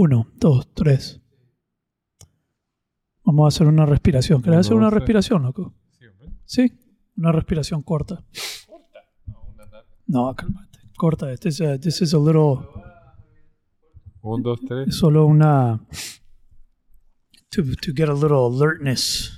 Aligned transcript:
Uno, 0.00 0.28
dos, 0.36 0.72
tres. 0.74 1.20
Vamos 3.24 3.44
a 3.46 3.48
hacer 3.48 3.66
una 3.66 3.84
respiración. 3.84 4.40
¿Querés 4.42 4.60
hacer 4.60 4.74
una 4.74 4.90
respiración, 4.90 5.42
loco? 5.42 5.74
Sí, 6.44 6.72
una 7.16 7.32
respiración 7.32 7.82
corta. 7.82 8.24
Corta. 8.68 9.00
No, 9.26 9.42
una 9.52 9.66
nada. 9.66 9.84
No, 10.06 10.32
cálmate. 10.36 10.78
Corta. 10.96 11.32
Este 11.32 11.48
es 11.48 11.60
a, 11.60 11.80
this 11.80 12.00
is 12.00 12.14
a 12.14 12.18
little. 12.18 12.58
Un, 14.22 14.42
dos, 14.44 14.60
Es 14.62 14.68
tres. 14.68 14.94
solo 14.94 15.26
una. 15.26 15.84
To, 17.50 17.62
to 17.64 17.92
get 17.92 18.08
a 18.08 18.14
little 18.14 18.46
alertness. 18.46 19.32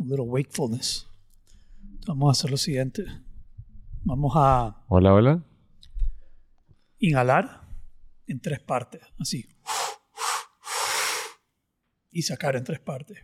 A 0.00 0.02
little 0.04 0.26
wakefulness. 0.26 1.06
Vamos 2.08 2.28
a 2.28 2.32
hacer 2.32 2.50
lo 2.50 2.56
siguiente. 2.56 3.04
Vamos 4.02 4.32
a 4.34 4.84
Hola, 4.88 5.14
hola. 5.14 5.44
inhalar 6.98 7.62
en 8.26 8.40
tres 8.40 8.58
partes. 8.58 9.00
Así. 9.20 9.46
Y 12.12 12.22
sacar 12.22 12.56
en 12.56 12.64
tres 12.64 12.78
partes. 12.80 13.18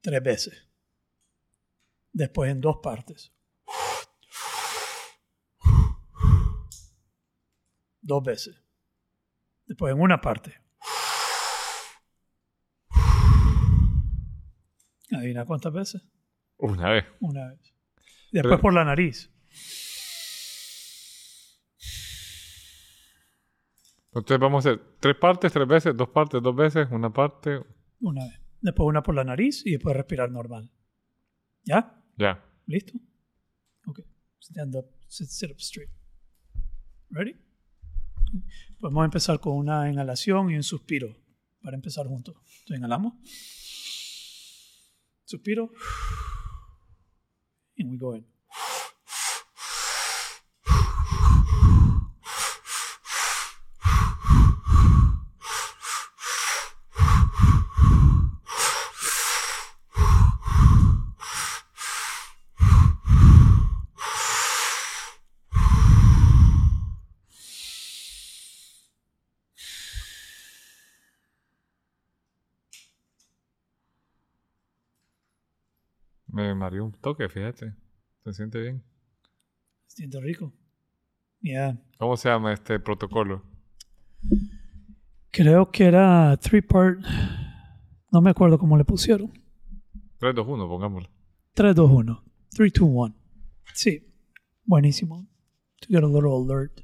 Tres 0.00 0.22
veces. 0.22 0.68
Después 2.12 2.50
en 2.50 2.60
dos 2.60 2.78
partes. 2.82 3.32
Dos 8.00 8.22
veces. 8.22 8.56
Después 9.66 9.94
en 9.94 10.00
una 10.00 10.20
parte. 10.20 10.54
¿Adivina 15.10 15.44
cuántas 15.44 15.72
veces? 15.72 16.02
Una 16.56 16.90
vez. 16.90 17.04
Una 17.20 17.48
vez. 17.50 17.60
Después 18.32 18.52
Pero- 18.54 18.60
por 18.60 18.74
la 18.74 18.84
nariz. 18.84 19.30
Entonces 24.14 24.38
vamos 24.38 24.64
a 24.64 24.70
hacer 24.70 24.82
tres 25.00 25.16
partes, 25.16 25.52
tres 25.52 25.66
veces, 25.66 25.96
dos 25.96 26.08
partes, 26.08 26.40
dos 26.40 26.54
veces, 26.54 26.86
una 26.90 27.12
parte. 27.12 27.60
Una 28.00 28.24
vez. 28.24 28.40
Después 28.60 28.86
una 28.86 29.02
por 29.02 29.14
la 29.14 29.24
nariz 29.24 29.66
y 29.66 29.72
después 29.72 29.96
respirar 29.96 30.30
normal. 30.30 30.70
¿Ya? 31.64 32.00
Ya. 32.16 32.42
¿Listo? 32.66 32.92
Ok. 33.86 34.00
Stand 34.40 34.76
up. 34.76 34.86
Sit, 35.08 35.28
sit 35.28 35.50
up 35.50 35.58
straight. 35.58 35.90
Ready? 37.10 37.36
Podemos 38.78 39.04
empezar 39.04 39.40
con 39.40 39.56
una 39.56 39.90
inhalación 39.90 40.50
y 40.50 40.56
un 40.56 40.62
suspiro 40.62 41.16
para 41.60 41.76
empezar 41.76 42.06
juntos. 42.06 42.36
Entonces 42.36 42.78
inhalamos. 42.78 43.14
Suspiro. 45.24 45.70
And 47.78 47.90
we 47.90 47.98
go 47.98 48.14
in. 48.14 48.33
Me 76.34 76.52
mareó 76.52 76.84
un 76.84 76.90
toque, 76.90 77.28
fíjate. 77.28 77.76
Se 78.24 78.32
siente 78.32 78.60
bien. 78.60 78.82
Se 79.86 79.98
siente 79.98 80.20
rico. 80.20 80.52
Yeah. 81.40 81.80
¿Cómo 81.96 82.16
se 82.16 82.28
llama 82.28 82.52
este 82.52 82.80
protocolo? 82.80 83.44
Creo 85.30 85.70
que 85.70 85.84
era 85.84 86.36
three 86.38 86.60
part. 86.60 86.98
No 88.10 88.20
me 88.20 88.30
acuerdo 88.30 88.58
cómo 88.58 88.76
le 88.76 88.84
pusieron. 88.84 89.32
3, 90.18 90.34
2, 90.34 90.44
1, 90.48 90.68
pongámoslo. 90.68 91.08
3, 91.54 91.72
2, 91.72 91.88
1. 91.88 92.24
3, 92.50 92.72
2, 92.72 92.88
1. 92.90 93.14
Sí. 93.72 94.12
Buenísimo. 94.64 95.28
To 95.82 95.86
get 95.88 96.02
a 96.02 96.06
little 96.08 96.32
alert. 96.32 96.80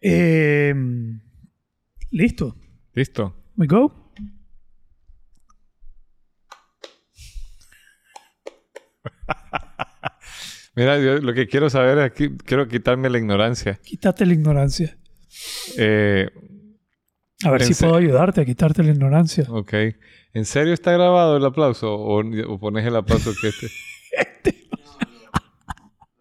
Eh, 0.00 0.72
Listo. 2.10 2.56
¿Listo? 2.94 3.34
We 3.58 3.66
go. 3.66 3.99
Mira, 10.76 10.98
yo 10.98 11.18
lo 11.18 11.34
que 11.34 11.46
quiero 11.46 11.68
saber 11.68 11.98
es 11.98 12.04
aquí, 12.04 12.30
quiero 12.44 12.68
quitarme 12.68 13.10
la 13.10 13.18
ignorancia. 13.18 13.78
Quítate 13.82 14.24
la 14.26 14.32
ignorancia. 14.34 14.96
Eh, 15.78 16.28
A 17.44 17.50
ver 17.50 17.62
si 17.64 17.74
puedo 17.74 17.96
ayudarte 17.96 18.40
a 18.40 18.44
quitarte 18.44 18.82
la 18.82 18.90
ignorancia. 18.92 19.44
ok. 19.48 19.74
¿En 20.32 20.44
serio 20.44 20.72
está 20.72 20.92
grabado 20.92 21.36
el 21.36 21.44
aplauso? 21.44 21.92
¿O, 21.92 22.20
o 22.20 22.58
pones 22.60 22.86
el 22.86 22.94
aplauso 22.94 23.32
que 23.40 23.48
este? 23.48 23.70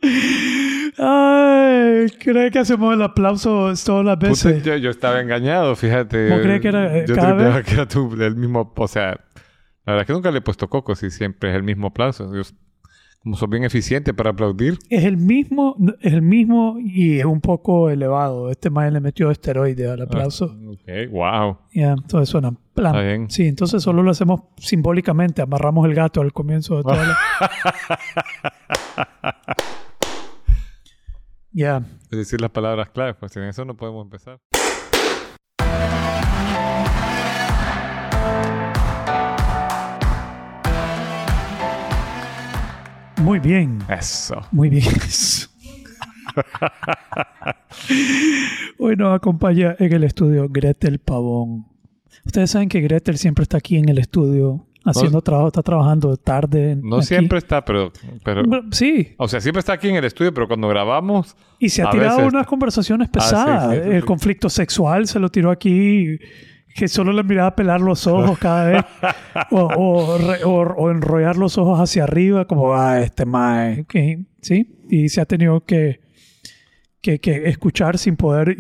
Ay, 0.98 2.08
cree 2.20 2.52
que 2.52 2.60
hacemos 2.60 2.94
el 2.94 3.02
aplauso 3.02 3.72
todas 3.86 4.06
las 4.06 4.16
Puta, 4.18 4.30
veces. 4.30 4.64
yo, 4.64 4.76
yo 4.78 4.90
estaba 4.90 5.20
engañado, 5.22 5.76
fíjate. 5.76 6.30
¿Vos 6.30 6.40
crees 6.42 6.62
que 6.62 6.68
era, 6.70 6.98
eh, 6.98 7.06
Yo 7.08 7.16
cada 7.16 7.64
que 7.64 7.74
era 7.74 7.88
tú 7.88 8.12
el 8.20 8.36
mismo... 8.36 8.74
O 8.76 8.88
sea, 8.88 9.10
la 9.86 9.94
verdad 9.94 10.02
es 10.02 10.08
que 10.08 10.14
nunca 10.14 10.32
le 10.32 10.40
he 10.40 10.42
puesto 10.42 10.68
coco 10.70 10.96
si 10.96 11.10
siempre 11.12 11.50
es 11.52 11.56
el 11.56 11.64
mismo 11.64 11.88
aplauso. 11.88 12.34
Yo, 12.36 12.42
como 13.22 13.36
soy 13.36 13.50
bien 13.50 13.64
eficiente 13.64 14.14
para 14.14 14.32
aplaudir. 14.32 14.80
Es 14.90 15.04
el 15.04 15.18
mismo, 15.18 15.76
es 16.02 16.14
el 16.14 16.22
mismo 16.22 16.78
y 16.80 17.20
es 17.20 17.26
un 17.26 17.42
poco 17.42 17.90
elevado. 17.90 18.50
Este 18.50 18.70
man 18.70 18.94
le 18.94 19.02
metió 19.02 19.30
esteroide 19.30 19.90
al 19.90 20.04
aplauso. 20.04 20.46
Ok, 20.46 21.12
wow. 21.12 21.58
Ya, 21.74 21.92
entonces 21.92 22.30
suena. 22.30 22.52
plan. 22.74 22.96
Está 22.96 23.02
bien. 23.02 23.30
Sí, 23.30 23.48
entonces 23.48 23.84
solo 23.84 24.04
lo 24.04 24.12
hacemos 24.12 24.42
simbólicamente. 24.58 25.42
Amarramos 25.42 25.86
el 25.86 25.96
gato 25.96 26.22
al 26.22 26.32
comienzo 26.32 26.78
de 26.78 26.84
toda 26.84 27.06
la... 27.06 27.18
Ya. 31.52 31.82
Es 32.12 32.18
decir 32.18 32.40
las 32.40 32.52
palabras 32.52 32.90
claves, 32.90 33.16
pues 33.20 33.32
sin 33.32 33.44
eso 33.44 33.66
no 33.66 33.76
podemos 33.76 34.06
empezar. 34.06 34.40
Muy 43.22 43.40
bien. 43.40 43.80
Eso. 43.90 44.42
Muy 44.52 44.70
bien. 44.70 44.84
Hoy 48.78 48.96
nos 48.96 49.16
acompaña 49.16 49.76
en 49.80 49.94
el 49.94 50.04
estudio 50.04 50.48
Gretel 50.50 51.00
Pavón. 51.00 51.66
Ustedes 52.26 52.52
saben 52.52 52.70
que 52.70 52.82
Gretel 52.82 53.18
siempre 53.18 53.44
está 53.44 53.58
aquí 53.58 53.78
en 53.78 53.90
el 53.90 53.98
estudio 53.98 54.66
haciendo 54.86 55.22
trabajo, 55.22 55.48
está 55.48 55.62
trabajando 55.62 56.16
tarde. 56.18 56.78
No 56.82 56.98
aquí. 56.98 57.08
siempre 57.08 57.38
está, 57.38 57.64
pero, 57.66 57.92
pero... 58.24 58.44
Sí, 58.72 59.14
O 59.18 59.28
sea, 59.28 59.42
siempre 59.42 59.60
está 59.60 59.74
aquí 59.74 59.90
en 59.90 59.96
el 59.98 60.06
estudio, 60.06 60.34
pero 60.34 60.48
cuando 60.48 60.68
grabamos... 60.70 61.36
y 61.60 61.70
se 61.70 61.82
ha 61.84 61.90
tirado 61.92 62.18
veces- 62.18 62.34
unas 62.34 62.48
conversaciones 62.48 63.10
Ah, 63.10 63.12
sí, 63.14 63.20
pesadas. 63.20 63.76
sí, 63.76 63.82
sí, 63.84 63.90
el 63.92 64.06
conflicto 64.06 64.50
sexual 64.50 65.08
se 65.08 65.20
lo 65.20 65.30
tiró 65.30 65.52
aquí, 65.52 66.18
que 66.76 66.88
solo 66.88 67.12
le 67.14 67.24
miraba 67.24 67.56
pelar 67.56 67.82
los 67.82 68.06
ojos 68.08 68.38
cada 68.40 68.66
vez, 68.70 68.84
o, 69.52 69.62
o 69.76 70.18
re- 70.18 70.44
o- 70.44 70.62
o 70.78 70.92
enrollar 70.92 71.36
los 71.38 71.58
ojos 71.58 71.80
hacia 71.80 72.04
arriba, 72.04 72.46
como, 72.46 72.74
ah, 72.74 73.02
este 73.02 73.26
mae, 73.26 73.82
ok", 73.82 73.96
¿sí? 74.42 74.80
Y 74.90 75.10
se 75.10 75.22
ha 75.22 75.26
tenido 75.26 75.62
que, 75.66 76.00
que, 77.02 77.20
que 77.20 77.50
escuchar 77.50 77.98
sin 77.98 78.16
poder 78.16 78.56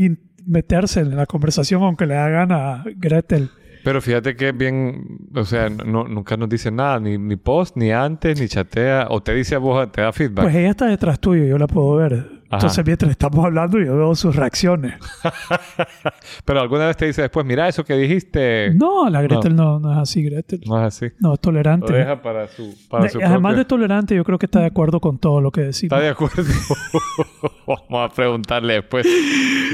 meterse 0.45 1.01
en 1.01 1.15
la 1.15 1.25
conversación, 1.25 1.83
aunque 1.83 2.05
le 2.05 2.15
hagan 2.17 2.51
a 2.51 2.83
Gretel. 2.97 3.49
Pero 3.83 4.01
fíjate 4.01 4.35
que 4.35 4.49
es 4.49 4.57
bien... 4.57 5.29
O 5.35 5.45
sea, 5.45 5.69
no, 5.69 6.03
nunca 6.05 6.35
nos 6.35 6.49
dice 6.49 6.69
nada, 6.69 6.99
ni, 6.99 7.17
ni 7.17 7.37
post, 7.37 7.77
ni 7.77 7.91
antes, 7.91 8.39
ni 8.39 8.47
chatea. 8.49 9.07
O 9.09 9.23
te 9.23 9.33
dice 9.33 9.55
a 9.55 9.59
vos, 9.59 9.89
te 9.91 10.01
da 10.01 10.11
feedback. 10.11 10.43
Pues 10.43 10.55
ella 10.55 10.71
está 10.71 10.85
detrás 10.87 11.17
tuyo, 11.19 11.45
yo 11.45 11.57
la 11.57 11.65
puedo 11.65 11.95
ver. 11.95 12.38
Entonces, 12.51 12.83
mientras 12.85 13.11
estamos 13.11 13.45
hablando, 13.45 13.77
yo 13.79 13.95
veo 13.95 14.15
sus 14.15 14.35
reacciones. 14.35 14.95
Pero 16.45 16.61
alguna 16.61 16.87
vez 16.87 16.97
te 16.97 17.05
dice 17.05 17.21
después, 17.21 17.45
mira 17.45 17.67
eso 17.67 17.83
que 17.83 17.93
dijiste. 17.95 18.73
No, 18.73 19.07
la 19.09 19.21
Gretel 19.21 19.55
no, 19.55 19.79
no 19.79 19.91
es 19.91 19.97
así, 19.99 20.23
Gretel. 20.23 20.61
No 20.65 20.79
es 20.79 20.95
así. 20.95 21.13
No, 21.19 21.35
es 21.35 21.39
tolerante. 21.39 21.91
Lo 21.91 21.97
deja 21.97 22.21
para 22.21 22.47
su, 22.47 22.75
para 22.89 23.03
De- 23.03 23.09
su 23.11 23.19
además 23.23 23.55
de 23.55 23.65
tolerante, 23.65 24.15
yo 24.15 24.23
creo 24.23 24.39
que 24.39 24.47
está 24.47 24.61
de 24.61 24.65
acuerdo 24.65 24.99
con 24.99 25.19
todo 25.19 25.41
lo 25.41 25.51
que 25.51 25.61
decimos. 25.61 25.93
¿Está 25.93 26.03
de 26.03 26.09
acuerdo? 26.09 26.43
Vamos 27.67 28.11
a 28.11 28.15
preguntarle 28.15 28.73
después. 28.75 29.05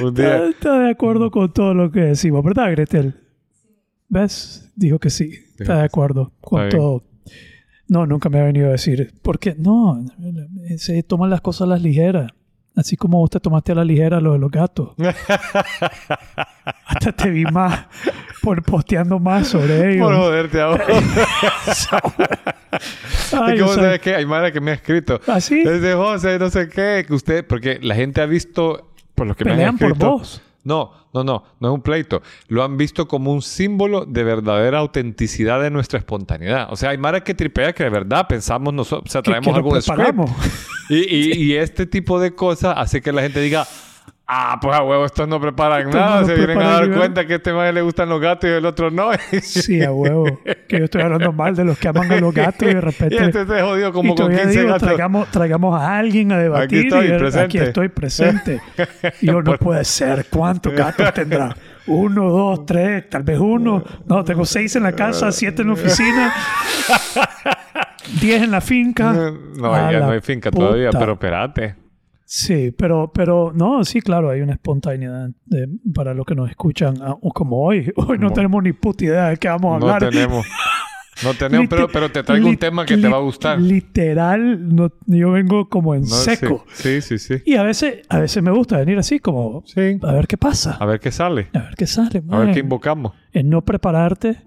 Un 0.02 0.10
Está, 0.10 0.22
día. 0.22 0.48
está 0.50 0.80
de 0.80 0.92
acuerdo 0.92 1.32
con 1.32 1.54
todo 1.54 1.74
lo 1.74 1.90
que 1.92 2.02
decimos, 2.02 2.44
¿verdad, 2.44 2.72
Gretel? 2.72 3.16
¿Ves? 4.10 4.70
Dijo 4.76 5.00
que 5.00 5.10
sí. 5.10 5.32
Está 5.58 5.76
de 5.76 5.82
sí. 5.82 5.86
acuerdo 5.86 6.34
con 6.42 6.64
Está 6.64 6.76
bien. 6.78 6.82
todo. 6.86 7.04
No, 7.88 8.06
nunca 8.06 8.30
me 8.30 8.40
ha 8.40 8.44
venido 8.44 8.68
a 8.68 8.72
decir. 8.72 9.14
Porque 9.22 9.56
no, 9.58 10.04
se 10.78 11.04
toman 11.04 11.30
las 11.30 11.40
cosas 11.42 11.62
a 11.62 11.68
las 11.68 11.82
ligeras. 11.82 12.32
Así 12.76 12.98
como 12.98 13.20
vos 13.20 13.30
te 13.30 13.40
tomaste 13.40 13.72
a 13.72 13.76
la 13.76 13.86
ligera 13.86 14.20
lo 14.20 14.34
de 14.34 14.40
los 14.40 14.52
gatos. 14.52 14.90
Hasta 16.86 17.12
te 17.14 17.30
vi 17.30 17.44
más 17.46 17.86
por 18.42 18.62
posteando 18.64 19.18
más 19.20 19.48
sobre 19.48 19.94
ellos. 19.94 20.06
Por 20.08 20.16
joderte 20.18 20.60
a 20.62 20.68
vos. 20.68 20.80
Ay, 23.34 23.54
que 23.54 23.58
yo 23.60 23.66
vos 23.66 23.76
soy- 23.76 23.84
sabes 23.84 24.00
que 24.02 24.16
hay 24.16 24.26
madre 24.26 24.52
que 24.52 24.60
me 24.62 24.72
ha 24.72 24.74
escrito. 24.76 25.20
¿Ah, 25.28 25.40
sí? 25.40 25.64
Desde 25.64 25.94
José, 25.94 26.38
no 26.40 26.50
sé 26.50 26.68
qué, 26.70 27.06
que 27.08 27.14
usted, 27.14 27.46
porque 27.48 27.80
la 27.82 27.96
gente 27.96 28.22
ha 28.22 28.26
visto, 28.26 28.92
por 29.16 29.28
lo 29.28 29.36
que 29.36 29.46
me 29.46 29.52
han 29.52 29.58
Pelean 29.58 29.78
por 29.78 29.88
escrito. 29.88 30.12
vos. 30.12 30.42
No, 30.64 30.92
no, 31.16 31.24
no, 31.24 31.44
no 31.62 31.70
es 31.70 31.74
un 31.74 31.82
pleito. 31.82 32.22
Lo 32.50 32.64
han 32.64 32.76
visto 32.76 33.08
como 33.08 33.32
un 33.32 33.42
símbolo 33.42 34.06
de 34.06 34.24
verdadera 34.26 34.80
autenticidad 34.80 35.62
de 35.62 35.72
nuestra 35.72 35.98
espontaneidad. 35.98 36.68
O 36.72 36.76
sea, 36.76 36.90
hay 36.90 36.98
maras 36.98 37.22
que 37.22 37.34
tripea 37.34 37.72
que 37.74 37.86
de 37.86 37.90
verdad 37.90 38.28
pensamos 38.28 38.74
nosotros, 38.74 39.10
o 39.10 39.12
sea, 39.12 39.22
traemos 39.22 39.56
algo 39.56 39.74
de 39.74 39.82
script. 39.82 39.96
preparamos. 39.96 40.32
Y, 40.90 41.16
y, 41.16 41.34
y 41.44 41.56
este 41.56 41.86
tipo 41.86 42.20
de 42.20 42.36
cosas 42.36 42.76
hace 42.78 43.02
que 43.02 43.14
la 43.14 43.22
gente 43.22 43.40
diga, 43.40 43.66
ah, 44.28 44.58
pues 44.62 44.76
a 44.76 44.84
huevo, 44.84 45.06
estos 45.06 45.28
no 45.28 45.40
preparan 45.40 45.82
Estos 45.82 45.96
nada, 45.96 46.22
no 46.22 46.28
se 46.28 46.36
vienen 46.36 46.58
a 46.60 46.64
dar 46.70 46.82
ni 46.84 46.90
ver". 46.90 46.98
cuenta 46.98 47.26
que 47.28 47.34
a 47.34 47.36
este 47.38 47.54
man 47.54 47.74
le 47.74 47.82
gustan 47.82 48.10
los 48.10 48.20
gatos 48.20 48.50
y 48.50 48.54
el 48.54 48.66
otro 48.66 48.90
no. 48.92 49.10
Sí, 49.42 49.84
a 49.84 49.92
huevo. 49.92 50.40
Que 50.68 50.80
yo 50.80 50.86
estoy 50.86 51.02
hablando 51.02 51.32
mal 51.34 51.56
de 51.56 51.64
los 51.66 51.78
que 51.78 51.88
aman 51.88 52.12
a 52.12 52.18
los 52.20 52.34
gatos 52.34 52.64
y 52.64 52.66
de 52.66 52.72
y 52.78 52.80
repente... 52.82 53.16
este 53.24 53.46
se 53.46 53.62
jodió 53.62 53.92
como 53.94 54.08
y 54.14 54.16
con 54.16 54.18
todavía 54.18 54.42
15 54.44 54.60
digo, 54.60 54.72
gatos. 54.74 54.88
traigamos, 54.88 55.28
traigamos 55.32 55.82
a 55.82 55.98
alguien 55.98 56.32
a 56.32 56.38
debatir. 56.40 56.80
Aquí 56.80 56.88
estoy 56.88 57.06
y 57.08 57.18
presente. 57.20 57.46
Aquí 57.46 57.58
estoy 57.60 57.90
presente. 57.90 58.62
Y 59.22 59.28
yo, 59.28 59.42
no 59.42 59.58
puede 59.58 59.84
ser. 59.86 60.26
¿Cuántos 60.30 60.74
gatos 60.74 61.14
tendrá? 61.14 61.56
Uno, 61.88 62.30
dos, 62.30 62.66
tres, 62.66 63.08
tal 63.10 63.22
vez 63.24 63.38
uno. 63.40 63.84
No, 64.08 64.24
tengo 64.24 64.44
seis 64.46 64.76
en 64.76 64.84
la 64.84 64.94
casa, 64.94 65.32
siete 65.32 65.62
en 65.62 65.68
la 65.68 65.74
oficina, 65.76 66.34
diez 68.20 68.42
en 68.42 68.52
la 68.52 68.62
finca. 68.62 69.14
No, 69.14 69.92
ya 69.92 70.00
no 70.00 70.10
hay 70.12 70.22
finca 70.22 70.50
todavía, 70.52 70.88
puta. 70.88 71.00
pero 71.00 71.14
espérate. 71.14 71.76
Sí, 72.28 72.72
pero, 72.76 73.12
pero 73.14 73.52
no, 73.54 73.84
sí, 73.86 74.02
claro, 74.02 74.32
hay 74.32 74.42
una 74.42 74.54
espontaneidad 74.54 75.30
de- 75.46 75.70
para 75.94 76.14
los 76.16 76.26
que 76.26 76.34
nos 76.36 76.50
escuchan, 76.50 76.96
ah, 77.02 77.16
o 77.22 77.32
como 77.32 77.62
hoy. 77.64 77.92
Hoy 77.96 78.18
no 78.18 78.32
tenemos 78.32 78.64
ni 78.64 78.74
puta 78.74 79.06
idea 79.06 79.30
de 79.30 79.38
qué 79.38 79.48
vamos 79.48 79.76
a 79.76 79.80
No 79.80 79.94
hablar. 79.94 80.12
tenemos. 80.12 80.46
No 81.24 81.34
tenemos, 81.40 81.68
pero, 81.70 81.88
pero 81.88 82.12
te 82.12 82.24
traigo 82.24 82.50
un 82.50 82.58
tema 82.58 82.86
que 82.86 82.98
te 82.98 83.08
va 83.08 83.18
a 83.18 83.22
gustar. 83.22 83.60
Literal, 83.62 84.76
no, 84.76 84.92
yo 85.06 85.32
vengo 85.32 85.70
como 85.70 85.94
en 85.96 86.02
No, 86.02 86.08
seco. 86.08 86.66
Sí, 86.74 87.00
sí, 87.02 87.18
sí. 87.20 87.38
sí. 87.38 87.44
Y 87.46 87.56
a 87.56 87.64
veces, 87.64 88.02
a 88.10 88.20
veces 88.20 88.42
me 88.44 88.52
gusta 88.52 88.78
venir 88.80 88.98
así, 88.98 89.20
como 89.20 89.64
Sí. 89.66 89.98
a 90.02 90.12
ver 90.12 90.28
qué 90.28 90.36
pasa, 90.38 90.78
A 90.80 90.86
ver 90.86 91.00
qué 91.00 91.12
sale. 91.12 91.48
a 91.54 91.60
ver 91.60 91.76
qué 91.78 91.88
sale. 91.88 92.24
A 92.30 92.40
ver 92.40 92.54
qué 92.54 92.60
invocamos. 92.60 93.14
En 93.32 93.50
no 93.50 93.64
prepararte 93.64 94.38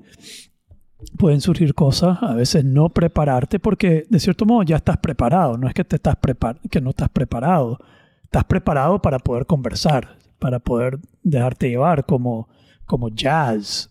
pueden 1.16 1.40
surgir 1.40 1.74
cosas, 1.74 2.18
a 2.22 2.34
veces 2.34 2.64
no 2.64 2.88
prepararte 2.88 3.58
porque 3.58 4.04
de 4.08 4.18
cierto 4.20 4.44
modo 4.46 4.62
ya 4.64 4.76
estás 4.76 4.96
preparado, 4.98 5.56
no 5.56 5.68
es 5.68 5.74
que 5.74 5.84
te 5.84 5.96
estás 5.96 6.16
que 6.70 6.80
no 6.80 6.90
estás 6.90 7.08
preparado, 7.08 7.78
estás 8.24 8.44
preparado 8.44 9.00
para 9.00 9.18
poder 9.18 9.46
conversar, 9.46 10.18
para 10.38 10.58
poder 10.58 10.98
dejarte 11.22 11.68
llevar 11.68 12.04
como 12.04 12.48
como 12.84 13.10
jazz, 13.10 13.90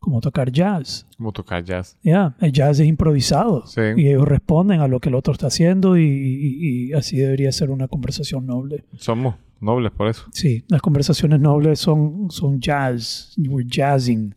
como 0.00 0.20
tocar 0.20 0.50
jazz. 0.50 1.06
Como 1.16 1.32
tocar 1.32 1.62
jazz. 1.64 1.96
Ya, 2.02 2.34
el 2.40 2.50
jazz 2.52 2.80
es 2.80 2.86
improvisado 2.86 3.66
Sí. 3.66 3.80
y 3.96 4.08
ellos 4.08 4.26
responden 4.26 4.80
a 4.80 4.88
lo 4.88 5.00
que 5.00 5.10
el 5.10 5.14
otro 5.14 5.32
está 5.34 5.48
haciendo 5.48 5.96
y, 5.98 6.02
y- 6.04 6.88
y 6.88 6.92
así 6.94 7.16
debería 7.18 7.52
ser 7.52 7.70
una 7.70 7.88
conversación 7.88 8.46
noble. 8.46 8.84
Somos 8.96 9.34
nobles 9.60 9.92
por 9.92 10.08
eso. 10.08 10.24
Sí, 10.32 10.64
las 10.68 10.80
conversaciones 10.80 11.40
nobles 11.40 11.78
son, 11.78 12.30
son 12.30 12.58
jazz, 12.60 13.34
we're 13.36 13.68
jazzing. 13.68 14.34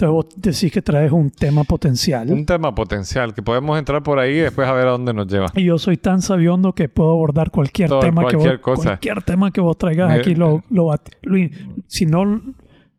Entonces 0.00 0.08
vos 0.10 0.26
decís 0.36 0.72
que 0.72 0.82
traes 0.82 1.12
un 1.12 1.30
tema 1.30 1.64
potencial 1.64 2.30
Un 2.30 2.46
tema 2.46 2.74
potencial 2.74 3.34
que 3.34 3.42
podemos 3.42 3.78
entrar 3.78 4.02
por 4.02 4.18
ahí 4.18 4.32
y 4.32 4.38
después 4.40 4.66
a 4.68 4.72
ver 4.72 4.86
a 4.86 4.90
dónde 4.92 5.12
nos 5.12 5.26
lleva. 5.26 5.46
y 5.54 5.64
yo 5.64 5.78
soy 5.78 5.96
tan 5.96 6.22
sabiondo 6.22 6.72
que 6.74 6.88
puedo 6.88 7.10
abordar 7.10 7.50
cualquier 7.50 7.88
Todo, 7.90 8.00
tema 8.00 8.22
que 8.26 8.34
cualquier 8.36 8.56
vos, 8.58 8.62
cosa. 8.62 8.82
cualquier 8.90 9.22
tema 9.22 9.50
que 9.50 9.60
vos 9.60 9.76
traigas 9.76 10.10
aquí 10.12 10.34
lo, 10.34 10.62
lo, 10.70 10.86
bat- 10.86 11.10
lo 11.22 11.36
in- 11.36 11.82
si 11.86 12.06
no 12.06 12.40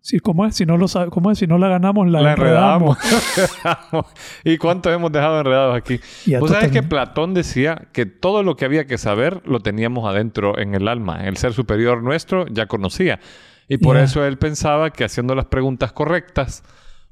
si 0.04 0.20
cómo 0.20 0.46
es 0.48 0.56
si 0.56 0.66
no 0.66 0.78
lo 0.78 0.88
sabe 0.88 1.12
cómo 1.12 1.30
es 1.32 1.38
si 1.38 1.46
no 1.48 1.58
la 1.60 1.68
ganamos 1.68 2.08
la, 2.10 2.22
La 2.22 2.32
enredamos. 2.34 2.98
enredamos. 3.04 4.06
¿Y 4.44 4.58
cuántos 4.58 4.92
hemos 4.94 5.12
dejado 5.12 5.40
enredados 5.40 5.76
aquí? 5.78 6.00
Vos 6.40 6.50
sabés 6.50 6.72
que 6.72 6.82
Platón 6.84 7.34
decía 7.36 7.88
que 7.94 8.06
todo 8.08 8.42
lo 8.44 8.56
que 8.56 8.66
había 8.66 8.86
que 8.88 8.98
saber 8.98 9.42
lo 9.46 9.60
teníamos 9.60 10.08
adentro 10.10 10.58
en 10.58 10.74
el 10.76 10.88
alma. 10.88 11.26
El 11.28 11.38
ser 11.38 11.54
superior 11.54 12.02
nuestro 12.04 12.48
ya 12.48 12.66
conocía. 12.66 13.20
Y 13.68 13.78
por 13.78 13.96
eso 13.98 14.26
él 14.26 14.38
pensaba 14.38 14.90
que 14.90 15.04
haciendo 15.04 15.34
las 15.36 15.46
preguntas 15.46 15.92
correctas, 15.94 16.64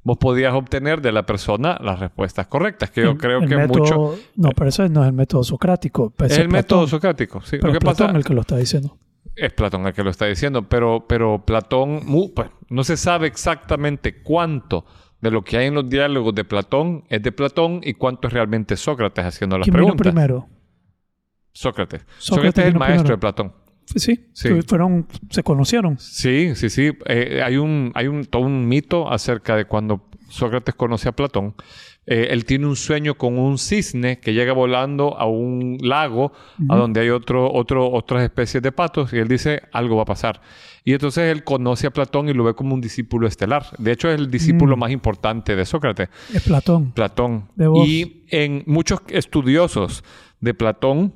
vos 0.02 0.16
podías 0.18 0.54
obtener 0.54 1.00
de 1.02 1.12
la 1.12 1.26
persona 1.26 1.78
las 1.82 1.98
respuestas 2.00 2.46
correctas. 2.46 2.90
Que 2.90 3.02
yo 3.02 3.10
El- 3.12 3.18
creo 3.18 3.40
el 3.40 3.48
que 3.48 3.56
método- 3.56 3.78
mucho... 3.78 4.14
no 4.36 4.50
pero 4.56 4.68
ese 4.68 4.88
no 4.88 5.02
es 5.02 5.08
el 5.08 5.12
método 5.14 5.44
socrático 5.44 6.12
ese 6.18 6.26
Es 6.26 6.32
el 6.32 6.48
Platón, 6.48 6.52
método 6.52 6.86
socrático. 6.86 7.40
Sí. 7.42 7.56
pero 7.60 7.66
Lo 7.68 7.72
que 7.72 7.78
es 7.78 7.84
Platón 7.84 8.06
pasa 8.08 8.18
el 8.18 8.24
que 8.24 8.34
lo 8.34 8.40
está 8.40 8.56
diciendo 8.56 8.96
es 9.36 9.52
Platón 9.52 9.86
el 9.86 9.92
que 9.94 10.02
lo 10.02 10.10
está 10.10 10.26
diciendo, 10.26 10.68
pero, 10.68 11.06
pero 11.08 11.44
Platón 11.46 12.00
pues, 12.34 12.50
no 12.68 12.84
se 12.84 12.96
sabe 12.96 13.26
exactamente 13.26 14.22
cuánto 14.22 14.84
de 15.20 15.30
lo 15.30 15.42
que 15.44 15.56
hay 15.58 15.66
en 15.68 15.74
los 15.74 15.88
diálogos 15.88 16.34
de 16.34 16.44
Platón 16.44 17.04
es 17.08 17.22
de 17.22 17.30
Platón 17.32 17.80
y 17.82 17.94
cuánto 17.94 18.26
es 18.28 18.34
realmente 18.34 18.76
Sócrates 18.76 19.24
haciendo 19.24 19.56
las 19.56 19.64
¿quién 19.64 19.74
vino 19.74 19.86
preguntas. 19.94 20.12
primero? 20.12 20.48
Sócrates. 21.52 22.02
Sócrates 22.18 22.24
Sócrates 22.24 22.58
es 22.58 22.64
el 22.66 22.72
vino 22.72 22.78
maestro 22.80 23.02
primero. 23.04 23.16
de 23.16 23.20
Platón. 23.20 23.52
Sí, 23.96 24.26
Sí. 24.32 24.48
fueron 24.66 25.06
se 25.30 25.42
conocieron 25.42 25.98
Sí, 25.98 26.52
sí, 26.54 26.70
sí. 26.70 26.90
Eh, 27.06 27.40
hay 27.44 27.56
un, 27.56 27.90
hay 27.94 28.06
un, 28.06 28.24
todo 28.24 28.42
un 28.42 28.68
mito 28.68 29.10
acerca 29.10 29.56
de 29.56 29.64
cuando 29.64 30.08
Sócrates 30.28 30.74
conoce 30.74 31.08
a 31.08 31.12
Platón. 31.12 31.54
Eh, 32.06 32.28
él 32.30 32.44
tiene 32.44 32.66
un 32.66 32.76
sueño 32.76 33.14
con 33.16 33.38
un 33.38 33.58
cisne 33.58 34.18
que 34.20 34.32
llega 34.32 34.52
volando 34.52 35.16
a 35.18 35.26
un 35.26 35.76
lago 35.82 36.32
a 36.68 36.76
donde 36.76 37.00
hay 37.00 37.10
otro, 37.10 37.52
otro, 37.52 37.90
otras 37.92 38.22
especies 38.22 38.62
de 38.62 38.72
patos 38.72 39.12
y 39.12 39.18
él 39.18 39.28
dice 39.28 39.62
algo 39.72 39.96
va 39.96 40.02
a 40.02 40.06
pasar. 40.06 40.40
Y 40.82 40.92
entonces 40.94 41.30
él 41.30 41.44
conoce 41.44 41.86
a 41.86 41.90
Platón 41.90 42.28
y 42.28 42.32
lo 42.32 42.42
ve 42.44 42.54
como 42.54 42.74
un 42.74 42.80
discípulo 42.80 43.26
estelar. 43.28 43.66
De 43.78 43.92
hecho 43.92 44.08
es 44.10 44.18
el 44.18 44.30
discípulo 44.30 44.76
Mm. 44.76 44.80
más 44.80 44.90
importante 44.92 45.54
de 45.54 45.64
Sócrates. 45.66 46.08
es 46.34 46.42
Platón 46.42 46.92
Platón. 46.92 47.48
De 47.54 47.66
vos. 47.66 47.86
Y 47.86 48.24
en 48.30 48.64
muchos 48.66 49.00
estudiosos 49.08 50.02
de 50.40 50.54
Platón 50.54 51.12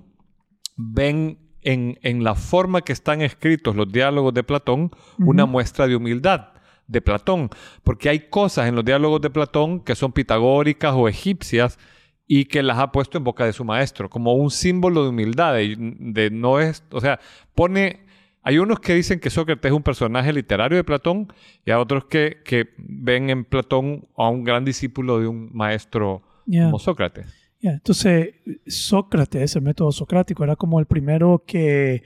ven 0.77 1.39
en, 1.65 1.99
en 2.03 2.23
la 2.23 2.35
forma 2.35 2.83
que 2.83 2.93
están 2.93 3.23
escritos 3.23 3.75
los 3.75 3.91
diálogos 3.91 4.33
de 4.35 4.45
Platón 4.45 4.91
una 5.19 5.47
muestra 5.47 5.89
de 5.89 5.97
humildad 5.97 6.49
de 6.87 7.01
Platón, 7.01 7.49
porque 7.83 8.09
hay 8.09 8.29
cosas 8.29 8.69
en 8.69 8.75
los 8.75 8.85
diálogos 8.85 9.21
de 9.21 9.31
Platón 9.31 9.81
que 9.81 9.95
son 9.95 10.13
pitagóricas 10.13 10.95
o 10.95 11.09
egipcias 11.09 11.79
y 12.27 12.47
que 12.47 12.63
las 12.63 12.79
ha 12.79 12.93
puesto 12.93 13.19
en 13.19 13.25
boca 13.25 13.45
de 13.45 13.53
su 13.53 13.65
maestro, 13.65 14.09
como 14.09 14.35
un 14.35 14.51
símbolo 14.51 15.03
de 15.03 15.09
humildad, 15.11 15.55
de, 15.55 15.77
de 15.79 16.31
no 16.31 16.61
es, 16.61 16.85
o 16.91 17.01
sea, 17.01 17.21
pone, 17.55 18.07
hay 18.43 18.59
unos 18.59 18.81
que 18.81 18.95
dicen 18.95 19.21
que 19.21 19.31
Sócrates 19.31 19.71
es 19.71 19.77
un 19.77 19.83
personaje 19.83 20.33
literario 20.33 20.77
de 20.77 20.85
Platón 20.85 21.33
y 21.65 21.71
hay 21.71 21.79
otros 21.79 22.05
que, 22.07 22.43
que 22.45 22.69
ven 22.77 23.31
en 23.31 23.45
Platón 23.45 24.07
a 24.17 24.29
un 24.29 24.45
gran 24.45 24.65
discípulo 24.65 25.21
de 25.21 25.27
un 25.27 25.51
maestro 25.55 26.23
como 26.47 26.79
Sócrates. 26.79 27.44
Entonces, 27.73 28.35
Sócrates, 28.67 29.57
el 29.57 29.63
método 29.63 29.91
socrático, 29.93 30.45
era 30.45 30.57
como 30.57 30.79
el 30.81 30.87
primero 30.87 31.45
que 31.47 32.03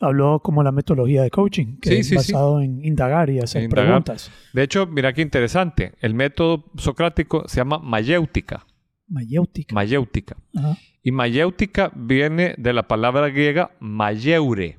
habló 0.00 0.40
como 0.40 0.62
la 0.62 0.72
metodología 0.72 1.22
de 1.22 1.30
coaching, 1.30 1.78
que 1.80 1.90
Sí, 1.90 1.94
es 1.98 2.06
sí, 2.08 2.10
sí. 2.18 2.32
basado 2.32 2.60
en 2.60 2.84
indagar 2.84 3.30
y 3.30 3.38
hacer 3.38 3.62
Indagar. 3.62 3.86
preguntas. 3.86 4.30
De 4.52 4.62
hecho, 4.64 4.86
mira 4.86 5.12
qué 5.12 5.22
interesante, 5.22 5.92
el 6.00 6.14
método 6.14 6.64
socrático 6.76 7.44
se 7.48 7.56
llama 7.58 7.78
mayéutica, 7.78 8.66
Mayéutica. 9.08 9.74
mayéutica. 9.74 10.36
Ajá. 10.56 10.76
Y 11.04 11.12
mayéutica 11.12 11.90
viene 11.94 12.54
de 12.58 12.72
la 12.72 12.86
palabra 12.88 13.28
griega 13.28 13.70
mayeure. 13.80 14.78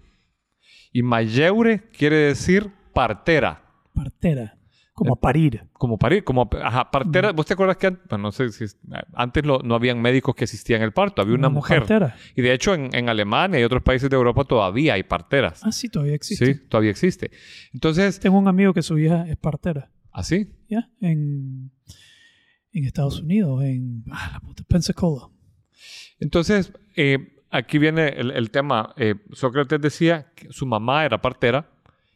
Y 0.92 1.04
mayeure 1.04 1.84
quiere 1.98 2.16
decir 2.18 2.70
partera. 2.94 3.64
Partera. 3.94 4.58
Como 4.94 5.16
parir. 5.16 5.64
Como 5.74 5.98
parir, 5.98 6.24
como 6.24 6.48
ajá, 6.62 6.92
partera. 6.92 7.32
¿Vos 7.32 7.48
te 7.48 7.54
acuerdas 7.54 7.78
que 7.78 7.90
bueno, 7.90 8.20
no 8.26 8.32
sé 8.32 8.52
si 8.52 8.66
es- 8.66 8.78
antes 9.14 9.44
lo- 9.44 9.60
no 9.60 9.74
habían 9.74 10.00
médicos 10.02 10.36
que 10.36 10.44
asistían 10.44 10.84
el 10.84 10.92
parto? 10.94 11.22
Había 11.24 11.34
una, 11.34 11.50
mujer. 11.50 11.80
partera. 11.80 12.16
Y 12.36 12.42
de 12.44 12.54
hecho 12.54 12.76
en, 12.76 12.94
en 12.96 13.10
Alemania 13.10 13.60
y 13.60 13.64
otros 13.64 13.82
países 13.82 14.08
de 14.10 14.16
Europa 14.16 14.44
todavía 14.44 14.94
hay 14.94 15.02
parteras. 15.04 15.62
Ah, 15.64 15.72
sí, 15.72 15.90
todavía 15.90 16.14
existe. 16.14 16.46
Sí, 16.46 16.60
todavía 16.70 16.92
existe. 16.92 17.32
Entonces, 17.74 18.20
Tengo 18.20 18.38
un 18.38 18.48
amigo 18.48 18.72
que 18.74 18.84
su 18.84 18.98
hija 19.00 19.26
es 19.28 19.36
partera. 19.38 19.90
así. 20.12 20.48
¿Ya? 20.70 20.88
En, 21.02 21.72
en 22.72 22.86
Estados 22.86 23.20
Unidos, 23.20 23.64
en 23.64 24.04
ah, 24.12 24.30
la 24.34 24.40
puta, 24.42 24.64
Pensacola. 24.68 25.28
Entonces, 26.20 26.72
eh, 26.96 27.42
aquí 27.50 27.78
viene 27.80 28.10
el, 28.10 28.30
el 28.32 28.52
tema. 28.52 28.94
Eh, 28.98 29.16
Sócrates 29.32 29.82
decía 29.82 30.32
que 30.36 30.52
su 30.52 30.66
mamá 30.68 31.04
era 31.06 31.20
partera 31.22 31.70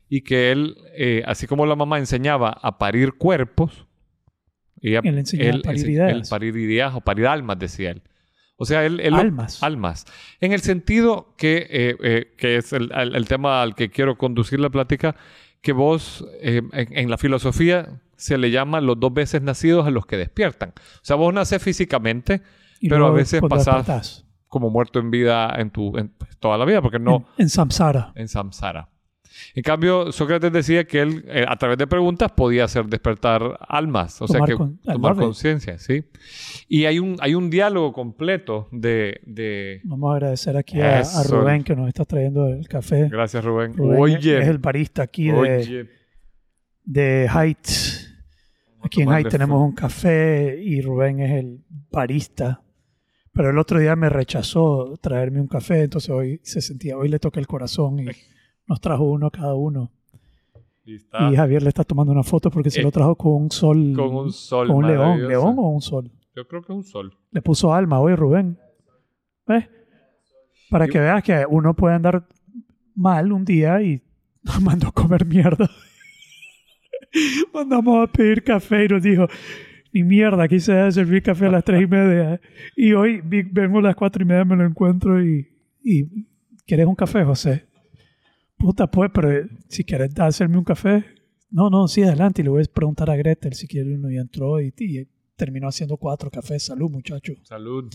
y 0.10 0.22
que 0.22 0.52
él, 0.52 0.78
eh, 0.96 1.24
así 1.26 1.48
como 1.48 1.66
la 1.66 1.76
mamá 1.76 1.98
enseñaba 1.98 2.50
a 2.62 2.78
parir 2.78 3.14
cuerpos, 3.18 3.86
ella- 4.82 5.02
Él 5.04 5.18
enseñaba 5.18 5.58
a 5.58 5.62
parir 5.62 5.90
ideas. 5.90 6.12
él 6.12 6.24
parir 6.30 6.58
ideas 6.58 6.94
o 6.96 7.02
parir 7.02 7.28
almas, 7.28 7.58
decía 7.60 7.92
él. 7.92 8.02
O 8.58 8.66
sea, 8.66 8.86
él... 8.86 9.00
él 9.02 9.12
lo- 9.14 9.20
Almas. 9.20 9.62
almas. 9.64 10.06
En 10.40 10.52
el 10.54 10.62
sentido 10.62 11.36
que, 11.38 11.68
eh, 11.70 11.96
eh, 12.02 12.34
que 12.38 12.58
es 12.58 12.74
el, 12.74 12.92
el- 12.96 13.16
el 13.16 13.28
tema 13.28 13.62
al 13.62 13.76
que 13.76 13.90
quiero 13.90 14.18
conducir 14.18 14.60
la 14.60 14.70
plática, 14.70 15.16
que 15.62 15.74
vos 15.74 16.26
eh, 16.42 16.62
en, 16.74 16.98
en 16.98 17.10
la 17.10 17.18
filosofía 17.18 18.02
se 18.16 18.38
le 18.38 18.50
llama 18.50 18.82
los 18.82 19.00
dos 19.00 19.14
veces 19.14 19.42
nacidos 19.42 19.86
a 19.86 19.92
los 19.92 20.06
que 20.06 20.18
despiertan. 20.18 20.70
O 20.70 21.00
sea, 21.04 21.16
vos 21.18 21.34
naces 21.34 21.62
físicamente 21.62 22.42
Y 22.80 22.90
Pero 22.90 23.08
a 23.08 23.12
veces 23.12 23.42
pasás- 23.42 24.24
como 24.48 24.70
muerto 24.70 25.00
en 25.00 25.12
vida 25.12 25.54
en 25.58 25.72
tu 25.72 25.98
en 25.98 26.14
toda 26.40 26.58
la 26.58 26.66
vida, 26.66 26.82
porque 26.82 27.00
no 27.00 27.28
En, 27.38 27.44
en 27.44 27.50
samsara. 27.50 28.12
en 28.16 28.28
samsara. 28.28 28.90
En 29.56 29.64
cambio, 29.64 30.12
Sócrates 30.12 30.52
decía 30.52 30.86
que 30.86 31.02
él, 31.02 31.26
eh, 31.28 31.46
a 31.48 31.56
través 31.58 31.78
de 31.78 31.88
preguntas, 31.88 32.32
podía 32.32 32.64
hacer 32.66 32.86
despertar 32.88 33.58
almas, 33.68 34.22
o 34.22 34.28
sea, 34.28 34.36
Tomar 34.38 34.50
que 34.50 34.56
con- 34.56 34.78
tomar 34.80 35.16
de- 35.16 35.22
conciencia, 35.24 35.78
¿sí? 35.78 36.04
Y 36.68 36.86
hay 36.86 37.00
un, 37.00 37.18
hay 37.20 37.36
un 37.36 37.50
diálogo 37.50 37.94
completo 37.94 38.68
de, 38.72 39.20
de... 39.26 39.82
Vamos 39.84 40.12
a 40.12 40.16
agradecer 40.16 40.56
aquí 40.58 40.80
a, 40.82 41.00
a. 41.00 41.24
Rubén 41.24 41.64
que 41.64 41.76
nos 41.76 41.88
está 41.88 42.06
trayendo 42.06 42.48
el 42.48 42.68
café. 42.68 43.08
Gracias, 43.10 43.44
Rubén. 43.44 43.74
Rubén 43.76 44.00
Oye, 44.00 44.40
es 44.42 44.48
el 44.48 44.58
barista 44.60 45.04
aquí 45.04 45.28
de, 45.28 45.34
oye. 45.34 45.90
de 46.84 47.30
Heights. 47.34 48.14
Aquí 48.82 49.02
en 49.02 49.10
Heights 49.10 49.26
de 49.26 49.30
tenemos 49.32 49.62
un 49.62 49.74
café 49.74 50.58
y 50.62 50.82
Rubén 50.82 51.20
es 51.20 51.32
el 51.40 51.64
barista. 51.92 52.62
Pero 53.34 53.50
el 53.52 53.58
otro 53.60 53.80
día 53.80 53.96
me 53.96 54.10
rechazó 54.10 54.96
traerme 55.02 55.40
un 55.42 55.48
café, 55.48 55.84
entonces 55.84 56.10
hoy 56.10 56.40
se 56.44 56.60
sentía, 56.62 56.98
hoy 56.98 57.08
le 57.08 57.20
toca 57.20 57.40
el 57.40 57.46
corazón 57.48 58.00
y 58.00 58.06
nos 58.68 58.80
trajo 58.82 59.04
uno 59.04 59.30
cada 59.32 59.56
uno. 59.56 59.92
Y 60.86 60.96
está 60.96 61.30
Y 61.32 61.36
Javier 61.36 61.64
le 61.64 61.70
está 61.70 61.84
tomando 61.84 62.12
una 62.14 62.24
foto 62.24 62.50
porque 62.50 62.70
se 62.70 62.80
Eh, 62.80 62.84
lo 62.84 62.92
trajo 62.92 63.16
con 63.16 63.34
un 63.34 63.52
sol. 63.52 63.94
con 63.96 64.16
un 64.16 64.32
sol 64.32 64.68
con 64.68 64.78
un 64.78 64.88
león. 64.88 65.28
¿León 65.28 65.56
o 65.58 65.70
un 65.70 65.82
sol? 65.82 66.12
Yo 66.36 66.48
creo 66.48 66.62
que 66.62 66.72
es 66.72 66.78
un 66.78 66.84
sol. 66.84 67.14
Le 67.32 67.42
puso 67.42 67.74
alma 67.74 68.00
hoy 68.00 68.16
Rubén. 68.16 68.58
¿Ves? 69.48 69.66
Para 70.70 70.86
Y- 70.86 70.90
que 70.90 71.00
veas 71.00 71.24
que 71.24 71.46
uno 71.50 71.74
puede 71.74 71.96
andar 71.96 72.28
mal 72.96 73.32
un 73.32 73.44
día 73.46 73.82
y 73.82 74.02
nos 74.44 74.62
mandó 74.62 74.88
a 74.88 74.92
comer 74.92 75.26
mierda. 75.26 75.70
Mandamos 77.54 78.08
a 78.08 78.12
pedir 78.12 78.44
café 78.44 78.86
y 78.86 78.88
nos 78.88 79.02
dijo, 79.04 79.28
ni 79.94 80.04
mierda, 80.04 80.44
aquí 80.44 80.60
se 80.60 80.74
debe 80.74 80.92
servir 80.92 81.24
café 81.24 81.46
a 81.48 81.52
las 81.52 81.64
tres 81.64 81.82
y 81.84 81.88
media. 81.88 82.40
Y 82.76 82.94
hoy 82.94 83.22
a 83.22 83.82
las 83.82 83.96
cuatro 83.96 84.22
y 84.24 84.26
media, 84.26 84.46
me 84.46 84.56
lo 84.56 84.66
encuentro 84.66 85.24
y, 85.24 85.48
y 85.84 86.26
¿quieres 86.66 86.86
un 86.86 86.96
café, 86.96 87.24
José? 87.24 87.67
Puta, 88.58 88.88
pues, 88.88 89.12
pero 89.14 89.32
eh, 89.32 89.48
si 89.68 89.84
quieres 89.84 90.18
hacerme 90.20 90.58
un 90.58 90.64
café, 90.64 91.06
no, 91.50 91.70
no, 91.70 91.88
sí, 91.88 92.04
adelante. 92.04 92.42
Y 92.42 92.44
le 92.44 92.50
voy 92.50 92.64
a 92.64 92.74
preguntar 92.74 93.10
a 93.10 93.16
Gretel 93.16 93.54
si 93.54 93.68
quiere 93.68 93.96
uno. 93.96 94.10
Y 94.12 94.18
entró 94.18 94.60
y, 94.60 94.74
y 94.78 95.08
terminó 95.36 95.68
haciendo 95.68 95.98
cuatro 95.98 96.30
cafés. 96.30 96.66
Salud, 96.66 96.90
muchacho. 96.90 97.34
Salud. 97.44 97.90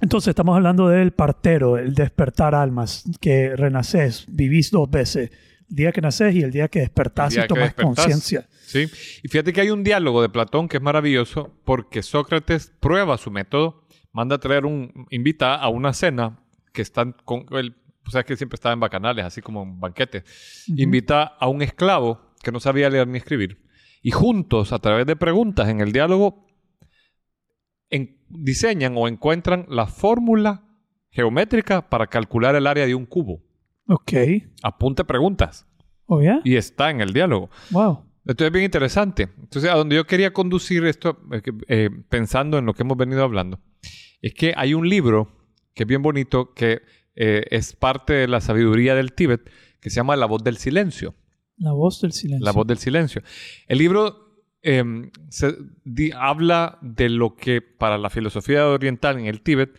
Entonces 0.00 0.28
estamos 0.28 0.56
hablando 0.56 0.88
del 0.88 1.12
partero, 1.12 1.78
el 1.78 1.94
despertar 1.94 2.54
almas, 2.54 3.04
que 3.20 3.56
renaces, 3.56 4.26
vivís 4.28 4.70
dos 4.70 4.90
veces, 4.90 5.30
el 5.70 5.76
día 5.76 5.92
que 5.92 6.00
naces 6.00 6.34
y 6.34 6.42
el 6.42 6.50
día 6.50 6.68
que 6.68 6.80
despertás 6.80 7.32
día 7.32 7.44
y 7.44 7.48
tomas 7.48 7.74
conciencia. 7.74 8.46
Sí. 8.66 8.88
Y 9.22 9.28
fíjate 9.28 9.52
que 9.52 9.60
hay 9.60 9.70
un 9.70 9.84
diálogo 9.84 10.20
de 10.20 10.28
Platón 10.28 10.68
que 10.68 10.78
es 10.78 10.82
maravilloso 10.82 11.54
porque 11.64 12.02
Sócrates 12.02 12.72
prueba 12.80 13.16
su 13.16 13.30
método, 13.30 13.86
manda 14.12 14.36
a 14.36 14.38
traer 14.38 14.66
un, 14.66 15.06
invita 15.10 15.54
a 15.54 15.68
una 15.68 15.92
cena 15.94 16.40
que 16.72 16.82
están 16.82 17.14
con 17.24 17.46
el, 17.52 17.76
o 18.06 18.10
sea 18.10 18.22
que 18.22 18.36
siempre 18.36 18.54
estaba 18.56 18.72
en 18.72 18.80
bacanales, 18.80 19.24
así 19.24 19.40
como 19.42 19.62
en 19.62 19.80
banquetes. 19.80 20.64
Invita 20.68 21.22
a 21.24 21.48
un 21.48 21.62
esclavo 21.62 22.20
que 22.42 22.52
no 22.52 22.60
sabía 22.60 22.88
leer 22.90 23.08
ni 23.08 23.18
escribir 23.18 23.62
y 24.02 24.10
juntos, 24.12 24.72
a 24.72 24.78
través 24.78 25.06
de 25.06 25.16
preguntas 25.16 25.68
en 25.68 25.80
el 25.80 25.90
diálogo, 25.92 26.46
en- 27.90 28.16
diseñan 28.28 28.94
o 28.96 29.08
encuentran 29.08 29.66
la 29.68 29.86
fórmula 29.86 30.62
geométrica 31.10 31.88
para 31.88 32.06
calcular 32.06 32.54
el 32.54 32.66
área 32.66 32.86
de 32.86 32.94
un 32.94 33.06
cubo. 33.06 33.42
Ok. 33.88 34.12
Apunte 34.62 35.04
preguntas 35.04 35.66
¿Oh, 36.06 36.20
ya? 36.22 36.40
y 36.44 36.56
está 36.56 36.90
en 36.90 37.00
el 37.00 37.12
diálogo. 37.12 37.50
Wow. 37.70 38.04
Esto 38.24 38.44
es 38.44 38.50
bien 38.52 38.64
interesante. 38.64 39.28
Entonces, 39.38 39.70
a 39.70 39.74
donde 39.76 39.94
yo 39.96 40.04
quería 40.04 40.32
conducir 40.32 40.84
esto, 40.84 41.20
eh, 41.68 41.90
pensando 42.08 42.58
en 42.58 42.66
lo 42.66 42.74
que 42.74 42.82
hemos 42.82 42.96
venido 42.96 43.22
hablando, 43.22 43.60
es 44.20 44.34
que 44.34 44.52
hay 44.56 44.74
un 44.74 44.88
libro 44.88 45.32
que 45.74 45.84
es 45.84 45.86
bien 45.86 46.02
bonito, 46.02 46.52
que 46.52 46.82
eh, 47.16 47.44
es 47.50 47.74
parte 47.74 48.12
de 48.12 48.28
la 48.28 48.40
sabiduría 48.40 48.94
del 48.94 49.12
Tíbet, 49.12 49.50
que 49.80 49.90
se 49.90 49.96
llama 49.96 50.14
La 50.16 50.26
voz 50.26 50.44
del 50.44 50.56
silencio. 50.58 51.14
La 51.58 51.72
voz 51.72 52.00
del 52.02 52.12
silencio. 52.12 52.44
La 52.44 52.52
voz 52.52 52.66
del 52.66 52.78
silencio. 52.78 53.22
El 53.66 53.78
libro 53.78 54.24
eh, 54.62 54.84
se- 55.30 55.56
di- 55.84 56.10
habla 56.14 56.78
de 56.82 57.08
lo 57.08 57.34
que 57.34 57.62
para 57.62 57.96
la 57.98 58.10
filosofía 58.10 58.66
oriental 58.68 59.18
en 59.18 59.26
el 59.26 59.40
Tíbet 59.40 59.70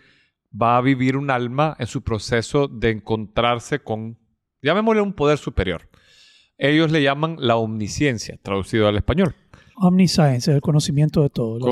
va 0.59 0.77
a 0.77 0.81
vivir 0.81 1.17
un 1.17 1.29
alma 1.29 1.75
en 1.77 1.87
su 1.87 2.01
proceso 2.01 2.67
de 2.67 2.89
encontrarse 2.91 3.79
con, 3.79 4.17
llamémosle 4.61 5.01
un 5.01 5.13
poder 5.13 5.37
superior. 5.37 5.89
Ellos 6.57 6.91
le 6.91 7.03
llaman 7.03 7.35
la 7.39 7.57
omnisciencia, 7.57 8.39
traducido 8.41 8.87
al 8.87 8.95
español. 8.95 9.35
Omniscience, 9.75 10.51
el 10.51 10.61
conocimiento 10.61 11.21
de 11.21 11.29
todo. 11.29 11.59
La 11.59 11.65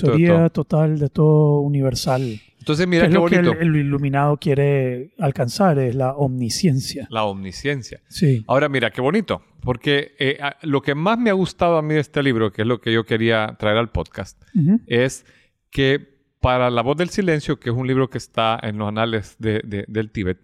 sabiduría 0.00 0.48
total 0.48 0.98
de 0.98 1.08
todo 1.10 1.60
universal. 1.60 2.40
Entonces, 2.62 2.84
¿Qué 2.86 2.90
mira 2.90 3.02
es 3.04 3.08
qué 3.08 3.14
lo 3.14 3.26
que 3.26 3.34
el, 3.36 3.44
bonito. 3.46 3.60
el 3.60 3.76
iluminado 3.76 4.36
quiere 4.36 5.12
alcanzar? 5.18 5.78
Es 5.80 5.94
la 5.96 6.12
omnisciencia. 6.14 7.06
La 7.10 7.24
omnisciencia. 7.24 8.00
Sí. 8.08 8.44
Ahora, 8.46 8.68
mira, 8.68 8.90
qué 8.92 9.00
bonito. 9.00 9.42
Porque 9.60 10.12
eh, 10.18 10.38
a- 10.40 10.56
lo 10.62 10.80
que 10.80 10.94
más 10.94 11.18
me 11.18 11.30
ha 11.30 11.32
gustado 11.32 11.76
a 11.76 11.82
mí 11.82 11.94
de 11.94 12.00
este 12.00 12.22
libro, 12.22 12.52
que 12.52 12.62
es 12.62 12.68
lo 12.68 12.80
que 12.80 12.92
yo 12.92 13.04
quería 13.04 13.56
traer 13.58 13.76
al 13.78 13.90
podcast, 13.90 14.40
es 14.86 15.26
que 15.70 16.12
para 16.40 16.70
La 16.70 16.82
voz 16.82 16.96
del 16.96 17.08
silencio, 17.10 17.58
que 17.60 17.70
es 17.70 17.76
un 17.76 17.86
libro 17.86 18.08
que 18.10 18.18
está 18.18 18.58
en 18.62 18.78
los 18.78 18.88
anales 18.88 19.36
de- 19.38 19.60
de- 19.64 19.84
del 19.88 20.10
Tíbet, 20.10 20.38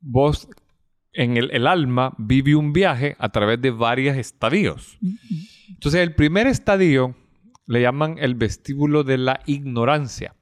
vos 0.00 0.48
en 1.12 1.36
el, 1.36 1.50
el 1.52 1.66
alma 1.66 2.14
vive 2.18 2.54
un 2.54 2.72
viaje 2.72 3.16
a 3.18 3.28
través 3.30 3.60
de 3.60 3.70
varios 3.70 4.16
estadios. 4.16 4.98
Entonces, 5.68 6.00
el 6.02 6.14
primer 6.14 6.46
estadio 6.46 7.16
le 7.66 7.80
llaman 7.82 8.16
el 8.18 8.34
vestíbulo 8.34 9.02
de 9.04 9.18
la 9.18 9.40
ignorancia. 9.46 10.34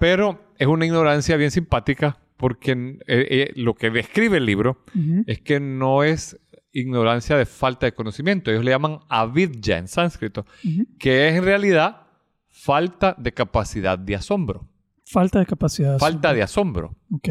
Pero 0.00 0.40
es 0.58 0.66
una 0.66 0.86
ignorancia 0.86 1.36
bien 1.36 1.50
simpática 1.52 2.18
porque 2.36 2.72
eh, 2.72 2.96
eh, 3.06 3.52
lo 3.56 3.74
que 3.74 3.90
describe 3.90 4.38
el 4.38 4.46
libro 4.46 4.82
Ujú. 4.98 5.24
es 5.26 5.40
que 5.40 5.60
no 5.60 6.02
es 6.02 6.40
ignorancia 6.72 7.36
de 7.36 7.44
falta 7.46 7.86
de 7.86 7.92
conocimiento. 7.92 8.50
Ellos 8.50 8.64
le 8.64 8.70
llaman 8.70 8.98
avidya 9.08 9.78
en 9.78 9.86
sánscrito, 9.88 10.46
Ujú. 10.64 10.86
que 10.98 11.28
es 11.28 11.34
en 11.36 11.44
realidad 11.44 12.06
falta 12.48 13.14
de 13.18 13.32
capacidad 13.32 13.98
de 13.98 14.14
asombro. 14.16 14.66
Falta 15.04 15.38
de 15.40 15.46
capacidad. 15.46 15.98
Falta 15.98 16.32
de 16.32 16.42
asombro. 16.42 16.96
Ok. 17.12 17.28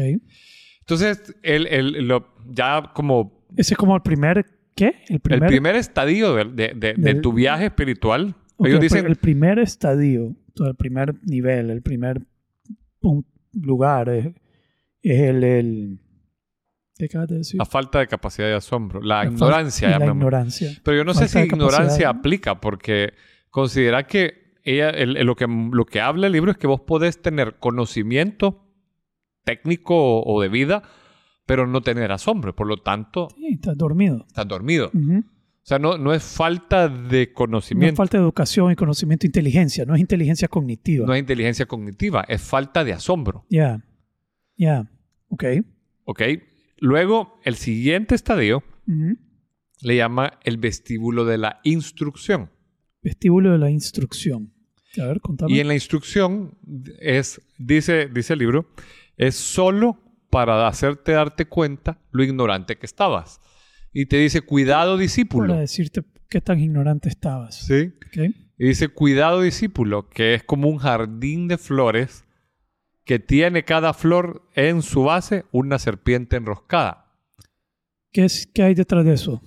Entonces, 0.80 1.34
el, 1.42 1.66
el- 1.66 2.06
lo- 2.08 2.34
ya 2.48 2.90
como 2.94 3.46
Ese 3.56 3.74
es 3.74 3.78
como 3.78 3.96
el 3.96 4.02
primer... 4.02 4.44
¿Qué? 4.76 5.02
El 5.08 5.20
primer... 5.20 5.42
el 5.44 5.48
primer 5.48 5.76
estadio 5.76 6.34
de, 6.34 6.44
de- 6.44 6.74
de- 6.76 6.94
de 6.94 7.14
tu 7.16 7.32
viaje 7.32 7.66
espiritual, 7.66 8.34
Ok, 8.56 8.68
ellos 8.68 8.80
dicen, 8.80 9.06
El 9.06 9.16
primer 9.16 9.58
estadio, 9.58 10.36
el 10.58 10.74
primer 10.76 11.14
nivel, 11.24 11.70
el 11.70 11.80
primer 11.82 12.22
lugar 13.52 14.08
es, 14.08 14.26
es 15.02 15.20
el, 15.20 15.44
el... 15.44 16.00
¿Qué 16.96 17.06
acabas 17.06 17.28
de 17.28 17.36
decir? 17.38 17.58
la 17.58 17.64
falta 17.64 17.98
de 18.00 18.06
capacidad 18.08 18.46
de 18.48 18.54
asombro, 18.54 19.00
la, 19.00 19.24
ignorancia. 19.24 19.98
La 19.98 20.06
ignorancia. 20.06 20.70
Pero 20.84 20.98
yo 20.98 21.04
no 21.04 21.14
sé 21.14 21.28
si 21.28 21.38
ignorancia 21.38 22.08
aplica, 22.10 22.60
porque 22.60 23.14
considera 23.48 24.06
que 24.06 24.54
ella, 24.64 24.90
el- 24.90 25.16
el- 25.16 25.26
lo, 25.26 25.34
que, 25.34 25.46
lo 25.48 25.86
que 25.86 26.00
habla 26.02 26.26
el 26.26 26.34
libro 26.34 26.50
es 26.50 26.58
que 26.58 26.66
vos 26.66 26.82
podés 26.82 27.22
tener 27.22 27.56
conocimiento 27.58 28.66
técnico 29.44 29.94
o, 29.96 30.34
o 30.34 30.42
de 30.42 30.50
vida, 30.50 30.82
pero 31.46 31.66
no 31.66 31.80
tener 31.80 32.12
asombro. 32.12 32.54
Por 32.54 32.66
lo 32.66 32.76
tanto, 32.76 33.28
Sí, 33.34 33.46
estás 33.54 33.76
dormido. 33.78 34.24
estás 34.28 34.46
dormido. 34.46 34.90
O 35.62 35.66
sea, 35.70 35.78
no, 35.78 35.98
no 35.98 36.12
es 36.12 36.22
falta 36.22 36.88
de 36.88 37.18
No 37.18 37.22
es 37.22 37.28
conocimiento, 37.34 37.96
falta 37.96 38.16
de 38.16 38.24
educación 38.24 38.72
y 38.72 38.76
conocimiento, 38.76 39.26
inteligencia, 39.26 39.84
no 39.84 39.94
es 39.94 40.00
inteligencia 40.00 40.48
cognitiva. 40.48 41.06
no 41.06 41.14
es 41.14 41.20
inteligencia 41.20 41.66
cognitiva, 41.66 42.24
es 42.28 42.40
falta 42.40 42.82
de 42.82 42.92
asombro. 42.94 43.44
Ya, 43.50 43.84
ya, 44.56 44.90
ok. 45.28 45.44
¿Ok? 46.04 46.22
Luego, 46.78 47.40
el 47.44 47.56
siguiente 47.56 48.14
estadio 48.14 48.64
le 49.82 49.96
llama 49.96 50.38
el 50.42 50.56
vestíbulo 50.56 51.24
de 51.24 51.38
la 51.38 51.60
instrucción. 51.62 52.50
Vestíbulo 53.02 53.52
de 53.52 53.58
la 53.58 53.70
instrucción. 53.70 54.52
A 55.00 55.06
ver, 55.06 55.20
contame. 55.20 55.52
Y 55.52 55.60
en 55.60 55.68
la 55.68 55.74
instrucción 55.74 56.58
es, 57.00 57.40
dice, 57.58 58.08
dice 58.08 58.32
el 58.32 58.38
libro, 58.40 58.66
es 59.16 59.36
solo 59.36 59.98
para 60.30 60.66
hacerte 60.66 61.12
darte 61.12 61.44
cuenta 61.44 61.98
lo 62.10 62.24
ignorante 62.24 62.76
que 62.76 62.86
estabas. 62.86 63.40
Y 63.92 64.06
te 64.06 64.16
dice, 64.18 64.40
cuidado 64.42 64.96
discípulo. 64.96 65.48
Para 65.48 65.60
decirte 65.60 66.02
qué 66.28 66.40
tan 66.40 66.60
ignorante 66.60 67.08
estabas. 67.08 67.56
¿Sí? 67.66 67.92
Ok. 68.06 68.34
Y 68.58 68.66
dice, 68.66 68.88
cuidado 68.88 69.40
discípulo, 69.40 70.08
que 70.10 70.34
es 70.34 70.42
como 70.44 70.68
un 70.68 70.78
jardín 70.78 71.48
de 71.48 71.58
flores 71.58 72.24
que 73.04 73.18
tiene 73.18 73.64
cada 73.64 73.94
flor 73.94 74.42
en 74.54 74.82
su 74.82 75.04
base 75.04 75.44
una 75.50 75.78
serpiente 75.78 76.36
enroscada. 76.36 77.06
¿Qué, 78.12 78.24
es, 78.26 78.46
¿Qué 78.46 78.62
hay 78.62 78.74
detrás 78.74 79.04
de 79.04 79.14
eso? 79.14 79.40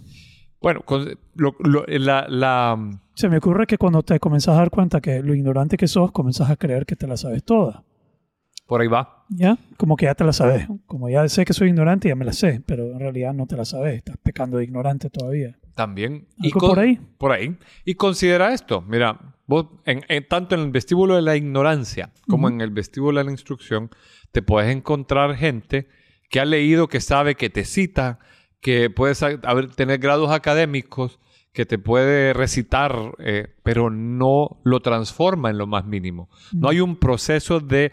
Bueno, 0.62 0.82
con- 0.84 1.18
lo- 1.36 1.56
lo- 1.60 1.86
la, 1.88 2.26
la- 2.28 3.00
Se 3.16 3.30
me 3.30 3.38
ocurre 3.38 3.68
que 3.68 3.78
cuando 3.78 4.02
te 4.04 4.20
comenzás 4.20 4.56
a 4.56 4.60
dar 4.60 4.70
cuenta 4.72 5.00
que 5.00 5.22
lo 5.22 5.36
ignorante 5.36 5.78
que 5.78 5.88
sos, 5.88 6.12
comenzás 6.12 6.50
a 6.50 6.56
creer 6.56 6.86
que 6.86 6.96
te 6.96 7.06
la 7.08 7.16
sabes 7.18 7.44
toda. 7.44 7.84
Por 8.74 8.82
ahí 8.82 8.88
va. 8.88 9.24
¿Ya? 9.30 9.56
Como 9.78 9.96
que 9.96 10.06
ya 10.06 10.16
te 10.16 10.24
la 10.24 10.34
sabes. 10.34 10.68
Como 10.88 11.08
ya 11.08 11.30
sé 11.30 11.46
que 11.46 11.54
soy 11.54 11.68
ignorante, 11.70 12.08
ya 12.08 12.16
me 12.16 12.26
la 12.26 12.34
sé, 12.34 12.60
pero 12.66 12.86
en 12.92 13.00
realidad 13.00 13.32
no 13.32 13.46
te 13.46 13.56
la 13.56 13.66
sabes. 13.66 13.98
Estás 13.98 14.18
pecando 14.18 14.58
de 14.58 14.64
ignorante 14.64 15.12
todavía. 15.12 15.60
También. 15.76 16.26
¿Algo 16.42 16.60
con- 16.60 16.70
por 16.72 16.80
ahí? 16.80 17.00
Por 17.20 17.32
ahí. 17.32 17.56
Y 17.86 17.94
considera 17.94 18.52
esto. 18.52 18.82
Mira, 18.82 19.20
vos, 19.46 19.68
en, 19.86 20.02
en- 20.08 20.28
tanto 20.28 20.56
en 20.56 20.62
el 20.62 20.72
vestíbulo 20.72 21.16
de 21.16 21.22
la 21.22 21.36
ignorancia 21.36 22.10
como 22.28 22.48
en 22.48 22.62
el 22.62 22.72
vestíbulo 22.72 23.20
de 23.20 23.26
la 23.26 23.32
instrucción, 23.32 23.92
te 24.32 24.42
puedes 24.42 24.76
encontrar 24.76 25.36
gente 25.36 25.88
que 26.32 26.40
ha 26.40 26.46
leído, 26.46 26.88
que 26.88 27.00
sabe, 27.00 27.36
que 27.36 27.52
te 27.52 27.64
cita, 27.64 28.18
que 28.60 28.90
puedes 28.90 29.22
haber- 29.22 29.70
tener 29.76 30.00
grados 30.00 30.32
académicos 30.32 31.20
que 31.52 31.68
te 31.68 31.78
puede 31.78 32.34
recitar, 32.34 32.96
eh, 33.20 33.50
pero 33.62 33.92
no 33.92 34.60
lo 34.64 34.80
transforma 34.80 35.52
en 35.52 35.60
lo 35.60 35.68
más 35.68 35.86
mínimo. 35.86 36.28
No 36.54 36.70
hay 36.70 36.80
un 36.80 36.96
proceso 36.96 37.60
de 37.60 37.92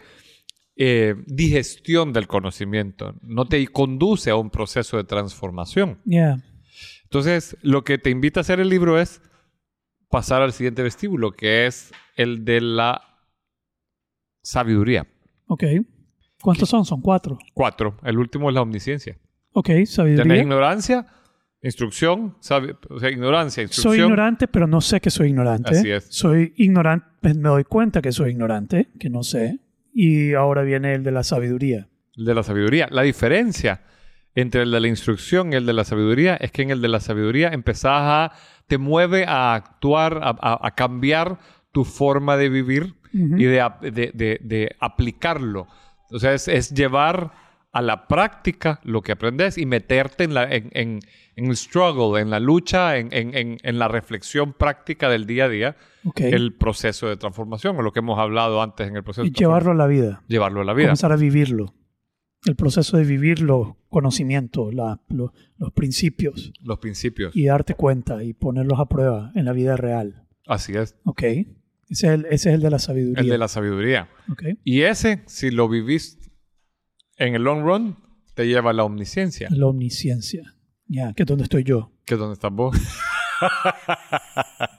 eh, 0.75 1.15
digestión 1.27 2.13
del 2.13 2.27
conocimiento, 2.27 3.15
no 3.21 3.45
te 3.45 3.65
conduce 3.67 4.29
a 4.29 4.35
un 4.35 4.49
proceso 4.49 4.97
de 4.97 5.03
transformación. 5.03 5.99
Yeah. 6.05 6.37
Entonces, 7.03 7.57
lo 7.61 7.83
que 7.83 7.97
te 7.97 8.09
invita 8.09 8.39
a 8.39 8.41
hacer 8.41 8.59
el 8.59 8.69
libro 8.69 8.99
es 8.99 9.21
pasar 10.09 10.41
al 10.41 10.53
siguiente 10.53 10.81
vestíbulo, 10.81 11.31
que 11.31 11.65
es 11.65 11.91
el 12.15 12.45
de 12.45 12.61
la 12.61 13.01
sabiduría. 14.41 15.07
Ok. 15.47 15.63
¿Cuántos 16.41 16.69
son? 16.69 16.85
Son 16.85 17.01
cuatro. 17.01 17.37
Cuatro. 17.53 17.97
El 18.03 18.17
último 18.17 18.49
es 18.49 18.55
la 18.55 18.61
omnisciencia. 18.61 19.17
Ok, 19.53 19.67
Tenés 19.67 19.91
sabiduría. 19.91 20.37
ignorancia, 20.37 21.05
instrucción, 21.61 22.37
o 22.39 22.43
sea, 22.43 23.09
ignorancia, 23.09 23.63
instrucción. 23.63 23.93
Soy 23.93 23.99
ignorante, 23.99 24.47
pero 24.47 24.67
no 24.67 24.81
sé 24.81 25.01
que 25.01 25.09
soy 25.09 25.29
ignorante. 25.29 25.71
Así 25.71 25.91
es. 25.91 26.07
Soy 26.09 26.53
ignorante, 26.55 27.33
me 27.33 27.49
doy 27.49 27.63
cuenta 27.65 28.01
que 28.01 28.11
soy 28.11 28.31
ignorante, 28.31 28.89
que 28.99 29.09
no 29.09 29.23
sé. 29.23 29.59
Y 29.93 30.33
ahora 30.33 30.61
viene 30.63 30.93
el 30.93 31.03
de 31.03 31.11
la 31.11 31.23
sabiduría. 31.23 31.87
El 32.15 32.25
de 32.25 32.35
la 32.35 32.43
sabiduría. 32.43 32.87
La 32.91 33.01
diferencia 33.03 33.81
entre 34.35 34.61
el 34.63 34.71
de 34.71 34.79
la 34.79 34.87
instrucción 34.87 35.51
y 35.51 35.55
el 35.57 35.65
de 35.65 35.73
la 35.73 35.83
sabiduría 35.83 36.35
es 36.37 36.51
que 36.51 36.61
en 36.61 36.71
el 36.71 36.81
de 36.81 36.87
la 36.87 36.99
sabiduría 36.99 37.49
empezás 37.49 38.01
a... 38.01 38.31
te 38.67 38.77
mueve 38.77 39.25
a 39.27 39.53
actuar, 39.53 40.19
a, 40.23 40.29
a- 40.41 40.59
a 40.67 40.75
cambiar 40.75 41.39
tu 41.73 41.83
forma 41.83 42.37
de 42.37 42.49
vivir 42.49 42.95
y 43.13 43.43
de, 43.43 43.69
de- 43.81 44.11
de- 44.13 44.39
de 44.41 44.75
aplicarlo. 44.79 45.67
O 46.11 46.19
sea, 46.19 46.33
es, 46.33 46.47
es 46.47 46.69
llevar 46.73 47.31
a 47.73 47.81
la 47.81 48.07
práctica 48.07 48.79
lo 48.83 49.01
que 49.01 49.13
aprendes 49.13 49.57
y 49.57 49.65
meterte 49.65 50.23
en, 50.25 50.33
la, 50.33 50.43
en, 50.53 50.69
en- 50.73 50.99
en 51.37 51.45
el 51.45 51.55
struggle, 51.55 52.19
en 52.21 52.29
la 52.29 52.39
lucha, 52.41 52.97
en, 52.97 53.07
en- 53.13 53.35
en- 53.35 53.57
en 53.63 53.79
la 53.79 53.87
reflexión 53.87 54.51
práctica 54.53 55.07
del 55.09 55.25
día 55.25 55.45
a 55.45 55.49
día, 55.49 55.77
el 56.17 56.53
proceso 56.53 57.07
de 57.07 57.15
transformación, 57.17 57.77
o 57.77 57.81
lo 57.81 57.91
que 57.93 57.99
hemos 57.99 58.19
hablado 58.19 58.61
antes 58.61 58.87
en 58.89 58.97
el 58.97 59.03
proceso 59.03 59.25
y 59.25 59.29
de 59.29 59.39
llevarlo 59.39 59.71
a 59.71 59.75
la 59.75 59.87
vida. 59.87 60.21
Llevarlo 60.27 60.61
a 60.61 60.65
la 60.65 60.73
vida. 60.73 60.87
Comenzar 60.87 61.11
a 61.13 61.15
vivirlo. 61.15 61.73
El 62.45 62.55
proceso 62.55 62.97
de 62.97 63.05
vivir 63.05 63.39
los 63.41 63.75
conocimientos, 63.87 64.73
la- 64.73 64.99
lo- 65.09 65.31
los 65.57 65.71
principios. 65.71 66.51
Los 66.63 66.79
principios. 66.79 67.35
Y 67.35 67.45
darte 67.45 67.75
cuenta 67.75 68.23
y 68.23 68.33
ponerlos 68.33 68.79
a 68.79 68.87
prueba 68.87 69.31
en 69.35 69.45
la 69.45 69.53
vida 69.53 69.77
real. 69.77 70.27
Así 70.47 70.73
es. 70.73 70.95
Ok. 71.05 71.23
Ese 71.23 71.45
es 71.89 72.03
el, 72.13 72.25
ese 72.25 72.49
es 72.49 72.55
el 72.55 72.61
de 72.61 72.69
la 72.69 72.79
sabiduría. 72.79 73.21
El 73.21 73.29
de 73.29 73.37
la 73.37 73.47
sabiduría. 73.47 74.09
Ok. 74.29 74.43
Y 74.63 74.81
ese, 74.81 75.21
si 75.27 75.51
lo 75.51 75.69
vivís 75.69 76.17
en 77.27 77.35
el 77.35 77.43
long 77.43 77.63
run, 77.63 77.97
te 78.35 78.47
lleva 78.47 78.71
a 78.71 78.73
la 78.73 78.83
omnisciencia, 78.83 79.47
La 79.51 79.67
omnisciencia. 79.67 80.55
Ya, 80.87 81.13
que 81.13 81.23
es 81.23 81.27
donde 81.27 81.43
estoy 81.43 81.63
yo. 81.63 81.91
que 82.05 82.15
es 82.15 82.19
donde 82.19 82.33
estás 82.33 82.51
vos. 82.51 82.75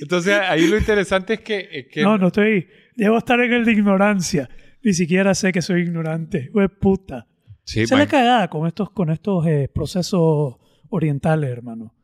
Entonces, 0.00 0.38
ahí 0.48 0.66
lo 0.66 0.78
interesante 0.78 1.34
es 1.34 1.40
que... 1.40 1.58
eh, 1.70 1.88
que- 1.88 2.02
No, 2.02 2.16
no 2.18 2.28
estoy. 2.28 2.68
Debo 2.96 3.18
estar 3.18 3.40
en 3.40 3.52
el 3.52 3.64
de 3.64 3.72
ignorancia. 3.72 4.48
Ni 4.82 4.94
siquiera 4.94 5.34
sé 5.34 5.52
que 5.52 5.62
soy 5.62 5.82
ignorante. 5.82 6.50
Hue 6.54 6.68
puta. 6.68 7.26
Sí, 7.64 7.80
Esa 7.82 7.94
es 7.94 7.98
la 7.98 8.04
man. 8.04 8.08
cagada 8.08 8.48
con 8.48 8.66
estos, 8.66 8.90
con 8.90 9.10
estos 9.10 9.46
eh, 9.46 9.70
procesos 9.72 10.56
orientales, 10.88 11.50
hermano. 11.50 11.94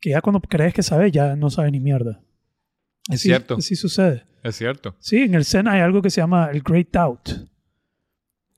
Que 0.00 0.10
ya 0.10 0.20
cuando 0.20 0.40
crees 0.40 0.74
que 0.74 0.82
sabes, 0.82 1.10
ya 1.10 1.34
no 1.36 1.50
sabes 1.50 1.72
ni 1.72 1.80
mierda. 1.80 2.20
Es 3.08 3.16
Así- 3.20 3.28
cierto. 3.28 3.56
Así 3.56 3.76
sucede. 3.76 4.24
es 4.42 4.56
cierto. 4.56 4.94
Sí, 5.00 5.22
en 5.22 5.34
el 5.34 5.44
Zen 5.44 5.68
hay 5.68 5.80
algo 5.80 6.02
que 6.02 6.10
se 6.10 6.20
llama 6.20 6.50
el 6.52 6.62
Great 6.62 6.88
Doubt. 6.92 7.30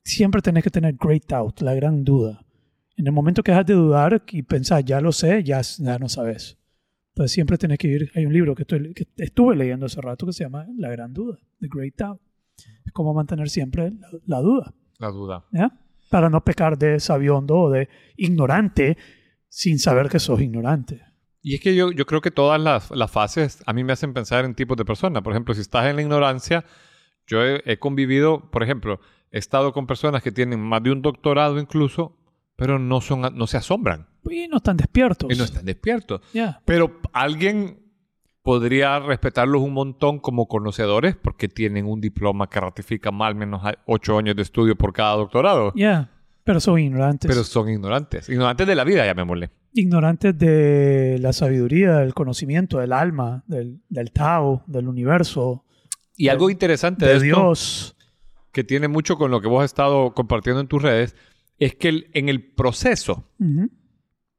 Siempre 0.02 0.40
tenés 0.40 0.64
que 0.64 0.70
tener 0.70 0.96
Great 0.96 1.26
Doubt, 1.26 1.60
la 1.60 1.74
gran 1.74 2.04
duda. 2.04 2.44
En 2.96 3.06
el 3.06 3.12
momento 3.12 3.42
que 3.42 3.52
dejas 3.52 3.66
de 3.66 3.74
dudar 3.74 4.22
y 4.30 4.42
pensar, 4.42 4.84
ya 4.84 5.00
lo 5.00 5.12
sé, 5.12 5.42
ya, 5.42 5.60
ya 5.62 5.98
no 5.98 6.08
sabes. 6.08 6.58
Entonces 7.10 7.32
siempre 7.32 7.58
tenés 7.58 7.78
que 7.78 7.88
ir. 7.88 8.10
Hay 8.14 8.26
un 8.26 8.32
libro 8.32 8.54
que, 8.54 8.62
estoy, 8.62 8.94
que 8.94 9.06
estuve 9.16 9.56
leyendo 9.56 9.86
hace 9.86 10.00
rato 10.00 10.26
que 10.26 10.32
se 10.32 10.44
llama 10.44 10.66
La 10.76 10.90
Gran 10.90 11.12
Duda, 11.12 11.38
The 11.60 11.68
Great 11.70 11.94
Doubt. 11.96 12.20
Es 12.84 12.92
como 12.92 13.14
mantener 13.14 13.48
siempre 13.48 13.90
la, 13.90 14.08
la 14.26 14.40
duda, 14.40 14.74
La 14.98 15.08
duda. 15.08 15.44
¿ya? 15.52 15.72
Para 16.10 16.28
no 16.28 16.44
pecar 16.44 16.78
de 16.78 17.00
sabiondo 17.00 17.56
o 17.56 17.70
de 17.70 17.88
ignorante 18.16 18.96
sin 19.48 19.78
saber 19.78 20.08
que 20.08 20.18
sos 20.18 20.40
ignorante. 20.40 21.02
Y 21.42 21.54
es 21.54 21.60
que 21.60 21.74
yo, 21.74 21.90
yo 21.90 22.04
creo 22.06 22.20
que 22.20 22.30
todas 22.30 22.60
las, 22.60 22.90
las 22.90 23.10
fases 23.10 23.62
a 23.66 23.72
mí 23.72 23.82
me 23.82 23.92
hacen 23.92 24.12
pensar 24.12 24.44
en 24.44 24.54
tipos 24.54 24.76
de 24.76 24.84
personas. 24.84 25.22
Por 25.22 25.32
ejemplo, 25.32 25.54
si 25.54 25.62
estás 25.62 25.86
en 25.86 25.96
la 25.96 26.02
ignorancia, 26.02 26.64
yo 27.26 27.42
he, 27.42 27.62
he 27.64 27.78
convivido, 27.78 28.50
por 28.50 28.62
ejemplo, 28.62 29.00
he 29.30 29.38
estado 29.38 29.72
con 29.72 29.86
personas 29.86 30.22
que 30.22 30.32
tienen 30.32 30.60
más 30.60 30.82
de 30.82 30.90
un 30.92 31.02
doctorado 31.02 31.58
incluso, 31.58 32.16
pero 32.56 32.78
no, 32.78 33.00
son, 33.00 33.22
no 33.34 33.46
se 33.46 33.56
asombran 33.56 34.06
Y 34.28 34.46
no 34.48 34.58
están 34.58 34.76
despiertos. 34.76 35.32
y 35.32 35.36
no 35.38 35.44
están 35.44 35.64
despiertos. 35.64 36.20
Ya. 36.34 36.60
Pero 36.64 37.00
alguien 37.12 37.78
podría 38.42 38.98
respetarlos 39.00 39.62
un 39.62 39.72
montón 39.74 40.18
como 40.18 40.46
conocedores 40.48 41.14
porque 41.16 41.48
tienen 41.48 41.86
un 41.86 42.00
diploma 42.00 42.48
que 42.48 42.60
ratifica 42.60 43.10
más 43.10 43.32
o 43.32 43.36
menos 43.36 43.62
ocho 43.86 44.18
años 44.18 44.34
de 44.36 44.42
estudio 44.42 44.76
por 44.76 44.92
cada 44.92 45.14
doctorado. 45.16 45.72
Ya. 45.74 46.10
Pero 46.44 46.58
son 46.58 46.78
ignorantes. 46.80 47.28
Pero 47.30 47.44
son 47.44 47.68
ignorantes. 47.68 48.28
Ignorantes 48.28 48.66
de 48.66 48.74
la 48.74 48.82
vida, 48.84 49.04
llamémosle. 49.06 49.50
ignorantes 49.74 50.36
de 50.36 51.18
la 51.20 51.32
sabiduría, 51.32 51.96
del 51.98 52.14
conocimiento, 52.14 52.78
del 52.78 52.92
alma, 52.92 53.44
del, 53.46 53.80
del 53.88 54.10
Tao, 54.10 54.64
del 54.66 54.88
universo, 54.88 55.64
Y 56.16 56.28
algo 56.28 56.50
interesante 56.50 57.04
de, 57.04 57.10
de 57.12 57.16
esto, 57.18 57.24
Dios. 57.40 57.96
Que 58.52 58.64
tiene 58.64 58.88
mucho 58.88 59.16
con 59.16 59.30
lo 59.30 59.40
que 59.40 59.48
vos 59.48 59.60
has 59.64 59.70
estado 59.70 60.12
compartiendo 60.14 60.60
en 60.60 60.68
tus 60.68 60.82
redes, 60.82 61.14
es 61.58 61.74
que 61.74 61.88
el- 61.88 62.10
en 62.14 62.28
el 62.28 62.42
proceso 62.42 63.24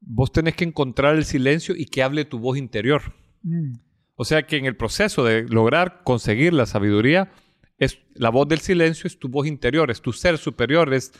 vos 0.00 0.32
tenés 0.32 0.54
que 0.56 0.64
encontrar 0.64 1.14
el 1.14 1.24
silencio 1.24 1.74
y 1.76 1.86
que 1.86 2.02
hable 2.02 2.24
tu 2.24 2.38
voz 2.38 2.58
interior. 2.58 3.02
Mm. 3.42 3.74
O 4.16 4.24
sea 4.24 4.46
que 4.46 4.56
en 4.56 4.66
el 4.66 4.76
proceso 4.76 5.24
de 5.24 5.44
lograr 5.48 6.02
conseguir 6.04 6.52
la 6.52 6.66
sabiduría, 6.66 7.30
es, 7.78 7.98
la 8.14 8.30
voz 8.30 8.46
del 8.48 8.60
silencio 8.60 9.06
es 9.08 9.18
tu 9.18 9.28
voz 9.28 9.46
interior, 9.46 9.90
es 9.90 10.00
tu 10.02 10.12
ser 10.12 10.38
superior, 10.38 10.92
es, 10.92 11.12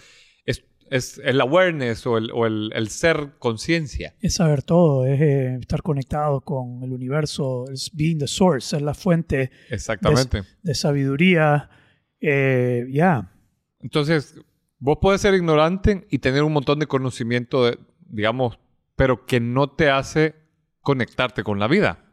es, 0.44 0.64
es 0.90 1.20
el 1.24 1.40
awareness 1.40 2.07
o 2.07 2.18
el, 2.18 2.31
o 2.33 2.46
el- 2.46 2.70
el 2.74 2.88
ser 2.88 3.31
conciencia. 3.38 4.14
Es 4.20 4.35
saber 4.35 4.62
todo, 4.62 5.07
es 5.07 5.20
eh, 5.20 5.57
estar 5.61 5.83
conectado 5.83 6.40
con 6.42 6.83
el 6.83 6.92
universo, 6.92 7.64
es 7.72 7.90
being 7.94 8.18
the 8.18 8.26
source, 8.28 8.76
es 8.76 8.83
la 8.83 8.94
fuente 8.94 9.50
Exactamente. 9.70 10.42
de 10.62 10.74
sabiduría. 10.74 11.70
Eh, 12.23 12.87
Ya, 12.91 13.31
Entonces, 13.81 14.41
vos 14.79 14.99
puedes 15.01 15.21
ser 15.21 15.35
ignorante 15.35 16.07
y 16.11 16.19
tener 16.19 16.43
un 16.45 16.53
montón 16.53 16.79
de 16.79 16.87
conocimiento, 16.87 17.65
de- 17.67 17.79
digamos, 18.09 18.59
pero 18.97 19.27
que 19.27 19.41
no 19.41 19.69
te 19.71 19.91
hace 19.91 20.35
conectarte 20.81 21.43
con 21.43 21.59
la 21.59 21.67
vida. 21.67 22.05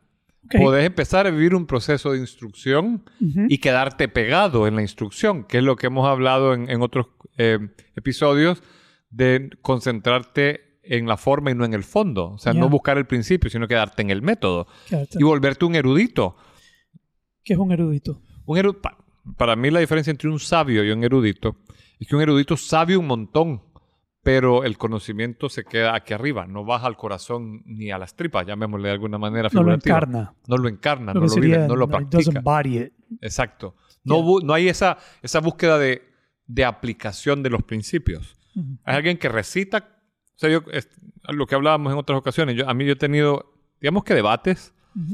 Ok. 0.46 0.56
Podés 0.62 0.86
empezar 0.86 1.28
a 1.28 1.30
vivir 1.32 1.54
un 1.54 1.68
proceso 1.68 2.12
de 2.14 2.20
instrucción 2.20 3.04
y 3.50 3.58
quedarte 3.60 4.08
pegado 4.08 4.66
en 4.68 4.76
la 4.76 4.82
instrucción, 4.82 5.44
que 5.44 5.60
es 5.60 5.64
lo 5.64 5.76
que 5.76 5.88
hemos 5.88 6.08
hablado 6.08 6.54
en, 6.54 6.70
en 6.70 6.82
otros 6.82 7.08
eh, 7.38 7.60
episodios, 7.96 8.64
de 9.12 9.50
concentrarte 9.62 10.80
en 10.84 11.06
la 11.08 11.18
forma 11.18 11.52
y 11.52 11.56
no 11.56 11.66
en 11.66 11.74
el 11.76 11.84
fondo. 11.84 12.32
O 12.32 12.38
sea, 12.40 12.54
no 12.54 12.70
buscar 12.70 12.98
el 12.98 13.06
principio, 13.06 13.50
sino 13.50 13.68
quedarte 13.68 14.02
en 14.02 14.10
el 14.10 14.22
método. 14.24 14.66
Y 15.20 15.24
volverte 15.24 15.66
un 15.66 15.76
erudito. 15.76 16.36
¿Qué 17.44 17.54
es 17.54 17.60
un 17.60 17.72
erudito? 17.72 18.22
Un 18.46 18.58
eru- 18.58 18.80
pa- 18.82 18.98
para 19.38 19.56
mí 19.56 19.70
la 19.72 19.80
diferencia 19.80 20.12
entre 20.12 20.30
un 20.30 20.40
sabio 20.40 20.84
y 20.84 20.92
un 20.92 21.04
erudito 21.04 21.58
es 22.00 22.08
que 22.08 22.16
un 22.16 22.22
erudito 22.22 22.56
sabe 22.58 22.96
un 22.98 23.08
montón, 23.08 23.62
pero 24.24 24.64
el 24.64 24.78
conocimiento 24.78 25.50
se 25.50 25.64
queda 25.66 25.96
aquí 25.96 26.14
arriba, 26.14 26.46
no 26.48 26.64
baja 26.66 26.88
al 26.88 26.98
corazón 26.98 27.62
ni 27.66 27.92
a 27.92 27.98
las 27.98 28.16
tripas, 28.16 28.46
llamémosle 28.46 28.88
de 28.90 28.94
alguna 28.94 29.18
manera 29.18 29.50
No 29.52 29.62
lo 29.64 29.72
figurativa. 29.80 29.96
encarna. 29.98 30.34
No 30.48 30.58
lo 30.58 30.70
encarna, 30.70 31.14
Lo 31.14 31.22
no 31.22 31.28
lo 31.28 31.36
vive, 31.36 31.48
sería, 31.54 31.68
no 31.68 31.76
lo 31.76 31.88
practica. 31.88 32.42
it. 32.66 32.94
Exacto. 33.22 33.76
No, 34.04 34.54
hay 34.54 34.70
esa, 34.70 34.98
esa 35.22 35.40
búsqueda 35.40 35.78
de, 35.78 36.04
de 36.48 36.66
aplicación 36.66 37.44
de 37.44 37.50
los 37.50 37.64
principios. 37.64 38.36
Hay 38.84 38.96
alguien 38.98 39.18
que 39.18 39.30
recita, 39.30 39.78
o 40.36 40.38
sea, 40.38 40.50
yo, 40.50 40.64
es- 40.72 40.90
lo 41.30 41.46
que 41.46 41.56
hablábamos 41.56 41.92
en 41.94 42.00
otras 42.00 42.18
ocasiones, 42.18 42.56
yo, 42.56 42.68
a 42.68 42.74
mí 42.74 42.86
yo 42.86 42.94
he 42.94 42.98
tenido, 42.98 43.54
digamos 43.80 44.04
que 44.04 44.16
debates 44.16 44.74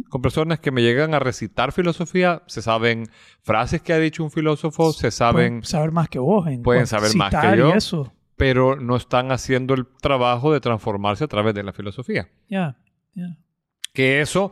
Con 0.09 0.21
personas 0.21 0.59
que 0.59 0.71
me 0.71 0.81
llegan 0.81 1.13
a 1.13 1.19
recitar 1.19 1.71
filosofía, 1.71 2.43
se 2.47 2.61
saben 2.61 3.07
frases 3.41 3.81
que 3.81 3.93
ha 3.93 3.99
dicho 3.99 4.23
un 4.23 4.31
filósofo, 4.31 4.93
se 4.93 5.11
saben, 5.11 5.59
Pueden 5.59 5.63
saber 5.63 5.91
más 5.91 6.09
que 6.09 6.19
vos. 6.19 6.47
En 6.47 6.63
pueden 6.63 6.87
saber 6.87 7.15
más 7.15 7.33
que 7.33 7.57
yo. 7.57 7.73
eso. 7.73 8.13
pero 8.35 8.75
no 8.75 8.95
están 8.95 9.31
haciendo 9.31 9.73
el 9.73 9.85
trabajo 10.01 10.51
de 10.51 10.59
transformarse 10.59 11.23
a 11.23 11.27
través 11.27 11.53
de 11.53 11.63
la 11.63 11.73
filosofía. 11.73 12.29
Ya, 12.49 12.77
ya. 13.13 13.37
Que 13.93 14.21
eso 14.21 14.51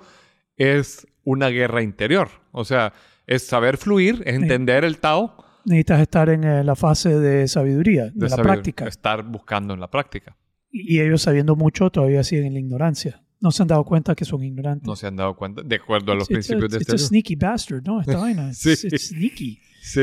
es 0.55 1.07
una 1.23 1.49
guerra 1.49 1.81
interior. 1.81 2.29
O 2.51 2.63
sea, 2.65 2.93
es 3.27 3.45
saber 3.47 3.77
fluir, 3.77 4.21
es 4.25 4.35
entender 4.35 4.83
el 4.83 4.99
Tao, 4.99 5.35
Necesitas 5.65 6.01
estar 6.01 6.29
en 6.29 6.43
eh, 6.43 6.63
la 6.63 6.75
fase 6.75 7.17
de 7.17 7.47
sabiduría, 7.47 8.05
de, 8.05 8.11
de 8.15 8.29
la 8.29 8.37
práctica. 8.37 8.85
estar 8.85 9.23
buscando 9.23 9.73
en 9.73 9.79
la 9.79 9.89
práctica. 9.89 10.35
Y 10.69 10.99
ellos 10.99 11.21
sabiendo 11.21 11.55
mucho 11.55 11.89
todavía 11.89 12.23
siguen 12.23 12.47
en 12.47 12.53
la 12.53 12.59
ignorancia. 12.59 13.23
No 13.43 13.51
se 13.51 13.61
han 13.61 13.67
dado 13.67 13.83
cuenta 13.83 14.15
que 14.15 14.23
son 14.25 14.41
ignorantes. 14.43 14.87
No 14.87 14.95
se 14.95 15.05
han 15.07 15.15
dado 15.17 15.35
cuenta, 15.35 15.61
de 15.63 15.75
acuerdo 15.75 16.13
a 16.13 16.15
los 16.15 16.29
It's- 16.29 16.37
it's 16.39 16.47
principios 16.47 16.71
de 16.71 16.77
it's 16.77 16.81
este 16.87 16.93
libro. 16.93 17.07
sneaky 17.09 17.35
bastard, 17.35 17.83
¿no? 17.85 17.99
Esta 17.99 18.17
vaina. 18.25 18.49
It's, 18.49 18.59
Sí. 18.59 18.87
it's 18.87 19.07
sneaky. 19.09 19.59
Sí. 19.81 20.01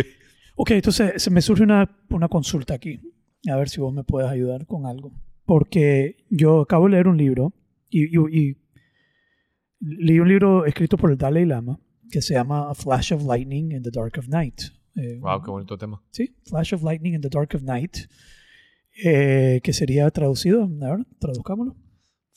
Ok, 0.56 0.70
entonces 0.72 1.22
se 1.22 1.30
me 1.30 1.40
surge 1.40 1.62
una, 1.62 1.90
una 2.10 2.28
consulta 2.28 2.74
aquí. 2.74 3.00
A 3.50 3.56
ver 3.56 3.68
si 3.70 3.80
vos 3.80 3.94
me 3.94 4.04
puedes 4.04 4.30
ayudar 4.30 4.66
con 4.66 4.84
algo. 4.86 5.10
porque 5.46 6.26
yo 6.30 6.60
acabo 6.60 6.84
de 6.84 6.90
leer 6.92 7.08
un 7.08 7.16
libro 7.16 7.52
y, 7.88 8.04
y- 8.16 8.38
y 8.50 8.56
leí 9.80 10.20
un 10.20 10.28
libro 10.28 10.64
escrito 10.66 10.96
por 10.96 11.10
el 11.10 11.16
Dalai 11.18 11.44
Lama 11.46 11.80
que 12.10 12.20
se 12.22 12.34
llama 12.34 12.70
A 12.70 12.74
Flash 12.74 13.12
of 13.14 13.24
Lightning 13.24 13.72
in 13.72 13.82
the 13.82 13.90
Dark 13.90 14.16
of 14.18 14.28
Night. 14.28 14.60
Eh, 14.96 15.18
Wow, 15.20 15.42
qué 15.42 15.50
bonito 15.50 15.76
tema. 15.78 16.00
Sí, 16.10 16.36
Flash 16.44 16.74
of 16.74 16.82
Lightning 16.82 17.14
in 17.14 17.20
the 17.20 17.28
Dark 17.30 17.54
of 17.54 17.62
Night, 17.62 17.96
eh, 19.04 19.60
que 19.62 19.72
sería 19.72 20.10
traducido, 20.10 20.64
a 20.64 20.96
ver, 20.96 21.06
traduzcámoslo. 21.18 21.74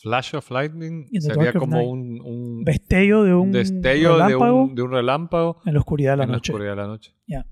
Flash 0.03 0.35
of 0.35 0.51
Lightning 0.51 1.07
sería 1.19 1.51
of 1.51 1.55
como 1.55 1.81
un, 1.89 2.19
un 2.21 2.63
Destello 2.65 3.23
de 3.23 3.33
un 3.33 3.53
destello 3.53 4.17
de 4.17 4.23
relámpago 4.25 4.63
un, 4.63 4.75
de 4.75 4.81
un 4.81 4.91
relámpago 4.91 5.61
en 5.65 5.73
la 5.73 5.79
oscuridad 5.79 6.11
de 6.11 6.17
la 6.17 6.23
en 6.25 6.29
la 6.31 6.35
noche. 6.35 6.51
oscuridad 6.51 6.71
de 6.73 6.81
la 6.81 6.87
noche. 6.87 7.15
Ya. 7.25 7.45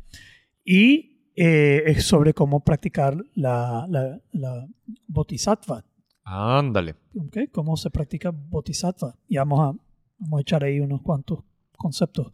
Y 0.66 1.32
eh, 1.36 1.84
es 1.86 2.04
sobre 2.06 2.34
cómo 2.34 2.62
practicar 2.62 3.16
la, 3.36 3.86
la, 3.90 4.20
la 4.34 4.68
bodhisattva. 5.08 5.86
Ándale. 6.24 6.96
¿ok? 7.18 7.38
Cómo 7.54 7.78
se 7.78 7.90
practica 7.90 8.32
bodhisattva. 8.32 9.16
Y 9.30 9.38
vamos 9.38 9.60
a, 9.62 9.80
vamos 10.18 10.38
a 10.38 10.42
echar 10.42 10.64
ahí 10.66 10.82
unos 10.82 11.02
cuantos 11.02 11.40
conceptos. 11.78 12.34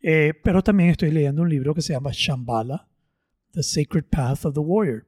Eh, 0.00 0.32
pero 0.42 0.62
también 0.62 0.88
estoy 0.90 1.10
leyendo 1.10 1.42
un 1.42 1.50
libro 1.50 1.74
que 1.74 1.82
se 1.82 1.92
llama 1.92 2.10
Shambhala, 2.12 2.88
The 3.52 3.62
Sacred 3.62 4.06
Path 4.10 4.46
of 4.46 4.54
the 4.54 4.60
Warrior, 4.60 5.06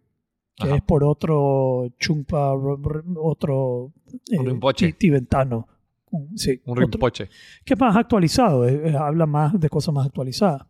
que 0.56 0.66
Ajá. 0.68 0.76
es 0.76 0.82
por 0.82 1.02
otro 1.04 1.88
chumpa, 1.98 2.52
ro- 2.54 2.76
ro- 2.76 3.02
otro 3.22 3.92
eh, 4.30 4.38
Un 4.38 4.46
rinpoche. 4.46 4.86
ti- 4.88 4.92
tibetano. 4.98 5.66
Sí, 6.36 6.60
Un 6.64 6.72
otro- 6.78 6.86
rinpoche. 6.86 7.28
que 7.64 7.74
es 7.74 7.80
más 7.80 7.96
actualizado, 7.96 8.68
eh, 8.68 8.94
habla 8.96 9.26
más 9.26 9.58
de 9.58 9.68
cosas 9.68 9.92
más 9.94 10.06
actualizadas. 10.06 10.62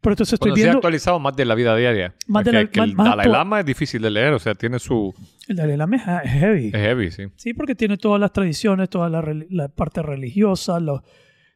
Pero 0.00 0.12
entonces 0.14 0.34
estoy 0.34 0.50
Bueno, 0.50 0.62
viendo 0.62 0.78
actualizado 0.78 1.18
más 1.20 1.34
de 1.36 1.44
la 1.46 1.54
vida 1.54 1.74
diaria. 1.76 2.14
Más 2.26 2.44
de 2.44 2.52
la- 2.52 2.66
que 2.66 2.80
el 2.80 2.94
más- 2.94 3.08
Dalai 3.08 3.28
Lama 3.30 3.60
es 3.60 3.66
difícil 3.66 4.02
de 4.02 4.10
leer, 4.10 4.32
o 4.34 4.38
sea, 4.38 4.54
tiene 4.54 4.78
su... 4.78 5.14
el 5.48 5.56
Dalai 5.56 5.76
Lama 5.76 5.96
es 5.96 6.30
heavy. 6.30 6.66
Es 6.66 6.72
heavy, 6.74 7.10
sí. 7.10 7.22
Sí, 7.36 7.54
porque 7.54 7.74
tiene 7.74 7.96
todas 7.96 8.20
las 8.20 8.32
tradiciones, 8.32 8.90
toda 8.90 9.08
la, 9.08 9.22
la 9.50 9.68
parte 9.68 10.02
religiosa, 10.02 10.78
los, 10.80 11.00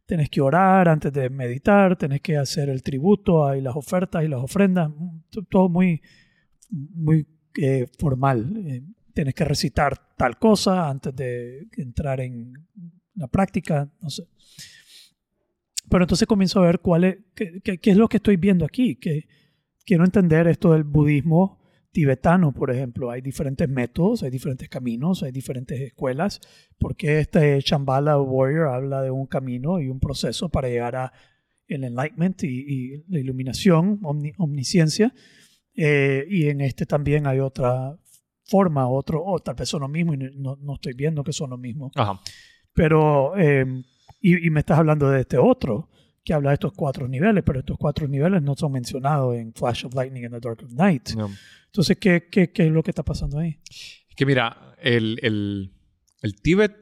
tenés 0.07 0.31
que 0.31 0.40
orar 0.40 0.88
antes 0.88 1.12
de 1.12 1.29
meditar, 1.29 1.97
tenés 1.97 2.21
que 2.23 2.38
hacer 2.38 2.71
el 2.71 2.83
tributo 2.83 3.55
y 3.55 3.61
las 3.61 3.77
ofertas 3.77 4.25
y 4.25 4.29
las 4.29 4.40
ofrendas, 4.40 4.88
mm, 4.97 5.18
todo 5.51 5.68
muy, 5.68 6.01
muy 6.71 7.27
eh, 7.57 7.87
formal. 7.99 8.53
Eh, 8.67 8.83
tienes 9.15 9.35
que 9.35 9.45
recitar 9.45 10.15
tal 10.17 10.39
cosa 10.39 10.89
antes 10.89 11.15
de 11.15 11.69
entrar 11.77 12.21
en 12.21 12.53
la 13.15 13.27
práctica, 13.27 13.91
no 14.01 14.11
sé. 14.11 14.25
Pero 15.91 16.05
entonces 16.05 16.29
comienzo 16.29 16.61
a 16.61 16.67
ver 16.67 16.81
cuál 16.81 17.05
es, 17.05 17.17
qué, 17.35 17.61
qué- 17.63 17.79
qué 17.79 17.91
es 17.91 17.97
lo 17.97 18.09
que 18.09 18.19
estoy 18.19 18.37
viendo 18.37 18.65
aquí, 18.65 18.97
que 18.97 19.27
quiero 19.85 20.05
entender 20.05 20.47
esto 20.47 20.73
del 20.73 20.85
budismo 20.85 21.59
tibetano, 21.93 22.53
por 22.53 22.71
ejemplo. 22.71 23.11
Hay 23.11 23.23
diferentes 23.23 23.69
métodos, 23.69 24.23
hay 24.23 24.31
diferentes 24.31 24.69
caminos, 24.69 25.23
hay 25.23 25.33
diferentes 25.33 25.81
escuelas, 25.81 26.41
porque 26.79 27.21
este 27.21 27.59
Shambhala 27.61 28.21
Warrior 28.21 28.69
habla 28.69 29.03
de 29.03 29.11
un 29.11 29.27
camino 29.27 29.81
y 29.81 29.89
un 29.89 29.99
proceso 29.99 30.49
para 30.51 30.69
llegar 30.69 30.95
a 30.97 31.13
el 31.67 31.85
enlightenment 31.85 32.45
y, 32.45 32.49
y 32.49 33.05
la 33.09 33.19
iluminación, 33.19 34.01
omni- 34.03 34.35
omnisciencia. 34.39 35.15
Eh, 35.81 36.27
y 36.29 36.49
en 36.49 36.61
este 36.61 36.87
también 36.87 37.27
hay 37.29 37.38
otra 37.38 37.97
forma, 38.45 38.88
otro, 38.88 39.23
o 39.25 39.38
tal 39.38 39.55
vez 39.55 39.69
son 39.69 39.83
lo 39.83 39.88
mismo 39.88 40.14
y 40.14 40.17
no, 40.17 40.57
no 40.61 40.75
estoy 40.75 40.95
viendo 40.95 41.23
que 41.23 41.33
son 41.33 41.51
lo 41.51 41.59
mismo. 41.59 41.93
Ajá. 41.95 42.21
Pero, 42.73 43.37
eh, 43.38 43.64
y, 44.21 44.47
y 44.47 44.51
me 44.51 44.61
estás 44.61 44.79
hablando 44.79 45.09
de 45.09 45.21
este 45.21 45.38
otro, 45.38 45.88
que 46.25 46.35
habla 46.35 46.51
de 46.51 46.55
estos 46.55 46.73
cuatro 46.73 47.07
niveles, 47.07 47.43
pero 47.45 47.61
estos 47.61 47.77
cuatro 47.79 48.09
niveles 48.09 48.43
no 48.43 48.55
son 48.57 48.73
mencionados 48.73 49.37
en 49.37 49.53
Flash 49.55 49.87
of 49.87 49.95
Lightning 49.95 50.25
and 50.25 50.35
the 50.35 50.41
Dark 50.41 50.62
of 50.64 50.73
Night. 50.73 51.11
No. 51.17 51.31
Entonces, 51.67 51.97
¿qué, 51.99 52.27
qué, 52.31 52.51
qué 52.51 52.67
es 52.67 52.73
lo 52.73 52.83
que 52.83 52.91
está 52.91 53.03
pasando 53.05 53.38
ahí? 53.38 53.59
Que 54.17 54.27
mira, 54.27 54.75
el, 54.83 55.19
el, 55.23 55.71
el 56.23 56.35
Tíbet 56.41 56.75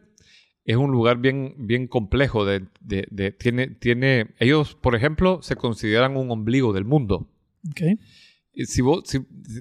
es 0.64 0.76
un 0.76 0.90
lugar 0.90 1.18
bien, 1.18 1.54
bien 1.58 1.86
complejo. 1.86 2.44
De, 2.44 2.64
de- 2.80 3.06
de- 3.10 3.32
tiene, 3.32 3.66
tiene, 3.68 4.28
ellos, 4.40 4.74
por 4.74 4.94
ejemplo, 4.94 5.42
se 5.42 5.54
consideran 5.56 6.16
un 6.16 6.30
ombligo 6.30 6.72
del 6.72 6.84
mundo. 6.84 7.28
Okay. 7.70 7.98
Si, 8.64 8.80
vos- 8.82 9.02
si, 9.06 9.18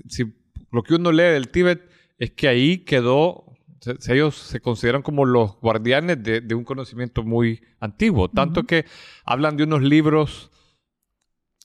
si 0.08 0.34
lo 0.72 0.84
que 0.84 0.96
uno 0.96 1.12
lee 1.12 1.24
del 1.24 1.50
Tíbet 1.50 1.82
es 2.18 2.32
que 2.32 2.48
ahí 2.48 2.80
quedó, 2.80 3.46
se- 3.82 4.14
ellos 4.14 4.36
se 4.36 4.60
consideran 4.62 5.02
como 5.02 5.26
los 5.26 5.58
guardianes 5.60 6.24
de, 6.24 6.42
de 6.42 6.56
un 6.56 6.64
conocimiento 6.64 7.24
muy 7.24 7.62
antiguo, 7.80 8.30
tanto 8.30 8.64
que 8.64 8.86
hablan 9.26 9.58
de 9.58 9.64
unos 9.66 9.82
libros 9.84 10.50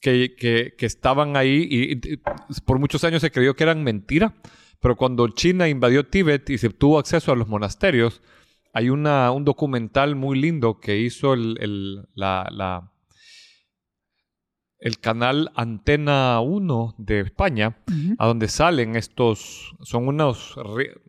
que, 0.01 0.35
que- 0.37 0.75
que 0.77 0.87
estaban 0.87 1.37
ahí 1.37 1.67
y, 1.71 1.93
y 2.15 2.17
por 2.65 2.79
muchos 2.79 3.05
años 3.05 3.21
se 3.21 3.31
creyó 3.31 3.55
que 3.55 3.65
eran 3.65 3.85
mentira, 3.85 4.35
pero 4.81 4.97
cuando 4.97 5.29
China 5.29 5.69
invadió 5.69 6.07
Tíbet 6.07 6.49
y 6.51 6.59
se 6.59 6.71
tuvo 6.71 6.99
acceso 6.99 7.33
a 7.33 7.37
los 7.37 7.49
monasterios, 7.49 8.23
hay 8.73 8.89
una, 8.89 9.31
un 9.31 9.45
documental 9.45 10.15
muy 10.17 10.41
lindo 10.41 10.81
que 10.81 10.99
hizo 10.99 11.35
el, 11.35 11.57
el- 11.61 12.09
la, 12.15 12.49
la- 12.51 12.93
el 14.81 14.99
canal 14.99 15.51
Antena 15.55 16.41
1 16.41 16.95
de 16.99 17.21
España, 17.21 17.77
Ujú. 17.89 18.15
a 18.19 18.27
donde 18.27 18.49
salen 18.49 18.97
estos, 18.97 19.77
son 19.83 20.09
unos, 20.09 20.57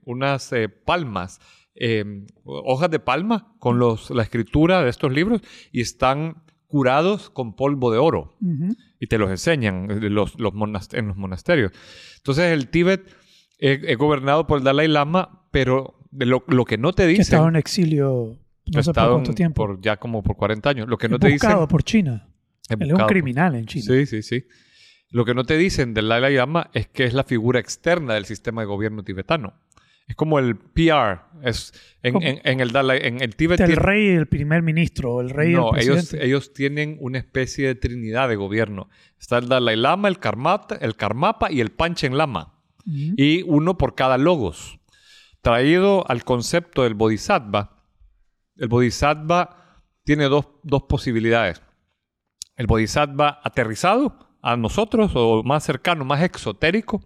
unas 0.05 0.51
eh, 0.51 0.67
palmas, 0.69 1.39
eh, 1.75 2.25
hojas 2.43 2.91
de 2.91 2.99
palma 2.99 3.53
con 3.59 3.79
los, 3.79 4.09
la 4.11 4.23
escritura 4.23 4.83
de 4.83 4.89
estos 4.89 5.11
libros 5.11 5.41
y 5.71 5.81
están 5.81 6.43
curados 6.67 7.29
con 7.29 7.55
polvo 7.55 7.91
de 7.91 7.97
oro 7.97 8.35
Ujú. 8.41 8.75
y 8.99 9.07
te 9.07 9.17
los 9.17 9.29
enseñan 9.29 9.89
eh, 9.89 10.09
los, 10.09 10.37
los 10.39 10.53
en 10.93 11.07
los 11.07 11.17
monasterios. 11.17 11.71
Entonces 12.17 12.51
el 12.51 12.67
Tíbet 12.69 13.07
es, 13.57 13.79
es 13.83 13.97
gobernado 13.97 14.47
por 14.47 14.57
el 14.59 14.63
Dalai 14.65 14.87
Lama, 14.89 15.45
pero 15.51 15.95
de 16.11 16.25
lo, 16.25 16.43
lo 16.47 16.65
que 16.65 16.77
no 16.77 16.91
te 16.93 17.03
Que 17.03 17.07
dicen... 17.09 17.21
estaba 17.21 17.47
en 17.47 17.55
exilio 17.55 18.37
no 18.73 18.83
sé 18.83 18.93
por 18.93 19.09
cuánto 19.11 19.33
tiempo. 19.33 19.55
por 19.65 19.81
ya 19.81 19.97
como 19.97 20.23
por 20.23 20.35
40 20.37 20.69
años. 20.69 20.87
Lo 20.87 20.97
que 20.97 21.09
no 21.09 21.19
te 21.19 21.27
dicen... 21.29 21.67
por 21.67 21.83
China. 21.83 22.27
Él 22.69 22.81
es 22.83 22.91
un 22.91 22.97
por- 22.97 23.07
criminal 23.07 23.55
en 23.55 23.65
China. 23.65 23.85
Sí, 23.87 24.05
sí, 24.05 24.21
sí. 24.21 24.45
Lo 25.09 25.25
que 25.25 25.33
no 25.33 25.43
te 25.43 25.57
dicen 25.57 25.93
del 25.93 26.07
Dalai 26.07 26.35
Lama 26.35 26.69
es 26.73 26.87
que 26.87 27.03
es 27.03 27.13
la 27.13 27.23
figura 27.23 27.59
externa 27.59 28.13
del 28.13 28.25
sistema 28.25 28.61
de 28.61 28.67
gobierno 28.67 29.03
tibetano. 29.03 29.53
Es 30.07 30.15
como 30.15 30.39
el 30.39 30.55
PR. 30.57 31.21
Es 31.43 31.73
en, 32.03 32.13
¿Cómo? 32.13 32.25
en- 32.25 32.41
en 32.43 32.59
el 32.59 32.71
Dalai, 32.71 32.99
en 33.03 33.21
el 33.21 33.35
Tíbet 33.35 33.59
el 33.61 33.75
rey 33.77 34.07
y 34.07 34.09
el 34.09 34.27
primer 34.27 34.61
ministro, 34.61 35.21
el 35.21 35.29
rey 35.29 35.53
no, 35.53 35.73
el 35.75 35.81
ellos, 35.83 36.13
ellos 36.13 36.53
tienen 36.53 36.97
una 36.99 37.17
especie 37.17 37.67
de 37.67 37.75
trinidad 37.75 38.27
de 38.29 38.35
gobierno. 38.35 38.89
Está 39.19 39.37
el 39.37 39.47
Dalai 39.47 39.75
Lama, 39.77 40.07
el 40.07 40.19
Karmapa, 40.19 40.75
el 40.75 40.95
Karmapa 40.95 41.51
y 41.51 41.61
el 41.61 41.71
Panchen 41.71 42.17
Lama. 42.17 42.55
Y 42.85 43.43
uno 43.43 43.77
por 43.77 43.95
cada 43.95 44.17
logos. 44.17 44.79
Traído 45.41 46.03
al 46.09 46.23
concepto 46.23 46.83
del 46.83 46.93
Bodhisattva, 46.93 47.83
el 48.57 48.67
Bodhisattva 48.67 49.81
tiene 50.03 50.25
dos, 50.25 50.47
dos 50.63 50.83
posibilidades. 50.83 51.61
El 52.61 52.67
Bodhisattva 52.67 53.39
aterrizado 53.43 54.15
a 54.43 54.55
nosotros, 54.55 55.13
o 55.15 55.41
más 55.41 55.63
cercano, 55.63 56.05
más 56.05 56.21
exotérico, 56.21 57.01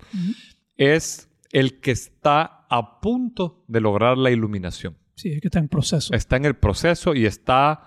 es 0.76 1.30
el 1.54 1.80
que 1.80 1.92
está 1.92 2.66
a 2.70 3.00
punto 3.00 3.64
de 3.70 3.80
lograr 3.80 4.18
la 4.18 4.32
iluminación. 4.32 4.98
Sí, 5.16 5.30
es 5.32 5.40
que 5.40 5.48
está 5.48 5.60
en 5.60 5.70
proceso. 5.70 6.14
Está 6.14 6.36
en 6.36 6.44
el 6.44 6.58
proceso 6.58 7.16
y 7.16 7.26
está 7.26 7.84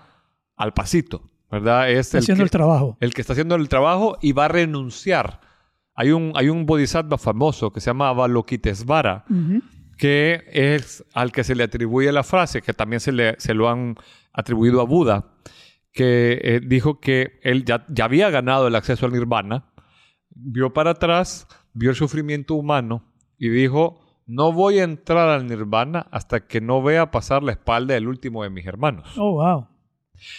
al 0.55 0.73
pasito, 0.73 1.21
¿verdad? 1.51 1.91
Es 1.91 2.07
Está 2.07 2.17
el 2.17 2.23
haciendo 2.23 2.41
que, 2.41 2.45
el 2.45 2.49
trabajo. 2.49 2.97
el 3.01 3.13
que 3.13 3.21
está 3.21 3.33
haciendo 3.33 3.53
el 3.53 3.69
trabajo 3.69 4.17
y 4.19 4.31
va 4.31 4.45
a 4.45 4.47
renunciar. 4.47 5.39
Hay 5.93 6.09
un, 6.09 6.31
hay 6.33 6.49
un 6.49 6.65
bodhisattva 6.65 7.19
famoso 7.19 7.71
que 7.71 7.81
se 7.81 7.91
llama 7.91 8.09
Avalokitesvara, 8.09 9.25
que 9.95 10.43
es 10.51 11.05
al 11.13 11.31
que 11.31 11.43
se 11.43 11.53
le 11.53 11.65
atribuye 11.65 12.11
la 12.11 12.23
frase, 12.23 12.63
que 12.63 12.73
también 12.73 12.99
se, 12.99 13.11
le, 13.11 13.35
se 13.39 13.53
lo 13.53 13.69
han 13.69 13.95
atribuido 14.33 14.81
a 14.81 14.85
Buda, 14.85 15.27
que 15.99 16.39
eh, 16.41 16.61
dijo 16.65 17.01
que 17.01 17.41
él 17.43 17.65
ya, 17.65 17.85
ya 17.89 18.05
había 18.05 18.29
ganado 18.29 18.69
el 18.69 18.75
acceso 18.75 19.05
al 19.05 19.11
nirvana, 19.11 19.65
vio 20.29 20.71
para 20.71 20.91
atrás, 20.91 21.45
vio 21.73 21.89
el 21.89 21.97
sufrimiento 21.97 22.55
humano 22.55 23.03
y 23.37 23.49
dijo, 23.49 23.99
no 24.25 24.53
voy 24.53 24.79
a 24.79 24.85
entrar 24.85 25.27
al 25.27 25.45
nirvana 25.45 26.07
hasta 26.09 26.47
que 26.47 26.61
no 26.61 26.81
vea 26.81 27.11
pasar 27.11 27.43
la 27.43 27.51
espalda 27.51 27.95
del 27.95 28.07
último 28.07 28.43
de 28.43 28.49
mis 28.49 28.65
hermanos. 28.65 29.09
Oh, 29.17 29.43
wow. 29.43 29.67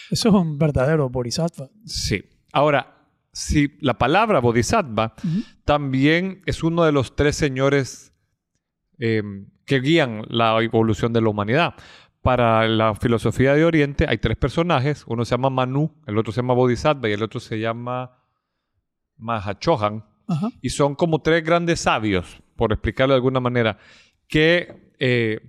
Eso 0.09 0.29
es 0.29 0.33
un 0.33 0.57
verdadero 0.57 1.11
bodhisattva. 1.11 1.69
Sí. 1.85 2.23
Ahora, 2.51 2.97
si 3.31 3.77
la 3.81 3.99
palabra 3.99 4.39
bodhisattva 4.39 5.13
también 5.63 6.41
es 6.47 6.63
uno 6.63 6.85
de 6.85 6.91
los 6.91 7.15
tres 7.15 7.35
señores 7.35 8.15
eh, 8.97 9.21
que 9.67 9.79
guían 9.79 10.23
la 10.27 10.59
evolución 10.63 11.13
de 11.13 11.21
la 11.21 11.29
humanidad. 11.29 11.75
Para 12.21 12.67
la 12.67 12.93
filosofía 12.95 13.53
de 13.55 13.65
Oriente 13.65 14.05
hay 14.07 14.17
tres 14.19 14.37
personajes. 14.37 15.03
Uno 15.07 15.25
se 15.25 15.31
llama 15.31 15.49
Manu, 15.49 15.91
el 16.05 16.17
otro 16.17 16.31
se 16.31 16.41
llama 16.41 16.53
Bodhisattva 16.53 17.09
y 17.09 17.13
el 17.13 17.23
otro 17.23 17.39
se 17.39 17.59
llama 17.59 18.11
Mahachohan. 19.17 20.05
Ajá. 20.27 20.49
Y 20.61 20.69
son 20.69 20.95
como 20.95 21.19
tres 21.21 21.43
grandes 21.43 21.81
sabios, 21.81 22.41
por 22.55 22.71
explicarlo 22.71 23.13
de 23.13 23.17
alguna 23.17 23.39
manera, 23.39 23.77
que 24.27 24.93
eh, 24.99 25.39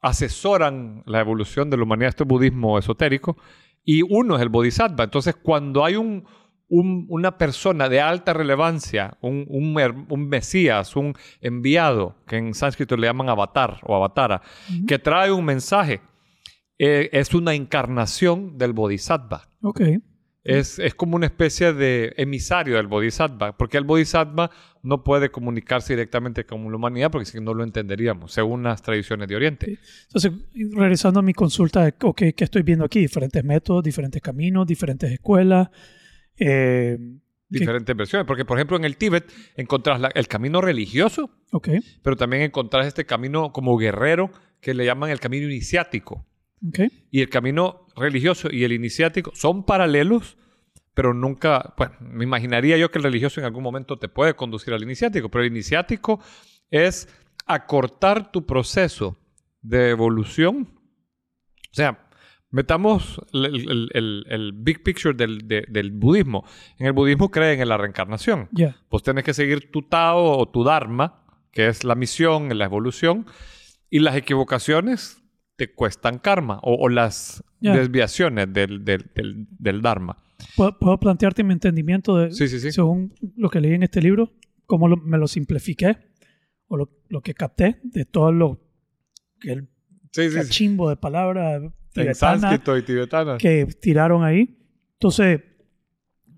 asesoran 0.00 1.02
la 1.06 1.20
evolución 1.20 1.70
de 1.70 1.76
la 1.76 1.82
humanidad. 1.84 2.10
Este 2.10 2.24
budismo 2.24 2.78
esotérico. 2.78 3.36
Y 3.84 4.02
uno 4.02 4.36
es 4.36 4.42
el 4.42 4.50
Bodhisattva. 4.50 5.04
Entonces, 5.04 5.34
cuando 5.42 5.84
hay 5.84 5.96
un, 5.96 6.24
un- 6.68 7.06
una 7.08 7.38
persona 7.38 7.88
de 7.88 8.00
alta 8.00 8.32
relevancia, 8.34 9.16
un, 9.22 9.46
un 9.48 10.28
mesías, 10.28 10.94
un 10.96 11.14
enviado, 11.40 12.14
que 12.26 12.36
en 12.36 12.52
sánscrito 12.54 12.96
le 12.96 13.06
llaman 13.06 13.30
avatar 13.30 13.80
o 13.84 13.96
avatara, 13.96 14.42
que 14.86 14.98
trae 14.98 15.32
un 15.32 15.44
mensaje, 15.46 16.02
eh, 16.82 17.10
es 17.12 17.34
una 17.34 17.52
encarnación 17.54 18.56
del 18.56 18.72
bodhisattva. 18.72 19.48
Ok. 19.60 19.82
Es, 20.42 20.78
es 20.78 20.94
como 20.94 21.16
una 21.16 21.26
especie 21.26 21.74
de 21.74 22.14
emisario 22.16 22.76
del 22.76 22.86
bodhisattva, 22.86 23.58
porque 23.58 23.76
el 23.76 23.84
bodhisattva 23.84 24.50
no 24.82 25.04
puede 25.04 25.30
comunicarse 25.30 25.92
directamente 25.92 26.46
con 26.46 26.62
la 26.70 26.76
humanidad 26.76 27.10
porque 27.10 27.26
si 27.26 27.38
no 27.42 27.52
lo 27.52 27.62
entenderíamos, 27.62 28.32
según 28.32 28.62
las 28.62 28.80
tradiciones 28.80 29.28
de 29.28 29.36
Oriente. 29.36 29.78
Entonces, 30.06 30.32
regresando 30.74 31.20
a 31.20 31.22
mi 31.22 31.34
consulta, 31.34 31.84
de, 31.84 31.92
ok, 32.00 32.22
¿qué 32.34 32.44
estoy 32.44 32.62
viendo 32.62 32.86
aquí? 32.86 33.00
Diferentes 33.00 33.44
métodos, 33.44 33.84
diferentes 33.84 34.22
caminos, 34.22 34.66
diferentes 34.66 35.12
escuelas. 35.12 35.68
Eh, 36.38 36.96
¿qué- 36.98 37.58
Diferentes 37.58 37.94
versiones, 37.96 38.26
porque 38.26 38.44
por 38.46 38.56
ejemplo 38.56 38.76
en 38.78 38.84
el 38.86 38.96
Tíbet 38.96 39.30
encontrás 39.56 40.00
la- 40.00 40.10
el 40.14 40.26
camino 40.28 40.60
religioso, 40.62 41.30
ok, 41.52 41.68
pero 42.02 42.16
también 42.16 42.42
encontrás 42.44 42.86
este 42.86 43.04
camino 43.04 43.52
como 43.52 43.76
guerrero 43.76 44.30
que 44.62 44.72
le 44.72 44.84
llaman 44.86 45.10
el 45.10 45.20
camino 45.20 45.46
iniciático. 45.46 46.24
Ok. 46.68 46.78
Y 47.10 47.20
el 47.20 47.28
camino 47.28 47.86
religioso 47.96 48.48
y 48.50 48.64
el 48.64 48.72
iniciático 48.72 49.32
son 49.34 49.64
paralelos, 49.64 50.36
pero 50.94 51.14
nunca, 51.14 51.74
bueno, 51.76 51.94
me 52.00 52.24
imaginaría 52.24 52.76
yo 52.76 52.90
que 52.90 52.98
el 52.98 53.04
religioso 53.04 53.40
en 53.40 53.46
algún 53.46 53.62
momento 53.62 53.98
te 53.98 54.08
puede 54.08 54.34
conducir 54.34 54.74
al 54.74 54.82
iniciático, 54.82 55.30
pero 55.30 55.44
el 55.44 55.50
iniciático 55.50 56.20
es 56.70 57.08
acortar 57.46 58.30
tu 58.32 58.46
proceso 58.46 59.18
de 59.62 59.90
evolución. 59.90 60.68
O 61.70 61.74
sea, 61.74 62.08
metamos 62.50 63.20
el, 63.32 63.44
el- 63.46 63.90
el- 63.94 64.24
el 64.28 64.52
big 64.52 64.82
picture 64.82 65.14
del, 65.16 65.46
de- 65.46 65.64
del 65.68 65.90
budismo. 65.92 66.44
En 66.78 66.86
el 66.86 66.92
budismo 66.92 67.30
creen 67.30 67.60
en 67.60 67.68
la 67.68 67.76
reencarnación. 67.76 68.48
Ya. 68.52 68.76
Pues 68.88 69.02
tienes 69.02 69.24
que 69.24 69.34
seguir 69.34 69.70
tu 69.70 69.82
Tao 69.82 70.38
o 70.38 70.48
tu 70.48 70.64
Dharma, 70.64 71.24
que 71.52 71.68
es 71.68 71.84
la 71.84 71.94
misión, 71.94 72.56
la 72.56 72.64
evolución, 72.64 73.26
y 73.88 73.98
las 74.00 74.16
equivocaciones 74.16 75.19
te 75.60 75.74
cuestan 75.74 76.18
karma 76.18 76.58
o, 76.62 76.74
o 76.74 76.88
las 76.88 77.44
Ya. 77.60 77.76
desviaciones 77.76 78.50
del, 78.50 78.82
del, 78.82 79.10
del, 79.14 79.46
del 79.58 79.82
Dharma. 79.82 80.16
¿Puedo, 80.56 80.98
plantearte 80.98 81.44
mi 81.44 81.52
entendimiento 81.52 82.16
de, 82.16 82.30
Sí, 82.32 82.48
sí, 82.48 82.58
sí. 82.58 82.72
según 82.72 83.12
lo 83.36 83.50
que 83.50 83.60
leí 83.60 83.74
en 83.74 83.82
este 83.82 84.00
libro, 84.00 84.32
cómo 84.64 84.88
lo- 84.88 84.96
me 84.96 85.18
lo 85.18 85.28
simplifiqué 85.28 85.98
o 86.68 86.78
lo, 86.78 86.88
lo 87.10 87.20
que 87.20 87.34
capté 87.34 87.78
de 87.82 88.06
todo 88.06 88.32
lo 88.32 88.58
que 89.38 89.52
el 89.52 89.68
Sí, 90.12 90.22
sí, 90.22 90.30
sí. 90.30 90.36
cachimbo 90.36 90.88
de 90.88 90.96
palabras 90.96 91.62
sánscrito 92.14 92.78
y 92.78 92.82
tibetana. 92.82 93.36
que 93.36 93.66
tiraron 93.66 94.24
ahí. 94.24 94.56
Entonces, 94.94 95.42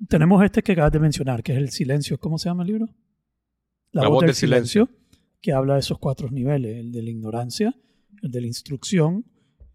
tenemos 0.09 0.43
este 0.45 0.63
que 0.65 0.73
acabas 0.73 0.91
de 0.91 0.99
mencionar, 0.99 1.45
que 1.45 1.53
es 1.53 1.59
el 1.59 1.71
silencio. 1.71 2.19
¿Cómo 2.19 2.39
se 2.39 2.49
llama 2.49 2.65
el 2.65 2.69
libro? 2.69 2.89
La 3.93 4.09
voz 4.09 4.25
del 4.25 4.35
silencio. 4.35 4.89
que 5.41 5.53
habla 5.53 5.75
de 5.75 5.81
esos 5.81 5.99
cuatro 5.99 6.29
niveles, 6.31 6.77
el 6.79 6.91
de 6.93 7.03
la 7.03 7.11
ignorancia, 7.11 7.75
el 8.23 8.31
de 8.31 8.41
la 8.41 8.47
instrucción, 8.47 9.25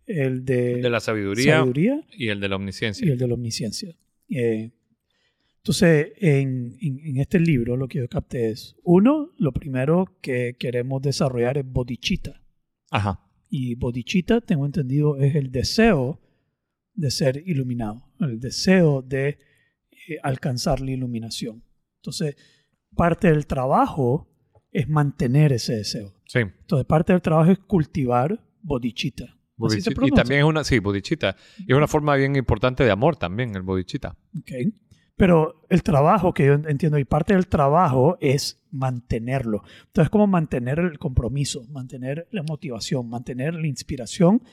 el 0.06 0.46
de, 0.46 0.74
El 0.74 0.82
de 0.84 0.90
la 0.90 1.00
sabiduría, 1.00 1.58
sabiduría 1.60 2.06
y 2.14 2.28
el 2.30 2.40
de 2.40 2.48
la 2.50 2.56
y 2.56 2.58
omnisciencia. 2.58 3.12
el 3.12 3.18
de 3.18 3.28
la 3.28 3.34
omnisciencia. 3.34 3.96
Eh, 4.30 4.72
entonces, 5.58 6.14
en, 6.18 6.78
en- 6.82 7.00
en 7.00 7.18
este 7.18 7.40
libro 7.40 7.76
lo 7.76 7.88
que 7.88 7.98
yo 8.00 8.08
capté 8.08 8.50
es, 8.52 8.76
uno, 8.84 9.32
lo 9.38 9.52
primero 9.52 10.18
que 10.22 10.56
queremos 10.58 11.02
desarrollar 11.02 11.58
es 11.58 11.66
bodhicitta. 11.66 12.42
Ajá. 12.90 13.20
Y 13.50 13.76
bodhicitta, 13.76 14.40
tengo 14.42 14.66
entendido, 14.66 15.18
es 15.18 15.36
el 15.36 15.52
deseo 15.52 16.22
de 16.94 17.12
ser 17.12 17.44
iluminado, 17.46 18.10
el 18.22 18.40
deseo 18.40 19.02
de 19.02 19.28
eh, 19.30 19.38
alcanzar 20.24 20.80
la 20.80 20.92
iluminación. 20.92 21.64
Entonces, 21.98 22.36
parte 22.96 23.28
del 23.30 23.46
trabajo 23.46 24.30
es 24.72 24.88
mantener 24.88 25.52
ese 25.54 25.76
deseo. 25.76 26.14
Sí. 26.28 26.40
Entonces, 26.40 26.86
parte 26.86 27.14
del 27.14 27.22
trabajo 27.22 27.52
es 27.52 27.60
cultivar 27.60 28.40
bodhicitta. 28.62 29.26
Así 29.66 29.82
se 29.82 29.90
Bodhicitta. 29.92 30.06
Y 30.06 30.12
también 30.12 30.42
es 30.42 30.46
una, 30.46 30.64
sí, 30.64 30.80
bodhicitta. 30.80 31.36
Y 31.60 31.72
es 31.72 31.78
una 31.78 31.88
forma 31.88 32.16
bien 32.16 32.36
importante 32.36 32.84
de 32.84 32.92
amor 32.92 33.16
también, 33.16 33.56
el 33.56 33.64
bodhicitta. 33.64 34.16
Ok. 34.38 34.52
Pero 35.16 35.66
el 35.70 35.82
trabajo 35.82 36.32
que 36.32 36.46
yo 36.46 36.54
entiendo, 36.54 37.00
y 37.00 37.06
parte 37.06 37.34
del 37.34 37.48
trabajo 37.48 38.18
es 38.22 38.62
mantenerlo. 38.70 39.64
Entonces, 39.88 40.12
como 40.12 40.28
mantener 40.28 40.78
el 40.78 41.00
compromiso, 41.00 41.66
mantener 41.70 42.28
la 42.32 42.44
motivación, 42.44 43.10
mantener 43.10 43.56
la 43.56 43.66
inspiración 43.66 44.44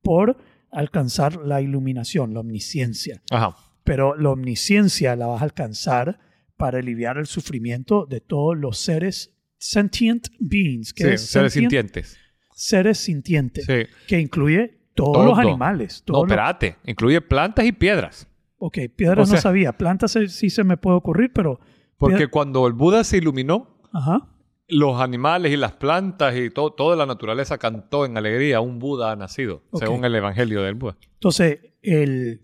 por 0.00 0.36
alcanzar 0.70 1.36
la 1.36 1.60
iluminación, 1.60 2.34
la 2.34 2.40
omnisciencia. 2.40 3.20
Ajá. 3.30 3.56
Pero 3.82 4.16
la 4.16 4.30
omnisciencia 4.30 5.16
la 5.16 5.26
vas 5.26 5.42
a 5.42 5.44
alcanzar 5.44 6.20
para 6.56 6.78
aliviar 6.78 7.18
el 7.18 7.26
sufrimiento 7.26 8.06
de 8.06 8.20
todos 8.20 8.56
los 8.56 8.78
seres 8.78 9.31
sentient 9.62 10.28
beings. 10.40 10.92
¿Qué 10.92 11.04
Sí, 11.04 11.10
es 11.10 11.26
seres 11.26 11.52
sentient? 11.52 11.70
sintientes. 11.72 12.18
Seres 12.54 12.98
sintientes, 12.98 13.64
Sí. 13.64 13.86
que 14.06 14.20
incluye 14.20 14.78
todos 14.94 15.12
Todo. 15.14 15.26
los 15.26 15.38
animales. 15.38 16.02
No, 16.06 16.12
todos 16.14 16.22
los- 16.24 16.30
espérate. 16.32 16.76
Incluye 16.84 17.20
plantas 17.20 17.64
y 17.64 17.72
piedras. 17.72 18.26
Ok, 18.58 18.78
piedras 18.94 19.20
O 19.20 19.26
sea- 19.26 19.36
no 19.36 19.42
sabía. 19.42 19.72
Plantas 19.76 20.16
sí 20.28 20.50
se 20.50 20.64
me 20.64 20.76
puede 20.76 20.96
ocurrir, 20.96 21.32
pero... 21.32 21.60
Porque 21.96 22.26
pied- 22.26 22.30
cuando 22.30 22.66
el 22.66 22.72
Buda 22.72 23.04
se 23.04 23.16
iluminó, 23.18 23.80
Ajá. 23.92 24.28
los 24.68 25.00
animales 25.00 25.52
y 25.52 25.56
las 25.56 25.72
plantas 25.72 26.36
y 26.36 26.50
todo, 26.50 26.72
toda 26.72 26.96
la 26.96 27.06
naturaleza 27.06 27.58
cantó 27.58 28.04
en 28.04 28.16
alegría. 28.16 28.60
Un 28.60 28.78
Buda 28.78 29.12
ha 29.12 29.16
nacido, 29.16 29.62
Ok. 29.70 29.82
según 29.84 30.04
el 30.04 30.14
Evangelio 30.14 30.62
del 30.62 30.74
Buda. 30.74 30.96
Entonces, 31.14 31.60
el 31.82 32.42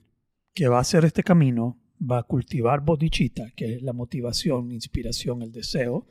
que 0.54 0.68
va 0.68 0.78
a 0.78 0.80
hacer 0.80 1.04
este 1.04 1.22
camino 1.22 1.78
va 2.00 2.18
a 2.18 2.22
cultivar 2.22 2.80
bodhicitta, 2.80 3.50
que 3.56 3.74
es 3.76 3.82
la 3.82 3.92
motivación, 3.92 4.70
inspiración, 4.72 5.42
el 5.42 5.52
deseo 5.52 6.06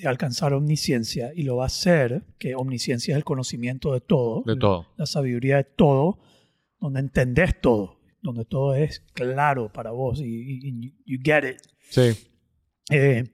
de 0.00 0.08
alcanzar 0.08 0.52
omnisciencia, 0.52 1.30
y 1.34 1.42
lo 1.42 1.56
va 1.56 1.64
a 1.64 1.66
hacer, 1.66 2.24
que 2.38 2.54
omnisciencia 2.54 3.12
es 3.14 3.16
el 3.18 3.24
conocimiento 3.24 3.92
de 3.92 4.00
todo, 4.00 4.42
De 4.46 4.56
todo. 4.56 4.86
la 4.96 5.06
sabiduría 5.06 5.56
de 5.58 5.64
todo, 5.64 6.18
donde 6.80 7.00
entendés 7.00 7.60
todo, 7.60 7.98
donde 8.22 8.44
todo 8.44 8.74
es 8.74 9.00
claro 9.14 9.72
para 9.72 9.90
vos 9.90 10.20
y, 10.20 10.24
y- 10.26 10.68
y 10.68 10.94
you 11.06 11.18
get 11.24 11.44
it. 11.48 11.58
Sí. 11.90 12.10
Eh, 12.90 13.24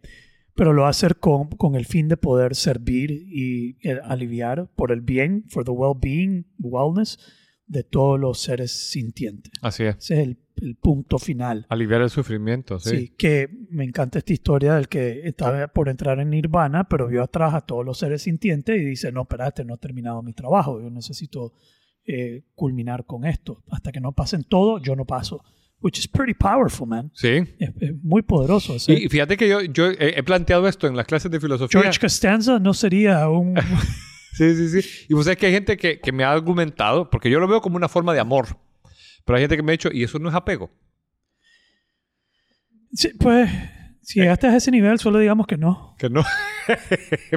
pero 0.56 0.72
lo 0.72 0.82
va 0.82 0.88
a 0.88 0.90
hacer 0.90 1.16
con, 1.16 1.48
con 1.48 1.74
el 1.74 1.84
fin 1.84 2.06
de 2.08 2.16
poder 2.16 2.54
servir 2.54 3.10
y 3.10 3.76
eh, 3.86 3.98
aliviar 4.04 4.70
por 4.76 4.92
el 4.92 5.00
bien, 5.00 5.44
for 5.48 5.64
the 5.64 5.70
well-being, 5.72 6.46
wellness 6.58 7.18
de 7.66 7.82
todos 7.82 8.20
los 8.20 8.40
seres 8.40 8.90
sintientes. 8.90 9.50
Así 9.62 9.82
es. 9.84 9.96
Ese 9.96 10.14
es 10.14 10.20
el, 10.28 10.38
el 10.56 10.76
punto 10.76 11.18
final. 11.18 11.66
Aliviar 11.68 12.02
el 12.02 12.10
sufrimiento, 12.10 12.78
sí. 12.78 12.90
Sí. 12.96 13.14
que 13.16 13.48
me 13.70 13.84
encanta 13.84 14.18
esta 14.18 14.32
historia 14.32 14.74
del 14.74 14.88
que 14.88 15.22
estaba 15.26 15.66
por 15.68 15.88
entrar 15.88 16.20
en 16.20 16.30
Nirvana, 16.30 16.84
pero 16.88 17.08
vio 17.08 17.22
atrás 17.22 17.54
a 17.54 17.60
todos 17.60 17.84
los 17.84 17.98
seres 17.98 18.22
sintientes 18.22 18.80
y 18.80 18.84
dice, 18.84 19.10
no, 19.12 19.22
espérate, 19.22 19.64
no 19.64 19.74
he 19.74 19.78
terminado 19.78 20.22
mi 20.22 20.32
trabajo, 20.32 20.80
yo 20.80 20.90
necesito 20.90 21.52
eh, 22.06 22.44
culminar 22.54 23.04
con 23.06 23.24
esto. 23.24 23.64
Hasta 23.70 23.90
que 23.90 24.00
no 24.00 24.12
pasen 24.12 24.44
todo, 24.44 24.78
yo 24.78 24.94
no 24.94 25.04
paso. 25.04 25.42
Which 25.80 25.98
is 25.98 26.08
pretty 26.08 26.32
powerful, 26.34 26.86
man. 26.86 27.10
Sí. 27.14 27.28
Es, 27.58 27.70
es 27.80 27.92
muy 28.02 28.22
poderoso. 28.22 28.76
ese- 28.76 28.92
Y, 28.94 29.08
fíjate 29.08 29.36
que 29.36 29.48
yo, 29.48 29.60
yo 29.62 29.90
he, 29.90 30.18
he 30.18 30.22
planteado 30.22 30.66
esto 30.68 30.86
en 30.86 30.96
las 30.96 31.04
clases 31.06 31.30
de 31.30 31.40
filosofía. 31.40 31.80
George 31.82 31.98
Costanza 32.00 32.58
no 32.58 32.72
sería 32.74 33.28
un... 33.28 33.54
Sí, 34.36 34.52
sí, 34.56 34.82
sí. 34.82 35.06
Y 35.08 35.14
vos 35.14 35.26
sabés 35.26 35.38
que 35.38 35.46
hay 35.46 35.52
gente 35.52 35.76
que, 35.76 36.00
que 36.00 36.10
me 36.10 36.24
ha 36.24 36.32
argumentado, 36.32 37.08
porque 37.08 37.30
yo 37.30 37.38
lo 37.38 37.46
veo 37.46 37.60
como 37.60 37.76
una 37.76 37.88
forma 37.88 38.12
de 38.12 38.18
amor. 38.18 38.58
Pero 39.24 39.36
hay 39.36 39.42
gente 39.42 39.56
que 39.56 39.62
me 39.62 39.72
ha 39.72 39.78
dicho, 39.78 39.90
¿y 39.92 40.02
eso 40.02 40.18
no 40.18 40.28
es 40.28 40.34
apego? 40.34 40.70
Sí, 42.92 43.10
pues, 43.18 43.50
si 44.02 44.20
llegaste 44.20 44.46
a 44.46 44.56
ese 44.56 44.70
nivel, 44.70 44.98
solo 44.98 45.18
digamos 45.18 45.46
que 45.46 45.56
no. 45.56 45.94
Que 45.98 46.08
no. 46.10 46.22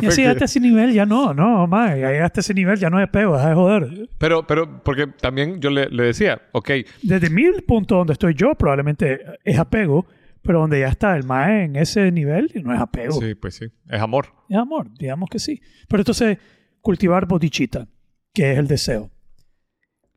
Ya 0.02 0.12
si 0.12 0.22
llegaste 0.22 0.44
a 0.44 0.46
ese 0.46 0.60
nivel, 0.62 0.94
ya 0.94 1.06
no, 1.06 1.34
no, 1.34 1.68
más. 1.68 1.98
Ya 2.00 2.12
llegaste 2.12 2.40
a 2.40 2.42
ese 2.42 2.54
nivel, 2.54 2.78
ya 2.80 2.90
no 2.90 3.02
es 3.02 3.10
pego, 3.10 3.36
deja 3.36 3.50
de 3.50 3.56
joder. 3.56 4.10
pero, 4.18 4.48
pero, 4.48 4.82
porque 4.84 5.08
también 5.08 5.60
yo 5.60 5.70
le, 5.70 5.90
le 5.90 6.04
decía, 6.04 6.42
ok, 6.54 6.72
Desde 7.04 7.30
mi 7.30 7.44
punto 7.62 7.96
donde 7.96 8.14
estoy 8.14 8.36
yo, 8.36 8.56
probablemente 8.56 9.20
es 9.44 9.60
apego, 9.60 10.06
pero 10.42 10.62
donde 10.62 10.80
ya 10.80 10.88
está 10.88 11.16
el 11.18 11.26
mae 11.26 11.66
en 11.66 11.76
ese 11.76 12.10
nivel, 12.12 12.52
no 12.64 12.74
es 12.74 12.80
apego. 12.80 13.20
sí, 13.20 13.36
pues 13.36 13.56
sí, 13.56 13.66
es 13.90 14.02
amor. 14.02 14.28
Es 14.48 14.58
amor, 14.58 14.88
digamos 14.98 15.30
que 15.30 15.40
sí. 15.40 15.62
Pero 15.90 16.02
entonces, 16.02 16.38
cultivar 16.80 17.26
bodhicitta, 17.26 17.88
que 18.34 18.54
es 18.54 18.58
el 18.58 18.68
deseo, 18.68 19.12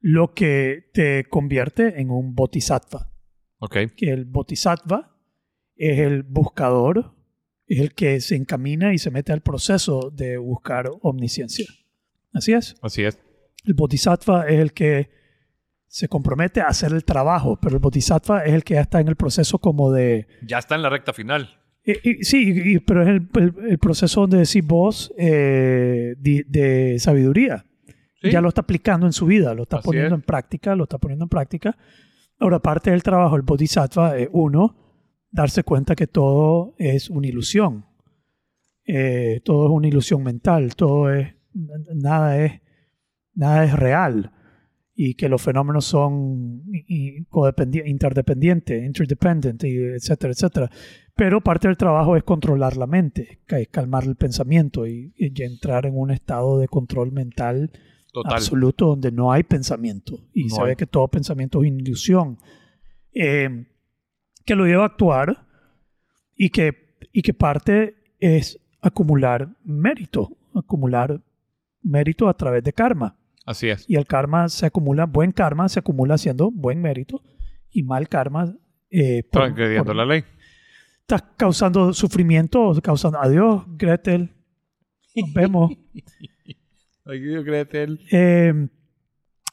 lo 0.01 0.33
que 0.35 0.91
te 0.95 1.25
convierte 1.29 2.01
en 2.01 2.11
un 2.11 2.35
bodhisattva. 2.35 3.13
Ok, 3.59 3.77
que 3.97 4.11
el 4.11 4.25
bodhisattva 4.25 5.17
es 5.77 5.99
el 5.99 6.23
buscador, 6.23 7.15
es 7.67 7.81
el 7.81 7.95
que 7.95 8.21
se 8.21 8.37
encamina 8.37 8.93
y 8.95 8.99
se 8.99 9.11
mete 9.11 9.33
al 9.33 9.43
proceso 9.43 10.11
de 10.11 10.39
buscar 10.39 10.91
omnisciencia. 11.03 11.67
Así 12.33 12.53
es. 12.53 12.77
así 12.83 13.03
es. 13.05 13.19
El 13.65 13.75
bodhisattva 13.75 14.47
es 14.49 14.59
el 14.61 14.73
que 14.73 15.11
se 15.87 16.09
compromete 16.09 16.61
a 16.61 16.69
hacer 16.69 16.93
el 16.93 17.05
trabajo, 17.05 17.59
pero 17.61 17.75
el 17.77 17.81
bodhisattva 17.81 18.45
es 18.45 18.53
el 18.55 18.65
que 18.65 18.75
ya 18.75 18.81
está 18.83 19.01
en 19.01 19.09
el 19.09 19.17
proceso 19.17 19.59
como 19.59 19.93
de... 19.93 20.27
Ya 20.47 20.59
está 20.59 20.77
en 20.77 20.83
la 20.83 20.89
recta 20.89 21.13
final. 21.13 21.59
y- 21.85 22.11
y- 22.21 22.25
sí, 22.25 22.53
y- 22.75 22.79
pero 22.79 23.03
es 23.03 23.09
el, 23.09 23.29
el- 23.35 23.55
el 23.71 23.79
proceso 23.79 24.23
donde 24.23 24.39
decís 24.39 24.65
vos 24.65 25.13
eh, 25.19 26.15
de, 26.17 26.45
de 26.47 26.99
sabiduría. 27.01 27.67
Sí. 28.23 28.31
Ya 28.31 28.41
lo 28.41 28.49
está 28.49 28.61
aplicando 28.61 29.07
en 29.07 29.13
su 29.13 29.27
vida, 29.27 29.55
lo 29.55 29.63
está 29.63 29.79
Así 29.79 29.87
poniendo 29.87 30.15
es. 30.15 30.21
en 30.21 30.27
práctica, 30.27 30.75
lo 30.77 30.85
está 30.85 30.99
poniendo 30.99 31.25
en 31.25 31.29
práctica. 31.31 31.77
Ahora, 32.39 32.59
parte 32.61 32.91
del 32.91 33.03
trabajo 33.03 33.37
del 33.37 33.43
bodhisattva 33.43 34.17
es 34.19 34.29
uno, 34.33 34.77
darse 35.31 35.63
cuenta 35.63 35.95
que 35.95 36.07
todo 36.07 36.75
es 36.79 37.09
una 37.11 37.27
ilusión. 37.29 37.87
Eh, 38.87 39.41
todo 39.45 39.67
es 39.67 39.71
una 39.73 39.89
ilusión 39.89 40.23
mental, 40.23 40.75
todo 40.75 41.13
es, 41.13 41.35
nada 41.95 42.43
es, 42.45 42.61
nada 43.35 43.65
es 43.65 43.73
real 43.73 44.33
y 44.95 45.15
que 45.15 45.29
los 45.29 45.41
fenómenos 45.41 45.85
son 45.87 46.63
interdependientes, 46.89 48.85
interdependent, 48.85 49.63
etcétera, 49.65 50.33
etcétera. 50.33 50.71
Pero 51.15 51.41
parte 51.41 51.69
del 51.69 51.77
trabajo 51.77 52.17
es 52.17 52.23
controlar 52.25 52.77
la 52.77 52.87
mente, 52.87 53.41
ca- 53.47 53.65
calmar 53.71 54.05
el 54.05 54.17
pensamiento 54.17 54.87
y, 54.87 55.13
y 55.17 55.43
entrar 55.43 55.87
en 55.87 55.97
un 55.97 56.11
estado 56.11 56.59
de 56.59 56.69
control 56.69 57.13
mental 57.13 57.71
Total. 58.13 58.35
absoluto 58.35 58.87
donde 58.87 59.11
no 59.13 59.31
hay 59.33 59.43
pensamiento 59.43 60.19
y 60.35 60.45
No 60.45 60.57
se 60.57 60.63
ve 60.65 60.77
que 60.77 60.87
todo 60.87 61.07
pensamiento 61.09 61.63
es 61.63 61.69
ilusión 61.71 62.39
eh, 63.15 63.67
que 64.45 64.55
lo 64.55 64.67
lleva 64.67 64.83
a 64.85 64.87
actuar 64.87 65.47
y 66.37 66.51
que, 66.51 66.97
y 67.13 67.23
que 67.23 67.35
parte 67.35 67.95
es 68.19 68.59
acumular 68.81 69.49
mérito, 69.65 70.37
acumular 70.55 71.21
mérito 71.83 72.29
a 72.29 72.35
través 72.35 72.65
de 72.65 72.73
karma. 72.73 73.17
Así 73.47 73.69
es. 73.69 73.89
Y 73.89 73.97
el 73.97 74.07
karma 74.07 74.49
se 74.49 74.67
acumula, 74.67 75.07
buen 75.07 75.33
karma 75.33 75.69
se 75.69 75.79
acumula 75.81 76.15
haciendo 76.15 76.51
buen 76.51 76.81
mérito 76.81 77.23
y 77.71 77.83
mal 77.83 78.09
karma 78.09 78.55
eh, 78.91 79.23
por- 79.31 79.95
la 79.95 80.05
ley. 80.05 80.25
estás 81.01 81.23
causando 81.37 81.93
sufrimiento, 81.93 82.73
causando 82.83 83.19
adiós, 83.21 83.63
Gretel. 83.77 84.31
Nos 85.15 85.33
vemos. 85.33 85.73
Dios, 87.19 87.45
Gretel. 87.45 88.01
Eh, 88.11 88.69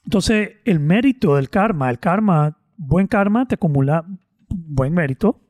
entonces, 0.06 0.52
el 0.66 0.80
mérito 0.80 1.36
del 1.36 1.50
karma, 1.50 1.90
el 1.90 2.00
karma, 2.00 2.58
buen 2.78 3.08
karma 3.08 3.48
te 3.48 3.56
acumula 3.56 4.06
buen 4.50 4.94
mérito 4.94 5.42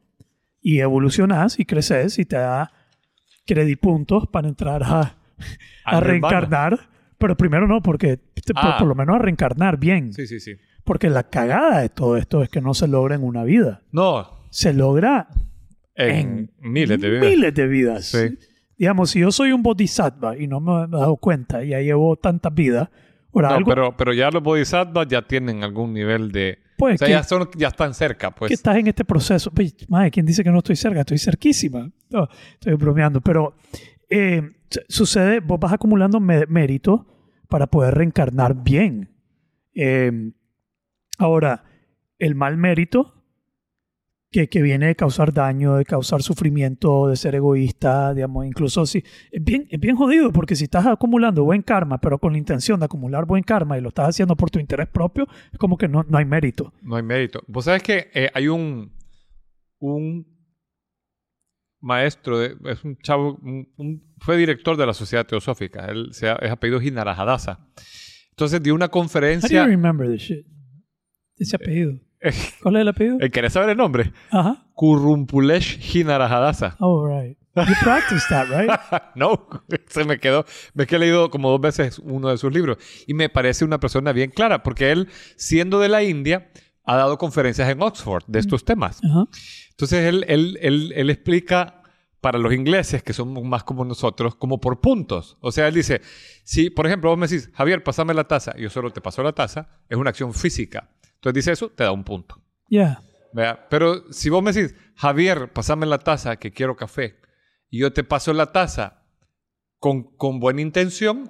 y 0.61 0.79
evolucionas 0.79 1.59
y 1.59 1.65
creces 1.65 2.17
y 2.19 2.25
te 2.25 2.37
da 2.37 2.71
puntos 3.79 4.27
para 4.27 4.47
entrar 4.47 4.81
a, 4.83 5.17
a 5.85 5.99
reencarnar. 5.99 6.89
Pero 7.17 7.35
primero 7.37 7.67
no, 7.67 7.81
porque 7.81 8.17
por, 8.17 8.55
Ah. 8.55 8.75
por 8.79 8.87
lo 8.87 8.95
menos 8.95 9.15
a 9.15 9.19
reencarnar 9.19 9.77
bien. 9.79 10.13
Sí, 10.13 10.27
sí, 10.27 10.39
sí. 10.39 10.53
Porque 10.83 11.09
la 11.09 11.23
cagada 11.29 11.79
de 11.81 11.89
todo 11.89 12.17
esto 12.17 12.43
es 12.43 12.49
que 12.49 12.61
no 12.61 12.73
se 12.73 12.87
logra 12.87 13.15
en 13.15 13.23
una 13.23 13.43
vida. 13.43 13.81
No, 13.91 14.27
Se 14.49 14.73
logra 14.73 15.27
en, 15.95 16.51
miles 16.59 16.99
de 17.01 17.09
vidas. 17.09 17.25
miles 17.29 17.53
de 17.53 17.67
vidas. 17.67 18.05
Sí. 18.05 18.37
Digamos, 18.77 19.09
si 19.11 19.19
yo 19.21 19.31
soy 19.31 19.51
un 19.51 19.63
bodhisattva 19.63 20.37
y 20.37 20.47
no 20.47 20.59
me 20.59 20.83
he 20.83 20.87
dado 20.87 21.15
cuenta 21.17 21.63
y 21.63 21.69
ya 21.69 21.79
llevo 21.81 22.15
tantas 22.15 22.53
vidas, 22.53 22.89
ahora 23.33 23.49
No, 23.49 23.55
algo 23.55 23.69
pero, 23.69 23.97
pero 23.97 24.13
ya 24.13 24.29
los 24.29 24.43
bodhisattvas 24.43 25.07
ya 25.07 25.21
tienen 25.23 25.63
algún 25.63 25.93
nivel 25.93 26.31
de... 26.31 26.59
Pues, 26.77 26.95
o 26.95 26.97
sea, 26.99 27.07
que- 27.07 27.13
ya, 27.13 27.23
son, 27.23 27.49
ya 27.57 27.69
están 27.69 27.95
cerca, 27.95 28.29
pues. 28.29 28.49
que 28.49 28.53
estás 28.53 28.77
en 28.77 28.85
este 28.87 29.03
proceso. 29.03 29.49
Pues, 29.51 29.75
Madre, 29.89 30.11
¿quién 30.11 30.27
dice 30.27 30.43
que 30.43 30.51
no 30.51 30.59
estoy 30.59 30.75
cerca? 30.75 30.99
Estoy 30.99 31.17
cerquísima. 31.17 31.89
No, 32.11 32.27
estoy 32.53 32.73
bromeando. 32.75 33.19
Pero 33.19 33.55
eh, 34.09 34.43
su- 34.69 34.81
sucede, 34.87 35.39
vos 35.39 35.59
vas 35.59 35.73
acumulando 35.73 36.19
mé- 36.19 36.45
mérito 36.47 37.07
para 37.49 37.65
poder 37.65 37.95
reencarnar 37.95 38.53
bien. 38.63 39.09
Eh, 39.73 40.11
ahora, 41.17 41.63
el 42.19 42.35
mal 42.35 42.57
mérito 42.57 43.16
que, 44.37 44.47
que 44.49 44.61
viene 44.61 44.85
de 44.85 44.95
causar 44.95 45.33
daño, 45.33 45.77
de 45.77 45.83
causar 45.85 46.21
sufrimiento, 46.21 47.07
de 47.07 47.15
ser 47.15 47.33
egoísta, 47.33 48.13
digamos, 48.13 48.45
incluso 48.45 48.85
si 48.85 48.99
es 49.31 49.43
bien, 49.43 49.67
es 49.71 49.79
bien 49.79 49.95
jodido 49.95 50.31
porque 50.31 50.55
si 50.55 50.65
estás 50.65 50.85
acumulando 50.85 51.43
buen 51.43 51.63
karma, 51.63 51.99
pero 51.99 52.19
con 52.19 52.33
la 52.33 52.37
intención 52.37 52.79
de 52.79 52.85
acumular 52.85 53.25
buen 53.25 53.41
karma 53.41 53.79
y 53.79 53.81
lo 53.81 53.89
estás 53.89 54.09
haciendo 54.09 54.35
por 54.35 54.51
tu 54.51 54.59
interés 54.59 54.87
propio, 54.89 55.25
es 55.51 55.57
como 55.57 55.75
que 55.75 55.87
no, 55.87 56.03
no 56.07 56.17
hay 56.19 56.25
mérito. 56.25 56.71
No 56.83 56.95
hay 56.97 57.01
mérito. 57.03 57.41
Vos 57.47 57.65
sabés 57.65 57.81
que 57.81 58.11
eh, 58.13 58.29
hay 58.31 58.47
un, 58.47 58.91
un 59.79 60.27
maestro, 61.81 62.37
de- 62.37 62.55
es 62.71 62.83
un 62.83 62.95
chavo, 62.97 63.39
un- 63.41 63.67
un- 63.77 64.13
fue 64.19 64.37
director 64.37 64.77
de 64.77 64.85
la 64.85 64.93
Sociedad 64.93 65.25
Teosófica. 65.25 65.85
Él 65.87 66.09
se, 66.11 66.29
ha- 66.29 66.35
es 66.41 66.51
apellido 66.51 66.79
Hinarajadasa. 66.79 67.67
Entonces 68.31 68.61
dio 68.61 68.75
una 68.75 68.89
conferencia. 68.89 69.65
remember 69.65 70.07
this 70.11 70.21
shit? 70.21 70.45
Ese 71.37 71.55
apellido. 71.55 71.99
¿Cuál 72.61 72.75
es 72.75 72.81
el 72.81 72.87
apellido? 72.87 73.17
Eh, 73.19 73.29
¿Querés 73.29 73.53
saber 73.53 73.69
el 73.69 73.77
nombre? 73.77 74.13
Ajá. 74.31 74.65
Kurumpulesh 74.73 75.95
Hinarajadasa. 75.95 76.75
Oh, 76.79 77.05
right. 77.07 77.37
You 77.55 77.73
practice 77.83 78.25
that, 78.29 78.47
right? 78.49 78.69
no, 79.15 79.47
se 79.87 80.03
me 80.03 80.19
quedó. 80.19 80.45
Ves 80.73 80.87
que 80.87 80.95
he 80.95 80.99
leído 80.99 81.29
como 81.29 81.49
dos 81.49 81.61
veces 81.61 81.99
uno 81.99 82.29
de 82.29 82.37
sus 82.37 82.53
libros 82.53 82.77
y 83.07 83.13
me 83.13 83.29
parece 83.29 83.65
una 83.65 83.79
persona 83.79 84.11
bien 84.11 84.29
clara 84.29 84.63
porque 84.63 84.91
él, 84.91 85.09
siendo 85.35 85.79
de 85.79 85.89
la 85.89 86.03
India, 86.03 86.51
ha 86.83 86.95
dado 86.95 87.17
conferencias 87.17 87.69
en 87.69 87.81
Oxford 87.81 88.23
de 88.27 88.39
estos 88.39 88.63
temas. 88.63 88.99
Ajá. 89.03 89.25
Entonces 89.71 90.05
él, 90.05 90.25
él, 90.27 90.57
él, 90.61 90.93
él 90.95 91.09
explica 91.09 91.81
para 92.21 92.39
los 92.39 92.53
ingleses, 92.53 93.03
que 93.03 93.13
somos 93.13 93.43
más 93.43 93.63
como 93.63 93.85
nosotros, 93.85 94.35
como 94.35 94.59
por 94.59 94.81
puntos. 94.81 95.37
O 95.39 95.51
sea, 95.51 95.67
él 95.67 95.75
dice, 95.75 96.01
si 96.43 96.69
por 96.69 96.87
ejemplo 96.87 97.09
vos 97.09 97.17
me 97.17 97.27
decís, 97.27 97.49
Javier, 97.53 97.83
pasame 97.83 98.13
la 98.13 98.25
taza, 98.25 98.55
yo 98.57 98.69
solo 98.69 98.91
te 98.91 99.01
paso 99.01 99.23
la 99.23 99.33
taza, 99.33 99.69
es 99.87 99.97
una 99.97 100.09
acción 100.09 100.33
física. 100.33 100.89
Entonces 101.17 101.33
dice 101.35 101.51
eso, 101.51 101.69
te 101.69 101.83
da 101.83 101.91
un 101.91 102.03
punto. 102.03 102.41
Yeah. 102.69 103.01
¿Vea? 103.33 103.67
Pero 103.69 104.11
si 104.11 104.29
vos 104.29 104.41
me 104.41 104.51
decís, 104.51 104.75
Javier, 104.95 105.51
pasame 105.51 105.85
la 105.85 105.99
taza, 105.99 106.37
que 106.37 106.51
quiero 106.51 106.75
café, 106.75 107.17
y 107.69 107.79
yo 107.79 107.91
te 107.93 108.03
paso 108.03 108.33
la 108.33 108.51
taza 108.51 109.03
con, 109.79 110.03
con 110.15 110.39
buena 110.39 110.61
intención, 110.61 111.29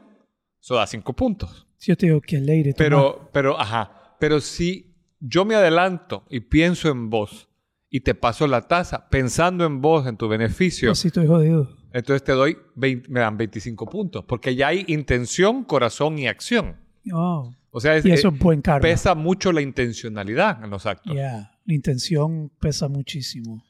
eso 0.62 0.76
da 0.76 0.88
cinco 0.88 1.14
puntos. 1.14 1.68
Si 1.78 1.92
yo 1.92 1.98
te 1.98 2.06
digo 2.08 2.22
que 2.22 2.40
lady, 2.40 2.74
Pero, 2.78 3.30
pero, 3.34 3.60
ajá, 3.60 4.16
pero 4.20 4.40
si 4.42 4.96
yo 5.20 5.46
me 5.46 5.56
adelanto 5.56 6.24
y 6.30 6.40
pienso 6.42 6.90
en 6.90 7.10
vos 7.10 7.50
y 7.90 8.02
te 8.02 8.14
paso 8.16 8.48
la 8.48 8.68
taza 8.68 9.10
pensando 9.10 9.66
en 9.66 9.82
vos, 9.82 10.06
en 10.08 10.18
tu 10.18 10.28
beneficio, 10.28 10.90
Pues 10.90 11.00
sí, 11.00 11.08
estoy 11.08 11.28
jodido. 11.28 11.70
entonces 11.94 12.24
te 12.24 12.34
doy, 12.34 12.58
20 12.76 13.10
me 13.10 13.20
dan 13.22 13.38
25 13.38 13.86
puntos, 13.88 14.26
porque 14.26 14.56
ya 14.56 14.68
hay 14.68 14.86
intención, 14.88 15.64
corazón 15.64 16.20
y 16.20 16.28
acción. 16.28 16.78
Oh. 17.14 17.54
O 17.78 17.80
sea, 17.80 17.96
es- 17.96 18.06
Y 18.06 18.12
eso 18.12 18.30
eh, 18.30 18.32
es 18.34 18.40
buen 18.40 18.62
karma. 18.62 18.82
pesa 18.82 19.14
mucho 19.14 19.52
la 19.52 19.62
intencionalidad 19.62 20.64
en 20.64 20.70
los 20.72 20.86
actos. 20.88 21.14
Yeah. 21.14 21.52
La 21.64 21.74
intención 21.76 22.50
pesa 22.60 22.88
muchísimo. 22.88 23.64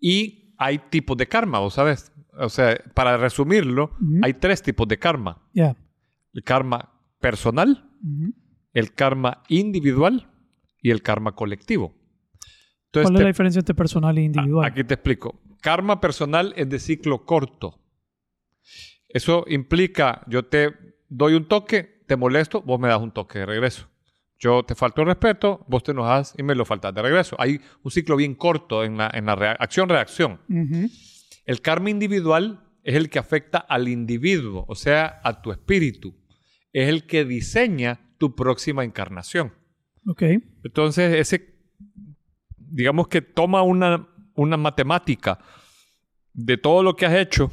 Y 0.00 0.54
hay 0.58 0.78
tipos 0.90 1.16
de 1.16 1.26
karma, 1.26 1.58
¿vos 1.60 1.74
sabes? 1.74 2.12
O 2.38 2.48
sea, 2.50 2.78
para 2.94 3.16
resumirlo, 3.16 3.92
hay 4.22 4.34
tres 4.34 4.60
tipos 4.62 4.86
de 4.86 4.98
karma. 4.98 5.42
Yeah. 5.54 5.76
El 6.34 6.42
karma 6.44 6.92
personal, 7.20 7.90
el 8.74 8.92
karma 8.92 9.42
individual 9.48 10.30
y 10.82 10.90
el 10.90 11.00
karma 11.02 11.34
colectivo. 11.34 11.94
Entonces, 12.86 13.06
¿Cuál 13.10 13.14
es 13.14 13.18
te- 13.18 13.22
la 13.24 13.28
diferencia 13.28 13.58
entre 13.60 13.74
personal 13.74 14.18
e 14.18 14.22
individual? 14.22 14.66
Aquí 14.66 14.84
te 14.84 14.94
explico. 14.94 15.40
Karma 15.62 16.00
personal 16.00 16.52
es 16.56 16.68
de 16.68 16.78
ciclo 16.78 17.24
corto. 17.24 17.80
Eso 19.08 19.44
implica, 19.48 20.22
yo 20.28 20.44
te 20.46 20.70
doy 21.08 21.34
un 21.34 21.48
toque, 21.48 21.97
te 22.08 22.16
molesto, 22.16 22.60
vos 22.62 22.80
me 22.80 22.88
das 22.88 23.00
un 23.00 23.12
toque 23.12 23.38
de 23.40 23.46
regreso. 23.46 23.86
Yo 24.40 24.62
te 24.64 24.74
falto 24.74 25.02
el 25.02 25.08
respeto, 25.08 25.64
vos 25.68 25.82
te 25.82 25.90
enojas 25.92 26.34
y 26.38 26.42
me 26.42 26.54
lo 26.54 26.64
faltas 26.64 26.94
de 26.94 27.02
regreso. 27.02 27.36
Hay 27.38 27.60
un 27.82 27.90
ciclo 27.90 28.16
bien 28.16 28.34
corto 28.34 28.82
en 28.84 28.96
la, 28.96 29.10
en 29.12 29.26
la 29.26 29.34
rea- 29.36 29.56
acción-reacción. 29.58 30.40
El 31.44 31.60
karma 31.60 31.90
individual 31.90 32.64
es 32.82 32.94
el 32.94 33.10
que 33.10 33.18
afecta 33.18 33.58
al 33.58 33.88
individuo, 33.88 34.64
o 34.68 34.74
sea, 34.74 35.20
a 35.22 35.42
tu 35.42 35.50
espíritu. 35.52 36.14
Es 36.72 36.88
el 36.88 37.06
que 37.06 37.24
diseña 37.24 38.00
tu 38.18 38.34
próxima 38.34 38.84
encarnación. 38.84 39.52
Ok. 40.06 40.22
Entonces, 40.64 41.14
ese, 41.16 41.54
digamos 42.56 43.08
que 43.08 43.20
toma 43.22 43.62
una, 43.62 44.08
una 44.34 44.56
matemática 44.56 45.38
de 46.32 46.56
todo 46.56 46.82
lo 46.82 46.94
que 46.96 47.06
has 47.06 47.14
hecho. 47.14 47.50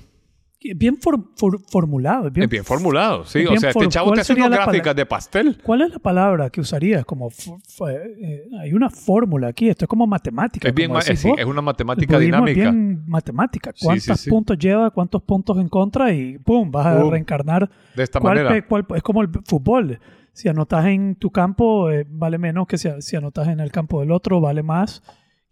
Bien 0.76 0.98
for- 0.98 1.20
for- 1.36 1.60
formulado. 1.70 2.32
bien- 2.32 2.50
bien 2.50 2.64
formulado, 2.66 3.24
sí. 3.26 3.40
es 3.40 3.46
O 3.46 3.50
bien 3.50 3.62
sea, 3.62 3.70
este 3.70 3.88
chavo 3.88 4.08
¿cuál 4.08 4.16
te 4.16 4.22
hace 4.22 4.28
sería 4.34 4.48
unas 4.48 4.60
la 4.60 4.66
gráficas 4.66 4.96
de 4.96 5.06
pastel. 5.06 5.58
¿Cuál 5.62 5.82
es 5.84 5.92
la 5.92 6.00
palabra 6.00 6.50
que 6.50 6.60
usarías? 6.62 7.06
Como 7.06 7.30
fu- 7.30 7.60
eh, 7.88 8.48
hay 8.60 8.74
una 8.74 8.90
fórmula 8.90 9.50
aquí. 9.50 9.70
Esto 9.70 9.86
es 9.86 9.90
como 9.90 10.08
matemática. 10.08 10.68
Es, 10.68 10.74
bien, 10.74 10.88
como 10.88 10.98
ma- 10.98 11.04
decís 11.04 11.14
es, 11.16 11.20
sí, 11.22 11.30
vos. 11.30 11.38
es 11.40 11.46
una 11.46 11.62
matemática 11.62 12.18
budismo 12.18 12.48
es 12.48 12.56
dinámica. 12.56 12.72
bien 12.72 13.04
matemática. 13.08 13.72
Sí, 13.76 13.86
¿Cuántos 13.86 14.04
sí, 14.18 14.24
sí. 14.24 14.30
puntos 14.32 14.58
lleva? 14.58 14.90
¿Cuántos 14.90 15.22
puntos 15.22 15.58
en 15.60 15.70
contra? 15.70 16.12
Y 16.12 16.40
¡pum! 16.40 16.72
Vas 16.72 16.88
a 16.88 17.00
Pum. 17.00 17.12
reencarnar. 17.12 17.70
De 17.96 18.04
esta 18.04 18.20
¿Cuál 18.20 18.38
manera. 18.44 18.66
cuál- 18.68 18.86
es 18.96 19.04
como 19.04 19.22
el 19.22 19.30
fútbol. 19.46 20.00
Si 20.34 20.50
anotas 20.50 20.86
en 20.88 21.16
tu 21.16 21.30
campo, 21.30 21.92
eh, 21.92 22.08
vale 22.10 22.38
menos 22.40 22.66
que 22.68 22.78
si, 22.80 22.90
si 23.02 23.16
anotas 23.16 23.48
en 23.50 23.60
el 23.60 23.72
campo 23.72 24.00
del 24.00 24.12
otro, 24.12 24.42
vale 24.42 24.64
más. 24.64 25.04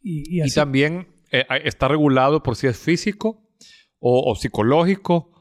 Y, 0.02 0.24
y 0.30 0.38
Y 0.40 0.42
así. 0.42 0.56
también 0.56 1.08
eh, 1.32 1.46
está 1.64 1.88
regulado 1.88 2.42
por 2.42 2.56
si 2.56 2.68
es 2.68 2.78
físico 2.78 3.42
o, 4.06 4.30
o 4.30 4.36
psicológico 4.36 5.32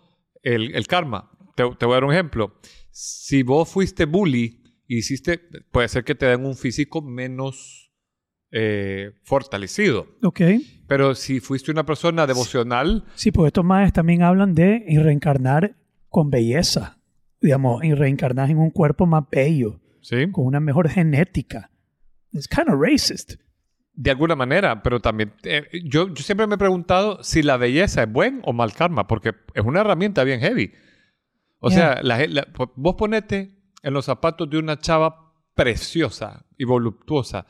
el, 0.42 0.74
el 0.74 0.86
karma. 0.86 1.30
Te, 1.56 1.64
te 1.78 1.84
voy 1.84 1.94
a 1.94 1.96
dar 1.96 2.04
un 2.04 2.12
ejemplo. 2.12 2.54
Si 2.90 3.42
vos 3.42 3.68
fuiste 3.68 4.04
bully 4.04 4.62
y 4.86 4.98
hiciste, 4.98 5.38
puede 5.72 5.88
ser 5.88 6.04
que 6.04 6.14
te 6.14 6.26
den 6.26 6.46
un 6.46 6.54
físico 6.54 7.02
menos 7.02 7.92
eh, 8.52 9.12
fortalecido. 9.24 10.06
Ok. 10.22 10.40
Pero 10.86 11.14
si 11.14 11.40
fuiste 11.40 11.72
una 11.72 11.84
persona 11.84 12.26
devocional, 12.26 13.04
Sí, 13.16 13.32
pues 13.32 13.48
estos 13.48 13.64
más 13.64 13.92
también 13.92 14.22
hablan 14.22 14.54
de 14.54 14.84
reencarnar 15.02 15.76
con 16.08 16.30
belleza. 16.30 16.98
Digamos, 17.40 17.82
y 17.82 17.92
reencarnar 17.94 18.50
en 18.50 18.58
un 18.58 18.70
cuerpo 18.70 19.04
más 19.04 19.24
bello, 19.28 19.80
¿sí? 20.00 20.30
con 20.30 20.46
una 20.46 20.60
mejor 20.60 20.88
genética. 20.88 21.72
Es 22.32 22.46
kind 22.46 22.68
of 22.68 22.80
racist. 22.80 23.34
De 23.94 24.10
alguna 24.10 24.34
manera, 24.34 24.82
pero 24.82 25.00
también 25.00 25.34
eh, 25.44 25.68
yo, 25.84 26.08
yo 26.08 26.22
siempre 26.22 26.46
me 26.46 26.54
he 26.54 26.58
preguntado 26.58 27.22
si 27.22 27.42
la 27.42 27.56
belleza 27.58 28.02
es 28.04 28.10
buen 28.12 28.40
o 28.44 28.52
mal 28.52 28.72
karma, 28.72 29.06
porque 29.06 29.34
es 29.54 29.64
una 29.64 29.80
herramienta 29.80 30.24
bien 30.24 30.40
heavy. 30.40 30.72
O 31.58 31.70
sea, 31.70 32.00
la- 32.02 32.26
la- 32.26 32.48
vos 32.74 32.94
ponete 32.96 33.58
en 33.82 33.92
los 33.92 34.04
zapatos 34.06 34.48
de 34.50 34.58
una 34.58 34.78
chava 34.78 35.32
preciosa 35.54 36.46
y 36.56 36.64
voluptuosa, 36.64 37.46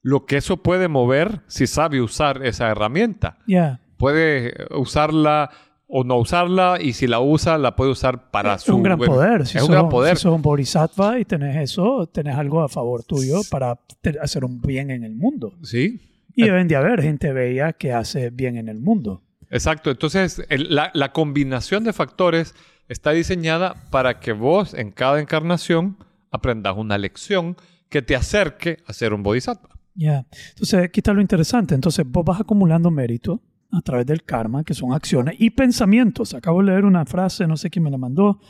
lo 0.00 0.26
que 0.26 0.38
eso 0.38 0.56
puede 0.62 0.88
mover 0.88 1.42
si 1.46 1.66
sabe 1.66 2.00
usar 2.00 2.44
esa 2.44 2.68
herramienta. 2.70 3.38
Yeah. 3.46 3.80
Puede 3.98 4.54
usarla 4.70 5.50
o 5.94 6.04
no 6.04 6.16
usarla 6.16 6.78
y 6.80 6.94
si 6.94 7.06
la 7.06 7.20
usa, 7.20 7.58
la 7.58 7.76
puede 7.76 7.90
usar 7.90 8.30
para 8.30 8.54
Es 8.54 8.62
su... 8.62 8.74
un 8.74 8.82
gran 8.82 8.98
poder. 8.98 9.46
Si 9.46 9.58
es 9.58 9.62
un 9.62 9.66
sos- 9.68 9.74
gran 9.76 9.88
poder. 9.90 10.16
Si 10.16 10.22
sos 10.22 10.34
un 10.34 10.40
bodhisattva 10.40 11.18
y 11.20 11.26
tenés 11.26 11.54
eso, 11.56 12.06
tenés 12.06 12.34
algo 12.36 12.62
a 12.62 12.68
favor 12.70 13.04
tuyo 13.04 13.40
para 13.50 13.78
hacer 14.22 14.42
un 14.46 14.60
bien 14.62 14.90
en 14.90 15.04
el 15.04 15.14
mundo. 15.14 15.52
Sí. 15.62 16.00
Y 16.34 16.44
deben 16.44 16.66
de 16.66 16.76
haber 16.76 17.02
gente 17.02 17.30
bella 17.34 17.74
que 17.74 17.92
hace 17.92 18.30
bien 18.30 18.56
en 18.56 18.70
el 18.70 18.80
mundo. 18.80 19.20
Exacto. 19.50 19.90
Entonces, 19.90 20.42
el- 20.48 20.74
la, 20.74 20.90
la 20.94 21.12
combinación 21.12 21.84
de 21.84 21.92
factores 21.92 22.54
está 22.88 23.10
diseñada 23.10 23.74
para 23.90 24.18
que 24.18 24.32
vos 24.32 24.72
en 24.72 24.92
cada 24.92 25.20
encarnación 25.20 25.98
aprendas 26.30 26.74
una 26.78 26.96
lección 26.96 27.54
que 27.90 28.00
te 28.00 28.16
acerque 28.16 28.78
a 28.86 28.94
ser 28.94 29.12
un 29.12 29.22
bodhisattva. 29.22 29.68
Ya. 29.94 30.24
Entonces, 30.52 30.84
aquí 30.84 31.00
está 31.00 31.12
lo 31.12 31.20
interesante. 31.20 31.74
Entonces, 31.74 32.06
vos 32.08 32.24
vas 32.24 32.40
acumulando 32.40 32.90
mérito 32.90 33.42
a 33.72 33.80
través 33.82 34.06
del 34.06 34.22
karma, 34.24 34.64
que 34.64 34.74
son 34.74 34.92
acciones 34.92 35.36
y 35.38 35.50
pensamientos. 35.50 36.34
Acabo 36.34 36.60
de 36.60 36.66
leer 36.72 36.84
una 36.84 37.04
frase, 37.06 37.46
no 37.46 37.56
sé 37.56 37.70
quién 37.70 37.82
me 37.84 37.90
la 37.90 37.98
mandó, 37.98 38.40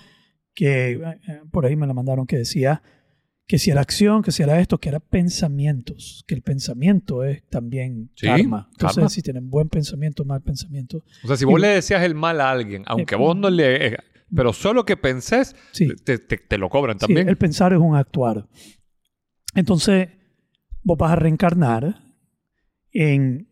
que 0.54 0.92
eh, 0.92 1.00
eh, 1.28 1.40
por 1.50 1.64
ahí 1.64 1.76
me 1.76 1.86
la 1.86 1.94
mandaron, 1.94 2.26
que 2.26 2.36
decía 2.38 2.82
que 3.46 3.58
si 3.58 3.70
era 3.70 3.80
acción, 3.80 4.22
que 4.22 4.32
si 4.32 4.42
era 4.42 4.60
esto, 4.60 4.78
que 4.78 4.88
era 4.88 5.00
pensamientos, 5.00 6.24
que 6.26 6.34
el 6.34 6.42
pensamiento 6.42 7.22
es 7.24 7.46
también 7.48 8.10
Sí, 8.16 8.26
karma. 8.26 8.68
Entonces, 8.72 8.96
karma. 8.96 9.08
si 9.10 9.22
tienen 9.22 9.48
buen 9.50 9.68
pensamiento, 9.68 10.24
mal 10.24 10.42
pensamiento, 10.42 11.04
O 11.22 11.26
sea, 11.28 11.36
si 11.36 11.44
vos 11.44 11.58
Y- 11.58 11.62
le 11.62 11.68
decías 11.68 12.02
el 12.02 12.14
mal 12.14 12.40
a 12.40 12.50
alguien, 12.50 12.82
aunque 12.86 13.14
Eh, 13.14 13.18
vos 13.18 13.36
no 13.36 13.48
le... 13.50 13.86
eh, 13.88 13.96
Pero 14.34 14.52
solo 14.54 14.84
que 14.86 14.96
pensés, 14.96 15.54
sí. 15.72 15.88
te, 16.04 16.16
te- 16.18 16.38
te 16.38 16.56
lo 16.58 16.70
cobran 16.70 16.96
Sí, 16.98 17.06
también. 17.06 17.28
el 17.28 17.36
pensar 17.36 17.72
es 17.74 17.78
un 17.78 17.94
actuar. 17.96 18.48
Entonces, 19.54 20.08
vos 20.82 20.96
vas 20.96 21.12
a 21.12 21.16
reencarnar 21.16 21.96
en, 22.92 23.48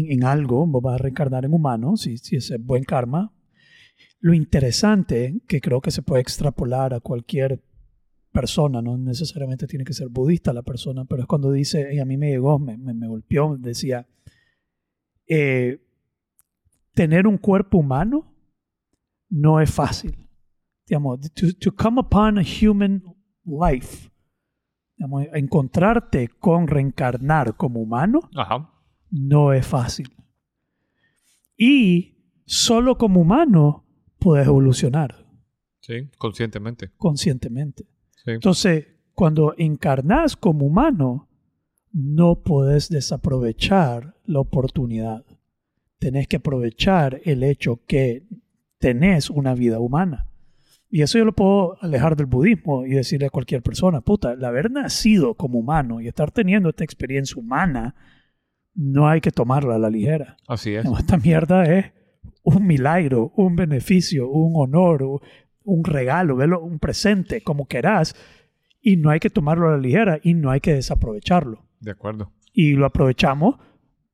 en, 0.00 0.12
en 0.12 0.24
algo, 0.24 0.66
vos 0.66 0.82
vas 0.82 0.94
a 0.94 0.98
reencarnar 0.98 1.44
en 1.44 1.52
humano, 1.52 1.96
si, 1.96 2.18
si 2.18 2.36
es 2.36 2.52
buen 2.60 2.84
karma. 2.84 3.32
Lo 4.20 4.34
interesante, 4.34 5.40
que 5.46 5.60
creo 5.60 5.80
que 5.80 5.90
se 5.90 6.02
puede 6.02 6.22
extrapolar 6.22 6.94
a 6.94 7.00
cualquier 7.00 7.62
persona, 8.32 8.82
no 8.82 8.98
necesariamente 8.98 9.66
tiene 9.66 9.84
que 9.84 9.92
ser 9.92 10.08
budista 10.08 10.52
la 10.52 10.62
persona, 10.62 11.04
pero 11.04 11.22
es 11.22 11.28
cuando 11.28 11.52
dice, 11.52 11.94
y 11.94 12.00
a 12.00 12.04
mí 12.04 12.16
me 12.16 12.30
llegó, 12.30 12.58
me, 12.58 12.76
me, 12.76 12.94
me 12.94 13.06
golpeó, 13.06 13.56
decía, 13.56 14.08
eh, 15.28 15.80
tener 16.94 17.26
un 17.26 17.38
cuerpo 17.38 17.78
humano 17.78 18.34
no 19.28 19.60
es 19.60 19.70
fácil 19.70 20.24
digamos, 20.86 21.20
to, 21.34 21.52
to 21.58 21.72
come 21.72 21.98
upon 21.98 22.38
a 22.38 22.42
human 22.42 23.02
life, 23.44 24.10
digamos, 24.96 25.26
encontrarte 25.32 26.28
con 26.38 26.66
reencarnar 26.66 27.56
como 27.56 27.80
humano, 27.80 28.20
Ajá. 28.34 28.70
No 29.14 29.52
es 29.52 29.64
fácil. 29.66 30.12
Y 31.56 32.16
solo 32.46 32.98
como 32.98 33.20
humano 33.20 33.84
puedes 34.18 34.46
evolucionar 34.46 35.24
Sí, 35.80 36.08
conscientemente. 36.18 36.90
conscientemente. 36.96 37.84
Sí. 38.24 38.32
Entonces, 38.32 38.86
cuando 39.14 39.54
encarnas 39.58 40.34
como 40.36 40.66
humano, 40.66 41.28
no 41.92 42.42
puedes 42.42 42.88
desaprovechar 42.88 44.16
la 44.24 44.40
oportunidad. 44.40 45.24
Tenés 45.98 46.26
que 46.26 46.36
aprovechar 46.36 47.20
el 47.24 47.44
hecho 47.44 47.80
que 47.86 48.24
tenés 48.78 49.30
una 49.30 49.54
vida 49.54 49.78
humana. 49.78 50.26
Y 50.90 51.02
eso 51.02 51.18
yo 51.18 51.24
lo 51.24 51.34
puedo 51.34 51.76
alejar 51.82 52.16
del 52.16 52.26
budismo 52.26 52.84
y 52.86 52.90
decirle 52.90 53.26
a 53.26 53.30
cualquier 53.30 53.62
persona, 53.62 54.00
puta, 54.00 54.32
el 54.32 54.44
haber 54.44 54.70
nacido 54.70 55.34
como 55.34 55.58
humano 55.58 56.00
y 56.00 56.08
estar 56.08 56.30
teniendo 56.30 56.68
esta 56.70 56.84
experiencia 56.84 57.36
humana, 57.40 57.94
no 58.74 59.08
hay 59.08 59.20
que 59.20 59.30
tomarla 59.30 59.76
a 59.76 59.78
la 59.78 59.90
ligera. 59.90 60.36
Así 60.48 60.74
es. 60.74 60.84
No, 60.84 60.98
esta 60.98 61.16
mierda 61.16 61.64
es 61.64 61.92
un 62.42 62.66
milagro, 62.66 63.32
un 63.36 63.56
beneficio, 63.56 64.28
un 64.28 64.52
honor, 64.56 65.20
un 65.64 65.84
regalo, 65.84 66.36
velo, 66.36 66.60
un 66.60 66.78
presente, 66.78 67.42
como 67.42 67.66
querás. 67.66 68.14
Y 68.80 68.96
no 68.96 69.10
hay 69.10 69.20
que 69.20 69.30
tomarlo 69.30 69.68
a 69.68 69.72
la 69.72 69.78
ligera 69.78 70.18
y 70.22 70.34
no 70.34 70.50
hay 70.50 70.60
que 70.60 70.74
desaprovecharlo. 70.74 71.64
De 71.80 71.92
acuerdo. 71.92 72.32
Y 72.52 72.72
lo 72.74 72.86
aprovechamos 72.86 73.56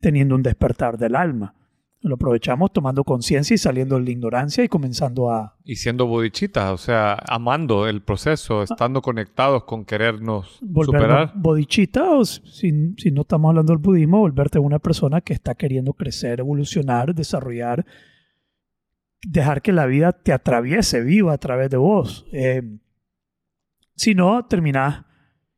teniendo 0.00 0.34
un 0.34 0.42
despertar 0.42 0.96
del 0.96 1.16
alma. 1.16 1.54
Lo 2.02 2.14
aprovechamos 2.14 2.72
tomando 2.72 3.04
conciencia 3.04 3.54
y 3.54 3.58
saliendo 3.58 3.96
de 3.96 4.04
la 4.04 4.10
ignorancia 4.10 4.64
y 4.64 4.68
comenzando 4.68 5.30
a... 5.30 5.58
Y 5.64 5.76
siendo 5.76 6.06
bodichitas, 6.06 6.70
o 6.70 6.78
sea, 6.78 7.12
amando 7.28 7.86
el 7.86 8.02
proceso, 8.02 8.62
estando 8.62 9.02
conectados 9.02 9.64
con 9.64 9.84
querernos 9.84 10.58
superar. 10.60 11.32
bodichita 11.34 12.10
o 12.10 12.24
si, 12.24 12.94
si 12.96 13.10
no 13.10 13.20
estamos 13.20 13.50
hablando 13.50 13.72
del 13.74 13.82
budismo, 13.82 14.20
volverte 14.20 14.58
una 14.58 14.78
persona 14.78 15.20
que 15.20 15.34
está 15.34 15.54
queriendo 15.54 15.92
crecer, 15.92 16.40
evolucionar, 16.40 17.14
desarrollar, 17.14 17.84
dejar 19.22 19.60
que 19.60 19.72
la 19.72 19.84
vida 19.84 20.12
te 20.12 20.32
atraviese, 20.32 21.02
viva 21.02 21.34
a 21.34 21.38
través 21.38 21.68
de 21.68 21.76
vos. 21.76 22.26
Eh, 22.32 22.62
si 23.94 24.14
no, 24.14 24.46
terminás 24.46 25.04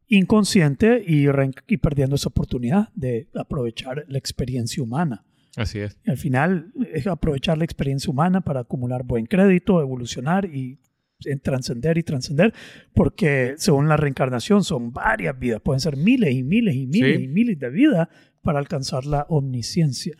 inconsciente 0.08 1.04
y, 1.06 1.26
y 1.68 1.76
perdiendo 1.78 2.16
esa 2.16 2.28
oportunidad 2.28 2.88
de 2.94 3.28
aprovechar 3.34 4.04
la 4.08 4.18
experiencia 4.18 4.82
humana. 4.82 5.24
Así 5.56 5.78
es. 5.80 5.98
Y 6.04 6.10
al 6.10 6.16
final 6.16 6.72
es 6.94 7.06
aprovechar 7.06 7.58
la 7.58 7.64
experiencia 7.64 8.10
humana 8.10 8.40
para 8.40 8.60
acumular 8.60 9.04
buen 9.04 9.26
crédito, 9.26 9.80
evolucionar 9.80 10.46
y 10.46 10.78
en 11.24 11.38
trascender 11.40 11.98
y 11.98 12.02
trascender, 12.02 12.52
porque 12.94 13.54
según 13.56 13.88
la 13.88 13.96
reencarnación 13.96 14.64
son 14.64 14.92
varias 14.92 15.38
vidas, 15.38 15.60
pueden 15.60 15.78
ser 15.80 15.96
miles 15.96 16.34
y 16.34 16.42
miles 16.42 16.74
y 16.74 16.86
miles 16.86 17.18
Sí. 17.18 17.24
y 17.24 17.28
miles 17.28 17.58
de 17.60 17.70
vidas 17.70 18.08
para 18.42 18.58
alcanzar 18.58 19.04
la 19.04 19.26
omnisciencia. 19.28 20.16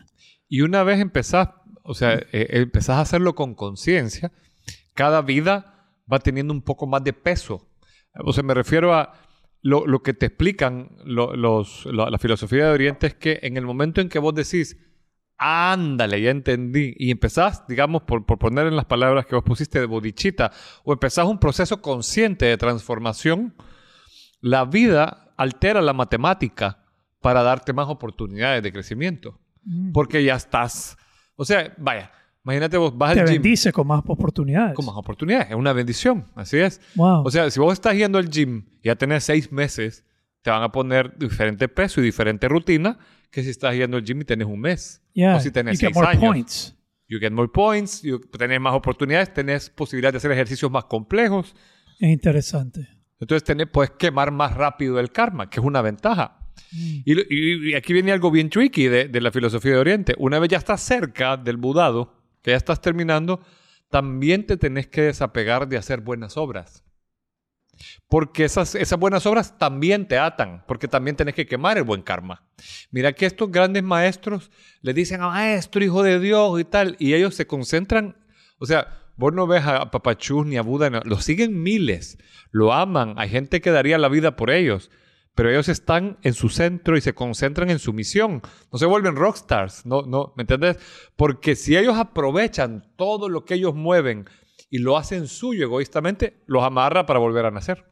Y 0.47 0.61
una 0.61 0.83
vez 0.83 0.99
empezás, 1.01 1.49
o 1.83 1.93
sea, 1.93 2.13
eh, 2.31 2.47
empezás 2.51 2.97
a 2.97 3.01
hacerlo 3.01 3.35
con 3.35 3.53
conciencia, 3.55 4.31
cada 4.93 5.21
vida 5.21 5.89
va 6.11 6.19
teniendo 6.19 6.53
un 6.53 6.61
poco 6.61 6.87
más 6.87 7.03
de 7.03 7.11
peso. 7.13 7.67
O 8.23 8.31
sea, 8.31 8.43
me 8.43 8.53
refiero 8.53 8.93
a 8.93 9.13
lo, 9.61 9.85
lo 9.87 10.03
que 10.03 10.13
te 10.13 10.27
explican 10.27 10.89
lo- 11.05 11.35
los, 11.35 11.85
la, 11.87 12.09
la 12.09 12.17
filosofía 12.19 12.65
de 12.67 12.71
Oriente 12.71 13.07
es 13.07 13.15
que 13.15 13.39
en 13.41 13.57
el 13.57 13.65
momento 13.65 13.99
en 13.99 14.07
que 14.09 14.19
vos 14.19 14.35
decís, 14.35 14.77
ándale, 15.37 16.21
ya 16.21 16.31
entendí, 16.31 16.93
y 16.97 17.11
empezás, 17.11 17.67
digamos, 17.67 18.03
por, 18.03 18.25
por 18.25 18.39
poner 18.39 18.67
en 18.67 18.75
las 18.75 18.85
palabras 18.85 19.25
que 19.25 19.35
vos 19.35 19.43
pusiste 19.43 19.79
de 19.79 19.85
bodichita, 19.85 20.51
o 20.83 20.93
empezás 20.93 21.25
un 21.25 21.39
proceso 21.39 21.81
consciente 21.81 22.45
de 22.45 22.57
transformación, 22.57 23.55
la 24.41 24.65
vida 24.65 25.33
altera 25.37 25.81
la 25.81 25.93
matemática 25.93 26.83
para 27.21 27.41
darte 27.41 27.73
más 27.73 27.87
oportunidades 27.87 28.61
de 28.61 28.71
crecimiento. 28.71 29.39
Porque 29.93 30.23
ya 30.23 30.35
estás. 30.35 30.97
O 31.35 31.45
sea, 31.45 31.73
vaya, 31.77 32.11
imagínate 32.43 32.75
vos 32.75 32.97
vas 32.97 33.13
Te 33.13 33.21
al 33.21 33.27
gym 33.27 33.35
bendice 33.35 33.71
con 33.71 33.87
más 33.87 34.03
oportunidades. 34.05 34.75
con 34.75 34.85
más 34.85 34.95
oportunidades. 34.95 35.51
Es 35.51 35.55
una 35.55 35.71
bendición, 35.71 36.27
así 36.35 36.57
es. 36.57 36.81
Wow. 36.95 37.25
O 37.25 37.31
sea, 37.31 37.49
si 37.49 37.61
vos 37.61 37.71
estás 37.71 37.95
yendo 37.95 38.17
al 38.17 38.29
gym 38.29 38.65
y 38.81 38.87
ya 38.87 38.95
tenés 38.95 39.23
seis 39.23 39.51
meses, 39.51 40.03
te 40.41 40.51
van 40.51 40.63
a 40.63 40.71
poner 40.73 41.17
diferente 41.17 41.69
peso 41.69 42.01
y 42.01 42.03
diferente 42.03 42.49
rutina 42.49 42.99
que 43.33 43.43
si 43.43 43.49
estás 43.49 43.75
yendo 43.75 43.97
al 43.97 44.03
gym 44.03 44.21
y 44.21 44.25
tenés 44.25 44.47
un 44.47 44.59
mes. 44.61 45.01
Yeah, 45.13 45.35
O 45.35 45.39
si 45.39 45.49
tenés 45.51 45.79
you 45.79 45.87
get 45.87 45.93
seis 45.93 45.95
more 45.95 46.07
años. 46.07 46.23
points. 46.23 46.75
You 47.09 47.19
get 47.19 47.31
more 47.31 47.49
points, 47.51 48.01
you 48.03 48.19
tenés 48.19 48.61
más 48.61 48.73
oportunidades, 48.73 49.33
tenés 49.33 49.69
posibilidad 49.69 50.11
de 50.13 50.17
hacer 50.17 50.31
ejercicios 50.31 50.71
más 50.71 50.85
complejos. 50.85 51.55
Es 51.99 52.09
interesante. 52.09 52.87
Entonces 53.19 53.43
tenés, 53.43 53.67
puedes 53.67 53.91
quemar 53.91 54.31
más 54.31 54.53
rápido 54.55 54.99
el 54.99 55.11
karma, 55.11 55.49
que 55.49 55.59
es 55.59 55.65
una 55.65 55.81
ventaja. 55.81 56.39
Mm. 56.71 57.01
Y- 57.05 57.69
y 57.71 57.73
aquí 57.75 57.91
viene 57.93 58.11
algo 58.11 58.29
bien 58.31 58.49
tricky 58.49 58.87
de, 58.87 59.07
de 59.07 59.21
la 59.21 59.31
filosofía 59.31 59.71
de 59.73 59.77
Oriente. 59.79 60.13
Una 60.17 60.39
vez 60.39 60.49
ya 60.49 60.57
estás 60.57 60.81
cerca 60.81 61.35
del 61.37 61.57
budado, 61.57 62.13
que 62.41 62.51
ya 62.51 62.57
estás 62.57 62.81
terminando, 62.81 63.41
también 63.89 64.45
te 64.45 64.57
tenés 64.57 64.87
que 64.87 65.01
desapegar 65.03 65.67
de 65.67 65.77
hacer 65.77 66.01
buenas 66.01 66.37
obras. 66.37 66.83
Porque 68.07 68.45
esas, 68.45 68.75
esas 68.75 68.99
buenas 68.99 69.25
obras 69.25 69.57
también 69.57 70.07
te 70.07 70.17
atan, 70.17 70.63
porque 70.67 70.87
también 70.87 71.15
tenés 71.15 71.35
que 71.35 71.45
quemar 71.45 71.77
el 71.77 71.83
buen 71.83 72.01
karma. 72.01 72.43
Mira 72.91 73.13
que 73.13 73.25
estos 73.25 73.51
grandes 73.51 73.83
maestros 73.83 74.51
le 74.81 74.93
dicen 74.93 75.21
a 75.21 75.29
maestro, 75.29 75.83
hijo 75.83 76.03
de 76.03 76.19
Dios 76.19 76.59
y 76.59 76.63
tal, 76.63 76.95
y 76.99 77.13
ellos 77.13 77.35
se 77.35 77.47
concentran, 77.47 78.17
o 78.59 78.65
sea, 78.65 78.87
vos 79.17 79.33
no 79.33 79.47
ves 79.47 79.65
a 79.65 79.91
Papachus 79.91 80.45
ni 80.45 80.57
a 80.57 80.61
Buda, 80.61 80.89
no, 80.89 81.01
los 81.03 81.23
siguen 81.23 81.61
miles, 81.61 82.17
lo 82.51 82.73
aman, 82.73 83.15
hay 83.17 83.29
gente 83.29 83.61
que 83.61 83.71
daría 83.71 83.97
la 83.97 84.09
vida 84.09 84.35
por 84.35 84.51
ellos, 84.51 84.91
pero 85.35 85.49
ellos 85.49 85.67
están 85.67 86.19
en 86.21 86.33
su 86.33 86.49
centro 86.49 86.95
y 86.95 87.01
se 87.01 87.15
concentran 87.15 87.71
en 87.71 87.79
su 87.79 87.91
misión. 87.91 88.41
No 88.71 88.77
se 88.77 88.85
vuelven 88.85 89.15
rockstars, 89.15 89.85
no, 89.85 90.03
no, 90.03 90.33
¿me 90.37 90.41
entiendes? 90.41 90.77
Porque 91.15 91.55
si 91.55 91.75
ellos 91.75 91.97
aprovechan 91.97 92.85
todo 92.95 93.29
lo 93.29 93.43
que 93.43 93.55
ellos 93.55 93.73
mueven 93.73 94.29
y 94.73 94.79
lo 94.79 94.97
hacen 94.97 95.27
suyo 95.27 95.65
egoístamente, 95.65 96.41
los 96.47 96.63
amarra 96.63 97.05
para 97.05 97.19
volver 97.19 97.45
a 97.45 97.51
nacer. 97.51 97.85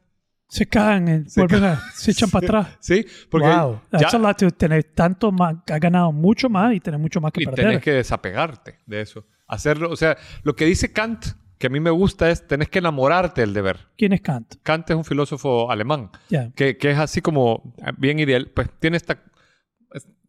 Se 0.48 0.66
caen, 0.66 1.06
eh, 1.06 1.24
Se 1.28 1.40
vuelven 1.40 1.62
a, 1.62 1.80
se 1.94 2.10
echan 2.10 2.28
para 2.28 2.44
atrás. 2.44 2.76
Sí, 2.80 3.06
porque 3.30 3.46
wow. 3.46 3.80
ya- 3.92 4.28
a 4.28 4.34
tener 4.50 4.82
tanto 4.92 5.30
más, 5.30 5.54
has 5.70 5.78
ganado 5.78 6.10
mucho 6.10 6.50
más 6.50 6.74
y 6.74 6.80
tener 6.80 6.98
mucho 6.98 7.20
más 7.20 7.30
que 7.32 7.44
y 7.44 7.46
perder. 7.46 7.66
tenés 7.66 7.82
que 7.84 7.92
desapegarte 7.92 8.80
de 8.84 9.00
eso. 9.00 9.24
Hacerlo, 9.46 9.90
o 9.90 9.96
sea, 9.96 10.16
lo 10.42 10.56
que 10.56 10.64
dice 10.64 10.92
Kant, 10.92 11.24
que 11.56 11.68
a 11.68 11.70
mí 11.70 11.78
me 11.78 11.90
gusta, 11.90 12.28
es 12.30 12.44
tenés 12.48 12.68
que 12.68 12.80
enamorarte 12.80 13.42
del 13.42 13.54
deber. 13.54 13.78
¿Quién 13.96 14.12
es 14.12 14.20
Kant? 14.20 14.56
Kant 14.64 14.90
es 14.90 14.96
un 14.96 15.04
filósofo 15.04 15.70
alemán 15.70 16.10
Ya. 16.30 16.50
que, 16.56 16.76
que 16.76 16.90
es 16.90 16.98
así 16.98 17.20
como 17.20 17.74
eh, 17.78 17.92
bien 17.96 18.18
ideal, 18.18 18.50
pues 18.52 18.68
tiene 18.80 18.96
esta, 18.96 19.22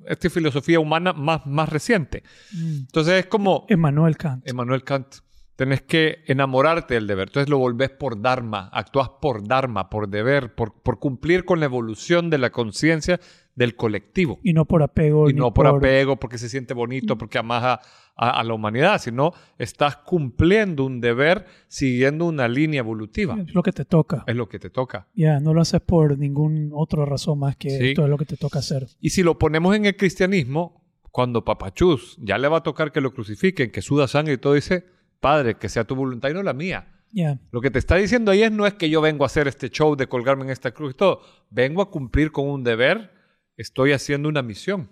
esta 0.05 0.29
filosofía 0.29 0.79
humana 0.79 1.13
más, 1.13 1.47
más 1.47 1.67
reciente. 1.67 2.21
Mm. 2.53 2.75
Entonces 2.81 3.13
es 3.21 3.25
como 3.25 3.65
Emmanuel 3.69 4.17
Kant. 4.17 4.47
Emmanuel 4.47 4.83
Kant. 4.83 5.15
Tenés 5.55 5.81
que 5.83 6.23
enamorarte 6.25 6.95
del 6.95 7.05
deber. 7.05 7.27
Entonces 7.29 7.47
lo 7.49 7.59
volvés 7.59 7.91
por 7.91 8.19
Dharma, 8.21 8.69
actúas 8.73 9.09
por 9.21 9.47
Dharma, 9.47 9.89
por 9.89 10.07
deber, 10.09 10.55
por, 10.55 10.73
por 10.81 10.97
cumplir 10.99 11.45
con 11.45 11.59
la 11.59 11.65
evolución 11.65 12.29
de 12.31 12.39
la 12.39 12.49
conciencia 12.51 13.19
del 13.55 13.75
colectivo. 13.75 14.39
y 14.43 14.53
no 14.53 14.65
por 14.65 14.81
apego. 14.81 15.29
Y 15.29 15.33
no 15.33 15.53
por 15.53 15.67
apego, 15.67 16.17
porque 16.19 16.39
se 16.39 16.49
siente 16.49 16.73
bonito, 16.73 17.19
porque 17.19 17.37
amas 17.37 17.63
a, 17.63 17.73
a- 18.15 18.39
a 18.39 18.43
la 18.43 18.55
humanidad, 18.55 18.99
sino 18.99 19.31
estás 19.59 19.97
cumpliendo 19.97 20.85
un 20.85 20.99
deber 20.99 21.45
siguiendo 21.67 22.25
una 22.25 22.47
línea 22.47 22.79
evolutiva. 22.79 23.37
Es 23.45 23.53
lo 23.53 23.61
que 23.61 23.71
te 23.71 23.85
toca. 23.85 24.23
Es 24.25 24.35
lo 24.35 24.49
que 24.49 24.57
te 24.57 24.71
toca. 24.71 25.07
Ya, 25.13 25.39
no 25.39 25.53
lo 25.53 25.61
haces 25.61 25.81
por 25.81 26.17
ninguna 26.17 26.69
otra 26.75 27.05
razón 27.05 27.37
más 27.37 27.55
que 27.57 27.69
Sí. 27.69 27.89
esto 27.89 28.03
es 28.03 28.09
lo 28.09 28.17
que 28.17 28.25
te 28.25 28.37
toca 28.37 28.57
hacer. 28.57 28.87
Y 28.99 29.11
si 29.11 29.21
lo 29.21 29.37
ponemos 29.37 29.75
en 29.75 29.85
el 29.85 29.95
cristianismo, 29.95 30.83
cuando 31.11 31.45
Papachus 31.45 32.17
ya 32.19 32.39
le 32.39 32.47
va 32.47 32.57
a 32.57 32.63
tocar 32.63 32.91
que 32.91 33.01
lo 33.01 33.13
crucifiquen, 33.13 33.69
que 33.69 33.83
suda 33.83 34.07
sangre 34.07 34.33
y 34.33 34.37
todo, 34.39 34.53
dice, 34.53 34.85
Padre, 35.24 35.55
que 35.55 35.69
sea 35.69 35.86
tu 35.86 35.95
voluntad 35.95 36.30
y 36.30 36.34
no 36.34 36.43
la 36.43 36.51
mía. 36.53 36.86
Ya. 37.13 37.39
Lo 37.51 37.61
que 37.61 37.71
te 37.71 37.80
está 37.80 37.95
diciendo 37.95 38.30
ahí 38.30 38.43
es 38.43 38.51
no 38.51 38.67
es 38.67 38.74
que 38.74 38.89
yo 38.89 38.99
vengo 38.99 39.24
a 39.24 39.28
hacer 39.28 39.47
este 39.47 39.69
show 39.69 39.95
de 39.95 40.07
colgarme 40.07 40.43
en 40.43 40.49
esta 40.49 40.71
cruz 40.71 40.93
y 40.93 40.97
todo. 40.97 41.21
Vengo 41.49 41.82
a 41.82 41.89
cumplir 41.89 42.34
con 42.34 42.49
un 42.49 42.65
deber, 42.65 43.09
estoy 43.55 43.93
haciendo 43.93 44.28
una 44.28 44.41
misión. 44.41 44.89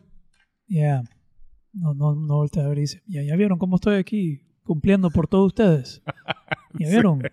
Ya. 0.67 1.03
No, 1.73 1.93
no, 1.93 2.15
no 2.15 2.35
volteas 2.35 2.65
a 2.65 2.69
ver 2.69 2.77
y 2.77 2.81
dices, 2.81 3.03
ya, 3.07 3.21
ya 3.23 3.35
vieron 3.35 3.59
cómo 3.59 3.75
estoy 3.75 3.97
aquí 3.97 4.47
cumpliendo 4.63 5.09
por 5.09 5.27
todos 5.27 5.47
ustedes. 5.47 6.01
¿Ya 6.79 6.87
vieron? 6.89 7.23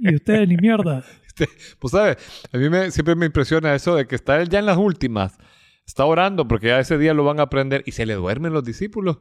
Y 0.00 0.14
ustedes 0.14 0.48
ni 0.48 0.56
mierda. 0.56 1.04
Este, 1.26 1.48
pues 1.80 1.90
sabes, 1.90 2.16
a 2.52 2.58
mí 2.58 2.68
me, 2.68 2.92
siempre 2.92 3.16
me 3.16 3.26
impresiona 3.26 3.74
eso 3.74 3.96
de 3.96 4.06
que 4.06 4.14
está 4.14 4.40
él 4.40 4.48
ya 4.48 4.60
en 4.60 4.66
las 4.66 4.76
últimas, 4.76 5.36
está 5.84 6.04
orando 6.04 6.46
porque 6.46 6.68
ya 6.68 6.78
ese 6.78 6.96
día 6.96 7.12
lo 7.12 7.24
van 7.24 7.40
a 7.40 7.44
aprender 7.44 7.82
y 7.86 7.92
se 7.92 8.06
le 8.06 8.14
duermen 8.14 8.52
los 8.52 8.62
discípulos. 8.62 9.18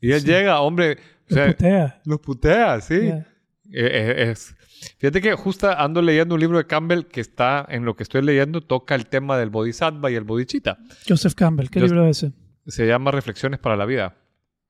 Y 0.00 0.12
él 0.12 0.20
Sí. 0.20 0.26
llega, 0.28 0.60
hombre, 0.60 0.98
o 1.30 1.34
sea, 1.34 1.46
putea. 1.48 2.00
los 2.04 2.20
putea, 2.20 2.80
sí. 2.80 3.06
Ya. 3.08 3.26
Eh, 3.72 4.30
es- 4.30 4.54
Fíjate 4.98 5.20
que 5.20 5.34
justo 5.34 5.68
ando 5.68 6.00
leyendo 6.00 6.36
un 6.36 6.40
libro 6.40 6.56
de 6.58 6.66
Campbell 6.66 7.04
que 7.06 7.20
está 7.20 7.66
en 7.68 7.84
lo 7.84 7.96
que 7.96 8.04
estoy 8.04 8.22
leyendo, 8.22 8.60
toca 8.60 8.94
el 8.94 9.06
tema 9.06 9.36
del 9.36 9.50
bodhisattva 9.50 10.08
y 10.10 10.14
el 10.14 10.22
bodhicitta. 10.22 10.78
Joseph 11.08 11.34
Campbell, 11.34 11.68
¿qué 11.68 11.80
libro 11.80 12.06
es 12.06 12.22
ese? 12.22 12.32
Se 12.66 12.86
llama 12.86 13.10
Reflexiones 13.10 13.58
para 13.58 13.76
la 13.76 13.84
vida. 13.86 14.16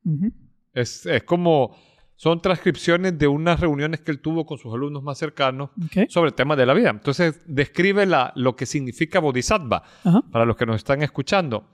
Ujú. 0.05 0.33
Es, 0.73 1.05
es 1.05 1.23
como, 1.25 1.77
son 2.17 2.41
transcripciones 2.41 3.19
de 3.19 3.27
unas 3.29 3.61
reuniones 3.61 4.01
que 4.01 4.11
él 4.11 4.21
tuvo 4.21 4.47
con 4.47 4.57
sus 4.57 4.73
alumnos 4.73 5.03
más 5.03 5.19
cercanos 5.19 5.71
Ok. 5.85 6.09
sobre 6.09 6.33
temas 6.33 6.57
de 6.57 6.65
la 6.65 6.73
vida. 6.73 6.89
Entonces, 6.89 7.41
describe 7.47 8.07
la, 8.07 8.33
lo 8.35 8.57
que 8.57 8.65
significa 8.65 9.19
bodhisattva 9.21 9.83
Ajá. 10.05 10.23
para 10.33 10.47
los 10.47 10.57
que 10.57 10.65
nos 10.65 10.77
están 10.77 11.03
escuchando. 11.03 11.69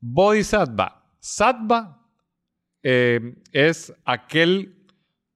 Bodhisattva. 0.00 1.04
Sattva 1.20 1.97
eh, 2.90 3.34
es 3.52 3.92
aquel, 4.06 4.74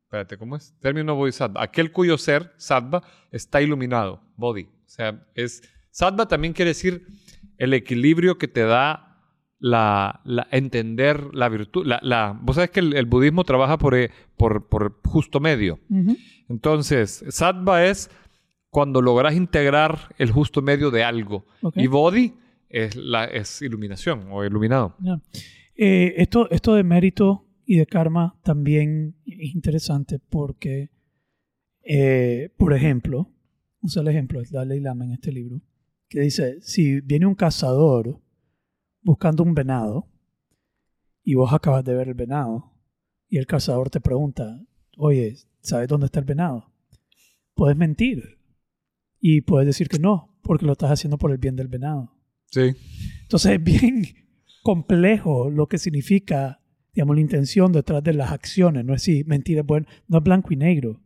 espérate, 0.05 0.39
¿cómo 0.39 0.57
es? 0.57 0.75
Término 0.81 1.15
bodhisattva. 1.15 1.63
Aquel 1.63 1.93
cuyo 1.93 2.17
ser, 2.17 2.53
sattva, 2.57 3.03
está 3.31 3.61
iluminado. 3.61 4.23
Bodhi. 4.37 4.63
O 4.65 4.89
sea, 4.89 5.23
es, 5.35 5.63
sattva 5.91 6.27
también 6.27 6.55
quiere 6.55 6.71
decir 6.71 7.07
el 7.59 7.75
equilibrio 7.75 8.39
que 8.39 8.49
te 8.49 8.63
da 8.63 9.19
la, 9.59 10.21
la- 10.25 10.49
entender 10.51 11.35
la 11.35 11.49
virtud. 11.51 11.85
La, 11.87 11.99
la- 12.03 12.39
Vos 12.41 12.57
sabés 12.57 12.71
que 12.71 12.81
el, 12.81 12.95
el 12.95 13.05
budismo 13.07 13.45
trabaja 13.45 13.77
por, 13.77 13.95
eh, 13.95 14.11
por, 14.39 14.67
por 14.69 14.99
justo 15.05 15.39
medio. 15.39 15.79
Entonces, 16.49 17.23
sattva 17.29 17.85
es 17.85 18.11
cuando 18.71 19.03
logras 19.03 19.35
integrar 19.35 20.15
el 20.19 20.31
justo 20.31 20.63
medio 20.63 20.91
de 20.91 21.05
algo. 21.05 21.45
Y 21.85 21.87
bodhi 21.89 22.35
es, 22.71 22.97
la, 22.97 23.25
es 23.27 23.61
iluminación 23.61 24.29
o 24.31 24.43
iluminado. 24.45 24.97
Eh, 25.75 26.15
esto, 26.19 26.51
esto 26.51 26.75
de 26.75 26.85
mérito 26.85 27.49
y 27.65 27.77
de 27.77 27.87
karma 27.87 28.39
también 28.43 29.17
es 29.25 29.55
interesante 29.55 30.19
porque, 30.19 30.91
eh, 31.83 32.51
por 32.57 32.75
ejemplo, 32.75 33.31
usa 33.81 34.03
el 34.03 34.09
ejemplo 34.09 34.41
de 34.41 34.49
Dalai 34.51 34.81
Lama 34.81 35.05
en 35.05 35.13
este 35.13 35.33
libro, 35.33 35.61
que 36.09 36.21
dice, 36.21 36.61
si 36.61 37.01
viene 37.01 37.27
un 37.27 37.35
cazador 37.35 38.21
buscando 39.01 39.43
un 39.43 39.55
venado 39.55 40.09
y 41.25 41.35
vos 41.35 41.53
acabas 41.53 41.85
de 41.85 41.95
ver 41.95 42.09
el 42.09 42.15
venado 42.15 42.73
y 43.29 43.39
el 43.39 43.47
cazador 43.47 43.91
te 43.91 44.01
pregunta, 44.01 44.63
oye, 44.97 45.37
¿sabes 45.61 45.89
dónde 45.89 46.07
está 46.07 46.21
el 46.21 46.27
venado? 46.27 46.71
Puedes 47.55 47.77
mentir 47.77 48.39
y 49.21 49.41
puedes 49.41 49.67
decir 49.67 49.89
que 49.89 49.99
no, 49.99 50.39
porque 50.43 50.67
lo 50.67 50.73
estás 50.73 50.91
haciendo 50.91 51.17
por 51.17 51.31
el 51.31 51.39
bien 51.39 51.57
del 51.57 51.69
venado. 51.69 52.13
Sí. 52.51 52.75
Entonces 53.23 53.53
es 53.53 53.65
bien 53.65 54.03
complejo 54.63 55.51
lo 55.51 55.67
que 55.67 55.79
significa, 55.79 56.61
digamos, 56.95 57.17
la 57.17 57.23
intención 57.23 57.73
detrás 57.73 58.03
de 58.03 58.15
las 58.15 58.33
acciones. 58.33 58.85
No 58.85 58.95
es 58.95 59.03
si 59.03 59.25
mentir 59.25 59.59
es 59.59 59.67
bueno, 59.67 59.87
no 60.09 60.19
es 60.19 60.25
blanco 60.25 60.53
y 60.53 60.57
negro. 60.57 61.01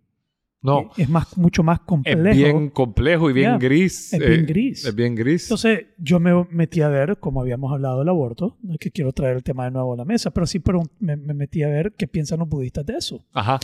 No, 0.63 0.91
Es 0.97 1.09
más, 1.09 1.37
mucho 1.39 1.63
más 1.63 1.79
es 1.79 1.85
complejo. 1.87 2.37
bien 2.37 2.71
complejo 2.71 3.31
y 3.31 3.33
bien 3.33 3.53
Ya, 3.53 3.59
gris. 3.59 4.13
es 4.13 4.19
bien 4.19 4.47
gris. 4.47 4.85
Es 4.85 4.95
bien 4.95 5.15
gris. 5.15 5.45
Entonces 5.45 5.87
yo 5.97 6.19
me 6.19 6.33
metí 6.51 6.81
a 6.81 6.89
ver, 6.89 7.19
como 7.21 7.41
habíamos 7.41 7.73
hablado 7.73 8.01
del 8.01 8.09
aborto, 8.09 8.59
no 8.63 8.73
es 8.73 8.79
que 8.81 8.91
quiero 8.91 9.13
traer 9.13 9.37
el 9.37 9.45
tema 9.45 9.67
de 9.67 9.71
nuevo 9.71 9.95
a 9.95 9.97
la 9.97 10.05
mesa, 10.05 10.33
pero 10.33 10.45
sí 10.45 10.59
pregun- 10.59 10.91
me, 10.99 11.15
me 11.17 11.35
metí 11.35 11.63
a 11.63 11.69
ver 11.69 11.93
qué 11.97 12.09
piensan 12.09 12.41
los 12.41 12.49
budistas 12.49 12.85
de 12.85 12.95
eso. 12.97 13.25
Ajá. 13.33 13.61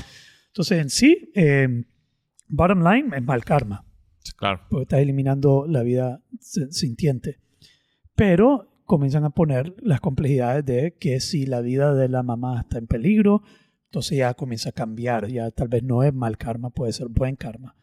Entonces 0.48 0.78
en 0.80 0.90
sí, 0.90 1.32
eh, 1.34 1.84
bottom 2.48 2.84
line 2.84 3.16
es 3.16 3.22
mal 3.24 3.44
karma. 3.44 3.84
Claro. 4.36 4.60
porque 4.70 4.82
estás 4.84 5.00
eliminando 5.00 5.66
la 5.68 5.82
vida 5.82 6.22
sintiente. 6.38 7.38
Pero 8.14 8.71
comienzan 8.92 9.24
a 9.24 9.30
poner 9.30 9.74
las 9.82 10.00
complejidades 10.00 10.66
de 10.66 10.94
que 11.00 11.18
si 11.20 11.46
la 11.46 11.62
vida 11.62 11.94
de 11.94 12.10
la 12.10 12.22
mamá 12.22 12.60
está 12.60 12.76
en 12.76 12.86
peligro, 12.86 13.42
entonces 13.86 14.18
ya 14.18 14.34
comienza 14.34 14.68
a 14.68 14.72
cambiar, 14.72 15.28
ya 15.28 15.50
tal 15.50 15.68
vez 15.68 15.82
no 15.82 16.02
es 16.02 16.12
mal 16.12 16.36
karma, 16.36 16.68
puede 16.68 16.92
ser 16.92 17.08
buen 17.08 17.36
karma. 17.36 17.74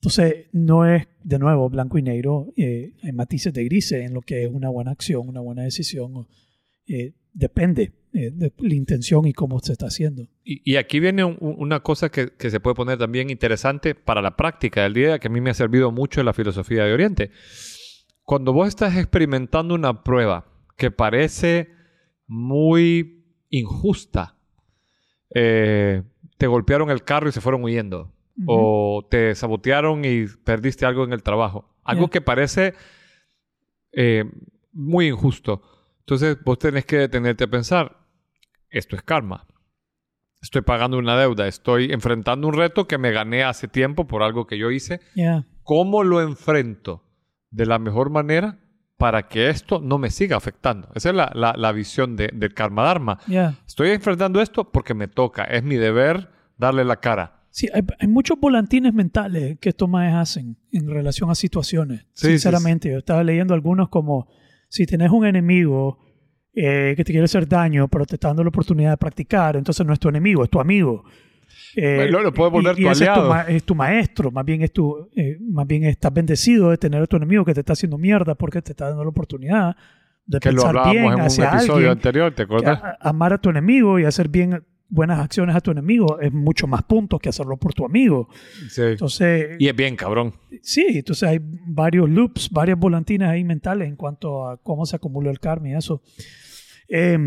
Entonces 0.00 0.46
no 0.50 0.84
es 0.84 1.06
de 1.22 1.38
nuevo 1.38 1.70
blanco 1.70 1.96
y 1.96 2.02
negro, 2.02 2.52
eh, 2.56 2.92
hay 3.04 3.12
matices 3.12 3.52
de 3.52 3.62
grises 3.66 4.04
en 4.04 4.14
lo 4.14 4.20
que 4.20 4.42
es 4.46 4.50
una 4.50 4.68
buena 4.68 4.90
acción, 4.90 5.28
una 5.28 5.38
buena 5.40 5.62
decisión, 5.62 6.26
eh, 6.88 7.12
depende 7.32 7.92
eh, 8.14 8.30
de 8.32 8.52
la 8.58 8.74
intención 8.74 9.26
y 9.26 9.32
cómo 9.32 9.60
se 9.60 9.70
está 9.72 9.86
haciendo. 9.86 10.26
Y, 10.42 10.74
aquí 10.74 10.98
viene 10.98 11.22
un- 11.22 11.36
un- 11.40 11.54
una 11.58 11.80
cosa 11.84 12.08
que, 12.10 12.30
que 12.36 12.50
se 12.50 12.58
puede 12.58 12.74
poner 12.74 12.98
también 12.98 13.30
interesante 13.30 13.94
para 13.94 14.20
la 14.22 14.34
práctica 14.34 14.82
del 14.82 14.94
día, 14.94 15.18
que 15.20 15.28
a 15.28 15.30
mí 15.30 15.40
me 15.40 15.50
ha 15.50 15.54
servido 15.54 15.92
mucho 15.92 16.18
en 16.20 16.26
la 16.26 16.32
filosofía 16.32 16.84
de 16.84 16.92
Oriente. 16.94 17.30
Cuando 18.28 18.52
vos 18.52 18.68
estás 18.68 18.94
experimentando 18.98 19.74
una 19.74 20.04
prueba 20.04 20.44
que 20.76 20.90
parece 20.90 21.72
muy 22.26 23.24
injusta, 23.48 24.36
eh, 25.34 26.02
te 26.36 26.46
golpearon 26.46 26.90
el 26.90 27.04
carro 27.04 27.30
y 27.30 27.32
se 27.32 27.40
fueron 27.40 27.64
huyendo, 27.64 28.12
o 28.46 29.08
te 29.10 29.34
sabotearon 29.34 30.04
y 30.04 30.26
perdiste 30.44 30.84
algo 30.84 31.04
en 31.04 31.14
el 31.14 31.22
trabajo, 31.22 31.74
algo 31.84 32.04
Ya. 32.04 32.10
que 32.10 32.20
parece 32.20 32.74
eh, 33.92 34.24
muy 34.72 35.08
injusto. 35.08 35.62
Entonces 36.00 36.36
vos 36.44 36.58
tenés 36.58 36.84
que 36.84 36.98
detenerte 36.98 37.44
a 37.44 37.48
pensar, 37.50 37.96
esto 38.68 38.94
es 38.94 39.00
karma. 39.00 39.46
Estoy 40.42 40.60
pagando 40.60 40.98
una 40.98 41.18
deuda, 41.18 41.48
estoy 41.48 41.92
enfrentando 41.92 42.46
un 42.46 42.52
reto 42.52 42.86
que 42.86 42.98
me 42.98 43.10
gané 43.10 43.42
hace 43.42 43.68
tiempo 43.68 44.06
por 44.06 44.22
algo 44.22 44.46
que 44.46 44.58
yo 44.58 44.70
hice. 44.70 45.00
Ya, 45.14 45.46
¿Cómo 45.62 46.04
lo 46.04 46.20
enfrento 46.20 47.07
de 47.50 47.66
la 47.66 47.78
mejor 47.78 48.10
manera 48.10 48.58
para 48.96 49.28
que 49.28 49.48
esto 49.48 49.80
no 49.80 49.98
me 49.98 50.10
siga 50.10 50.36
afectando? 50.36 50.88
Esa 50.94 51.10
es 51.10 51.14
la, 51.14 51.30
la- 51.34 51.54
la 51.56 51.72
visión 51.72 52.16
de- 52.16 52.30
del 52.34 52.52
karma 52.54 52.82
dharma. 52.84 53.18
ya. 53.26 53.54
Estoy 53.66 53.90
enfrentando 53.90 54.40
esto 54.40 54.70
porque 54.72 54.94
me 54.94 55.06
toca, 55.08 55.44
es 55.44 55.62
mi 55.62 55.76
deber 55.76 56.28
darle 56.56 56.84
la 56.84 56.96
cara. 56.96 57.34
Sí, 57.50 57.68
hay, 57.72 57.82
hay 57.98 58.08
muchos 58.08 58.38
volantines 58.38 58.92
mentales 58.92 59.58
que 59.60 59.70
estos 59.70 59.88
maes 59.88 60.14
hacen 60.14 60.56
en 60.72 60.88
relación 60.88 61.30
a 61.30 61.34
situaciones. 61.34 62.06
Sí, 62.12 62.28
Sinceramente, 62.28 62.90
yo 62.90 62.98
estaba 62.98 63.24
leyendo 63.24 63.54
algunos 63.54 63.88
como 63.88 64.28
si 64.68 64.84
tenés 64.84 65.10
un 65.10 65.24
enemigo 65.26 65.98
eh, 66.52 66.94
que 66.96 67.04
te 67.04 67.12
quiere 67.12 67.24
hacer 67.24 67.48
daño, 67.48 67.88
pero 67.88 68.04
te 68.04 68.16
está 68.16 68.28
dando 68.28 68.42
la 68.44 68.48
oportunidad 68.50 68.90
de 68.90 68.96
practicar, 68.96 69.56
entonces 69.56 69.86
no 69.86 69.92
es 69.92 69.98
tu 70.00 70.08
enemigo, 70.08 70.42
es 70.44 70.50
tu 70.50 70.60
amigo. 70.60 71.04
Eh, 71.80 72.08
Lo- 72.10 72.22
lo 72.22 72.32
puedes 72.34 72.52
volver 72.52 72.72
y, 72.78 72.82
tu 72.82 72.88
y 72.88 72.90
ese 72.90 73.04
es 73.04 73.10
tu, 73.10 73.20
aliado. 73.20 73.28
ma- 73.28 73.42
es 73.42 73.62
tu 73.64 73.74
maestro, 73.74 74.30
más 74.32 74.44
bien, 74.44 74.62
es 74.62 74.72
tu, 74.72 75.08
eh, 75.14 75.38
más 75.40 75.66
bien 75.66 75.84
estás 75.84 76.12
bendecido 76.12 76.70
de 76.70 76.76
tener 76.78 77.02
a 77.02 77.06
tu 77.06 77.16
enemigo 77.16 77.44
que 77.44 77.54
te 77.54 77.60
está 77.60 77.74
haciendo 77.74 77.98
mierda 77.98 78.34
porque 78.34 78.60
te 78.62 78.72
está 78.72 78.88
dando 78.88 79.04
la 79.04 79.10
oportunidad 79.10 79.76
de 80.26 80.40
Que 80.40 80.50
lo 80.50 80.56
pensar 80.62 80.68
hablábamos 80.70 80.92
bien 80.94 81.04
en 81.06 81.14
un 81.14 81.20
hacia 81.20 81.44
episodio 81.50 81.74
alguien 81.74 81.90
anterior, 81.92 82.34
¿te 82.34 82.42
acuerdas? 82.42 82.80
a- 82.82 82.96
amar 83.08 83.32
a 83.32 83.38
tu 83.38 83.48
enemigo 83.50 83.98
y 84.00 84.04
hacer 84.04 84.28
bien 84.28 84.62
buenas 84.90 85.20
acciones 85.20 85.54
a 85.54 85.60
tu 85.60 85.70
enemigo 85.70 86.18
es 86.18 86.32
mucho 86.32 86.66
más 86.66 86.82
puntos 86.82 87.20
que 87.20 87.28
hacerlo 87.28 87.56
por 87.58 87.74
tu 87.74 87.84
amigo. 87.84 88.28
Sí. 88.70 88.82
Entonces, 88.82 89.56
Y 89.58 89.68
es 89.68 89.76
bien, 89.76 89.94
cabrón. 89.96 90.32
sí, 90.62 90.84
entonces 90.88 91.28
hay 91.28 91.38
varios 91.40 92.08
loops, 92.10 92.50
varias 92.50 92.78
volantinas 92.78 93.30
ahí 93.30 93.44
mentales 93.44 93.86
en 93.86 93.96
cuanto 93.96 94.48
a 94.48 94.56
cómo 94.56 94.84
se 94.86 94.96
acumula 94.96 95.30
el 95.30 95.38
karma 95.38 95.68
y 95.68 95.74
eso. 95.74 96.02
Eh, 96.88 97.18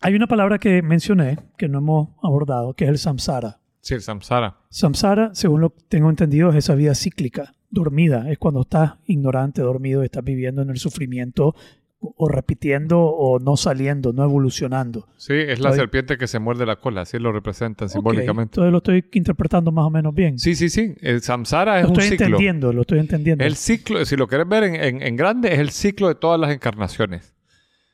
hay 0.00 0.14
una 0.14 0.26
palabra 0.26 0.58
que 0.58 0.82
mencioné 0.82 1.38
que 1.58 1.68
no 1.68 1.78
hemos 1.78 2.08
abordado, 2.22 2.74
que 2.74 2.84
es 2.84 2.90
el 2.90 2.98
samsara. 2.98 3.58
Sí, 3.80 3.94
el 3.94 4.02
samsara. 4.02 4.56
Samsara, 4.68 5.30
según 5.34 5.60
lo 5.62 5.70
que 5.70 5.82
tengo 5.88 6.10
entendido, 6.10 6.50
es 6.50 6.56
esa 6.56 6.74
vida 6.74 6.94
cíclica, 6.94 7.54
dormida. 7.70 8.30
Es 8.30 8.38
cuando 8.38 8.60
estás 8.62 8.94
ignorante, 9.06 9.62
dormido, 9.62 10.02
estás 10.02 10.22
viviendo 10.24 10.62
en 10.62 10.70
el 10.70 10.76
sufrimiento 10.78 11.54
o 12.02 12.28
repitiendo 12.28 12.98
o 13.00 13.38
no 13.40 13.56
saliendo, 13.58 14.12
no 14.14 14.24
evolucionando. 14.24 15.06
Sí, 15.18 15.34
es 15.34 15.60
la 15.60 15.68
Estoy- 15.70 15.76
serpiente 15.80 16.16
que 16.16 16.26
se 16.26 16.38
muerde 16.38 16.64
la 16.64 16.76
cola, 16.76 17.02
así 17.02 17.18
lo 17.18 17.30
representan 17.30 17.90
simbólicamente. 17.90 18.52
Entonces 18.54 18.72
lo 18.72 18.78
estoy 18.78 19.04
interpretando 19.12 19.70
más 19.70 19.84
o 19.84 19.90
menos 19.90 20.14
bien. 20.14 20.38
Sí, 20.38 20.54
sí, 20.54 20.70
sí. 20.70 20.94
El 21.02 21.20
samsara 21.20 21.78
es 21.80 21.84
lo 21.84 21.90
un 21.92 22.00
estoy 22.00 22.10
ciclo. 22.16 22.26
entendiendo, 22.26 22.72
lo 22.72 22.80
estoy 22.82 23.00
entendiendo. 23.00 23.44
El 23.44 23.54
ciclo, 23.54 24.02
si 24.06 24.16
lo 24.16 24.28
quieres 24.28 24.48
ver 24.48 24.64
en, 24.64 24.74
en- 24.76 25.02
en 25.02 25.16
grande, 25.16 25.52
es 25.52 25.58
el 25.58 25.70
ciclo 25.70 26.08
de 26.08 26.14
todas 26.14 26.40
las 26.40 26.52
encarnaciones. 26.52 27.34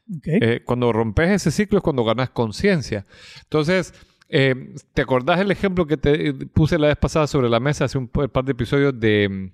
Ok. 0.09 0.26
Eh, 0.26 0.62
cuando 0.64 0.92
rompes 0.92 1.30
ese 1.30 1.50
ciclo 1.50 1.78
es 1.78 1.82
cuando 1.84 2.04
ganas 2.04 2.30
conciencia. 2.30 3.04
Entonces, 3.42 3.92
eh, 4.28 4.74
¿te 4.94 5.02
acordás 5.02 5.40
el 5.40 5.50
ejemplo 5.50 5.86
que 5.86 5.96
te 5.96 6.32
puse 6.32 6.78
la 6.78 6.88
vez 6.88 6.96
pasada 6.96 7.26
sobre 7.26 7.48
la 7.48 7.61
mesa 7.61 7.84
hace 7.86 7.98
un 7.98 8.09
par 8.09 8.44
de 8.44 8.52
episodios 8.52 8.98
de 8.98 9.50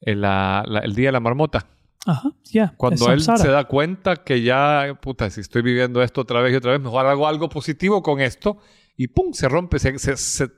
el, 0.00 0.20
la- 0.20 0.64
la- 0.66 0.80
el 0.80 0.94
Día 0.94 1.08
de 1.08 1.12
la 1.12 1.20
Marmota? 1.20 1.66
Ajá, 2.04 2.30
ya. 2.44 2.74
Cuando 2.76 3.12
es 3.12 3.28
él 3.28 3.36
se 3.38 3.48
da 3.48 3.64
cuenta 3.64 4.16
que 4.16 4.40
ya, 4.42 4.96
puta, 5.00 5.28
si 5.30 5.40
estoy 5.40 5.62
viviendo 5.62 6.02
esto 6.02 6.20
otra 6.20 6.40
vez 6.40 6.52
y 6.52 6.56
otra 6.56 6.72
vez, 6.72 6.80
mejor 6.80 7.06
hago 7.06 7.26
algo 7.26 7.48
positivo 7.48 8.02
con 8.02 8.20
esto 8.20 8.58
y 8.96 9.08
¡pum! 9.08 9.32
se 9.32 9.48
rompe, 9.48 9.80
se, 9.80 9.98
se- 9.98 10.16
se 10.16 10.48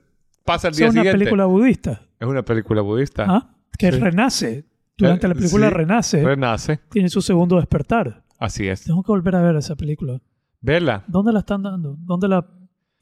pasa 0.45 0.67
el 0.67 0.73
Es 0.73 0.77
día 0.77 0.87
una 0.89 0.93
siguiente. 1.01 1.17
película 1.17 1.45
budista. 1.45 2.01
Es 2.19 2.27
una 2.27 2.43
película 2.43 2.81
budista. 2.81 3.25
¿ah? 3.27 3.55
Que 3.77 3.91
Sí. 3.91 3.99
renace. 3.99 4.65
Durante 4.97 5.25
Eh, 5.25 5.29
la 5.29 5.35
película 5.35 5.69
sí. 5.69 5.73
renace. 5.73 6.23
Renace. 6.23 6.79
Tiene 6.91 7.09
su 7.09 7.21
segundo 7.21 7.55
despertar. 7.55 8.23
Así 8.39 8.67
es. 8.67 8.83
Tengo 8.85 9.03
que 9.03 9.11
volver 9.11 9.35
a 9.35 9.41
ver 9.41 9.55
esa 9.57 9.75
película. 9.75 10.19
Vela. 10.61 11.03
¿Dónde 11.07 11.31
la 11.31 11.39
están 11.39 11.61
dando? 11.61 11.95
¿Dónde 11.99 12.27
la... 12.27 12.45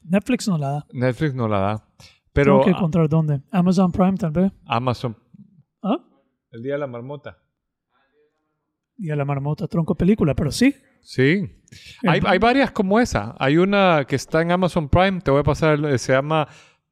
Netflix 0.02 0.46
no 0.48 0.58
la 0.58 0.68
da. 0.70 0.86
Netflix 0.92 1.34
no 1.34 1.48
la 1.48 1.58
da. 1.60 1.88
Pero 2.32 2.52
Tengo 2.60 2.64
que 2.64 2.70
encontrar 2.70 3.08
dónde. 3.08 3.40
Amazon 3.50 3.90
Prime 3.92 4.16
tal 4.16 4.30
vez. 4.32 4.52
Amazon. 4.66 5.16
¿Ah? 5.82 5.96
El 6.50 6.62
Día 6.62 6.74
de 6.74 6.78
la 6.80 6.86
Marmota. 6.86 7.38
Y 8.96 9.10
a 9.10 9.16
la 9.16 9.24
marmota 9.24 9.68
tronco 9.68 9.94
película, 9.94 10.34
pero 10.34 10.50
sí. 10.50 10.74
Sí. 11.02 11.62
Hay, 12.06 12.20
hay 12.26 12.38
varias 12.38 12.72
como 12.72 12.98
esa. 12.98 13.34
Hay 13.38 13.56
una 13.56 14.04
que 14.08 14.16
está 14.16 14.42
en 14.42 14.50
Amazon 14.50 14.88
Prime. 14.88 15.20
Te 15.20 15.30
voy 15.30 15.40
a 15.40 15.44
pasar. 15.44 15.74
el- 15.78 15.98
Se 16.00 16.12
llama. 16.12 16.48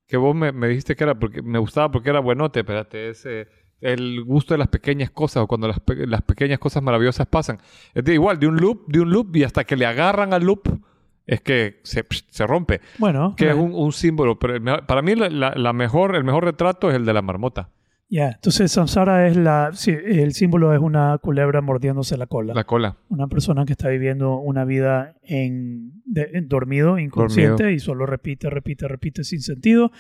Que 0.07 0.16
vos 0.16 0.34
me, 0.36 0.53
me 0.53 0.68
dijiste 0.68 0.94
que 0.94 1.03
era 1.03 1.18
porque 1.18 1.42
me 1.42 1.59
gustaba 1.59 1.90
porque 1.90 2.11
era 2.11 2.20
buenote. 2.20 2.61
Espérate, 2.61 3.09
es 3.09 3.26
eh, 3.26 3.49
el 3.80 4.24
gusto 4.24 4.54
de 4.54 4.58
las 4.58 4.68
pequeñas 4.68 5.10
cosas 5.10 5.42
o 5.42 5.46
cuando 5.46 5.68
las, 5.68 5.80
pe- 5.80 6.06
las 6.06 6.22
pequeñas 6.22 6.58
cosas 6.58 6.82
maravillosas 6.82 7.26
pasan. 7.26 7.58
Es 7.94 8.04
de 8.04 8.14
igual, 8.14 8.38
de 8.38 8.46
un 8.48 8.56
loop, 8.56 8.86
de 8.88 9.00
un 9.00 9.10
loop 9.10 9.36
y 9.36 9.44
hasta 9.44 9.64
que 9.64 9.76
le 9.76 9.86
agarran 9.86 10.32
al 10.32 10.44
loop 10.44 10.80
es 11.26 11.40
que 11.40 11.80
se, 11.82 12.04
se 12.30 12.46
rompe. 12.46 12.80
Bueno, 12.98 13.34
Que 13.36 13.50
es 13.50 13.54
un, 13.54 13.72
un 13.74 13.92
símbolo. 13.92 14.38
Pero 14.38 14.60
para 14.86 15.02
mí 15.02 15.14
la, 15.14 15.28
la- 15.28 15.54
la 15.54 15.72
mejor, 15.72 16.14
el 16.16 16.24
mejor 16.24 16.44
retrato 16.44 16.88
es 16.88 16.96
el 16.96 17.04
de 17.04 17.12
la 17.12 17.20
marmota. 17.22 17.68
ya. 18.08 18.30
Entonces, 18.30 18.70
samsara 18.72 19.26
es 19.26 19.36
la... 19.36 19.70
sí, 19.74 19.90
el 19.90 20.32
símbolo 20.34 20.72
es 20.72 20.78
una 20.80 21.18
culebra 21.18 21.60
mordiéndose 21.60 22.16
la 22.16 22.26
cola. 22.28 22.54
La 22.54 22.64
cola. 22.64 22.96
Una 23.08 23.26
persona 23.26 23.64
que 23.66 23.72
está 23.72 23.88
viviendo 23.88 24.36
una 24.38 24.64
vida 24.64 25.16
en, 25.22 26.00
de- 26.04 26.30
en 26.34 26.48
dormido, 26.48 26.98
inconsciente, 26.98 27.72
y 27.72 27.80
solo 27.80 28.06
repite, 28.06 28.48
repite, 28.48 28.86
repite 28.86 29.24
sin 29.24 29.40
sentido, 29.42 29.90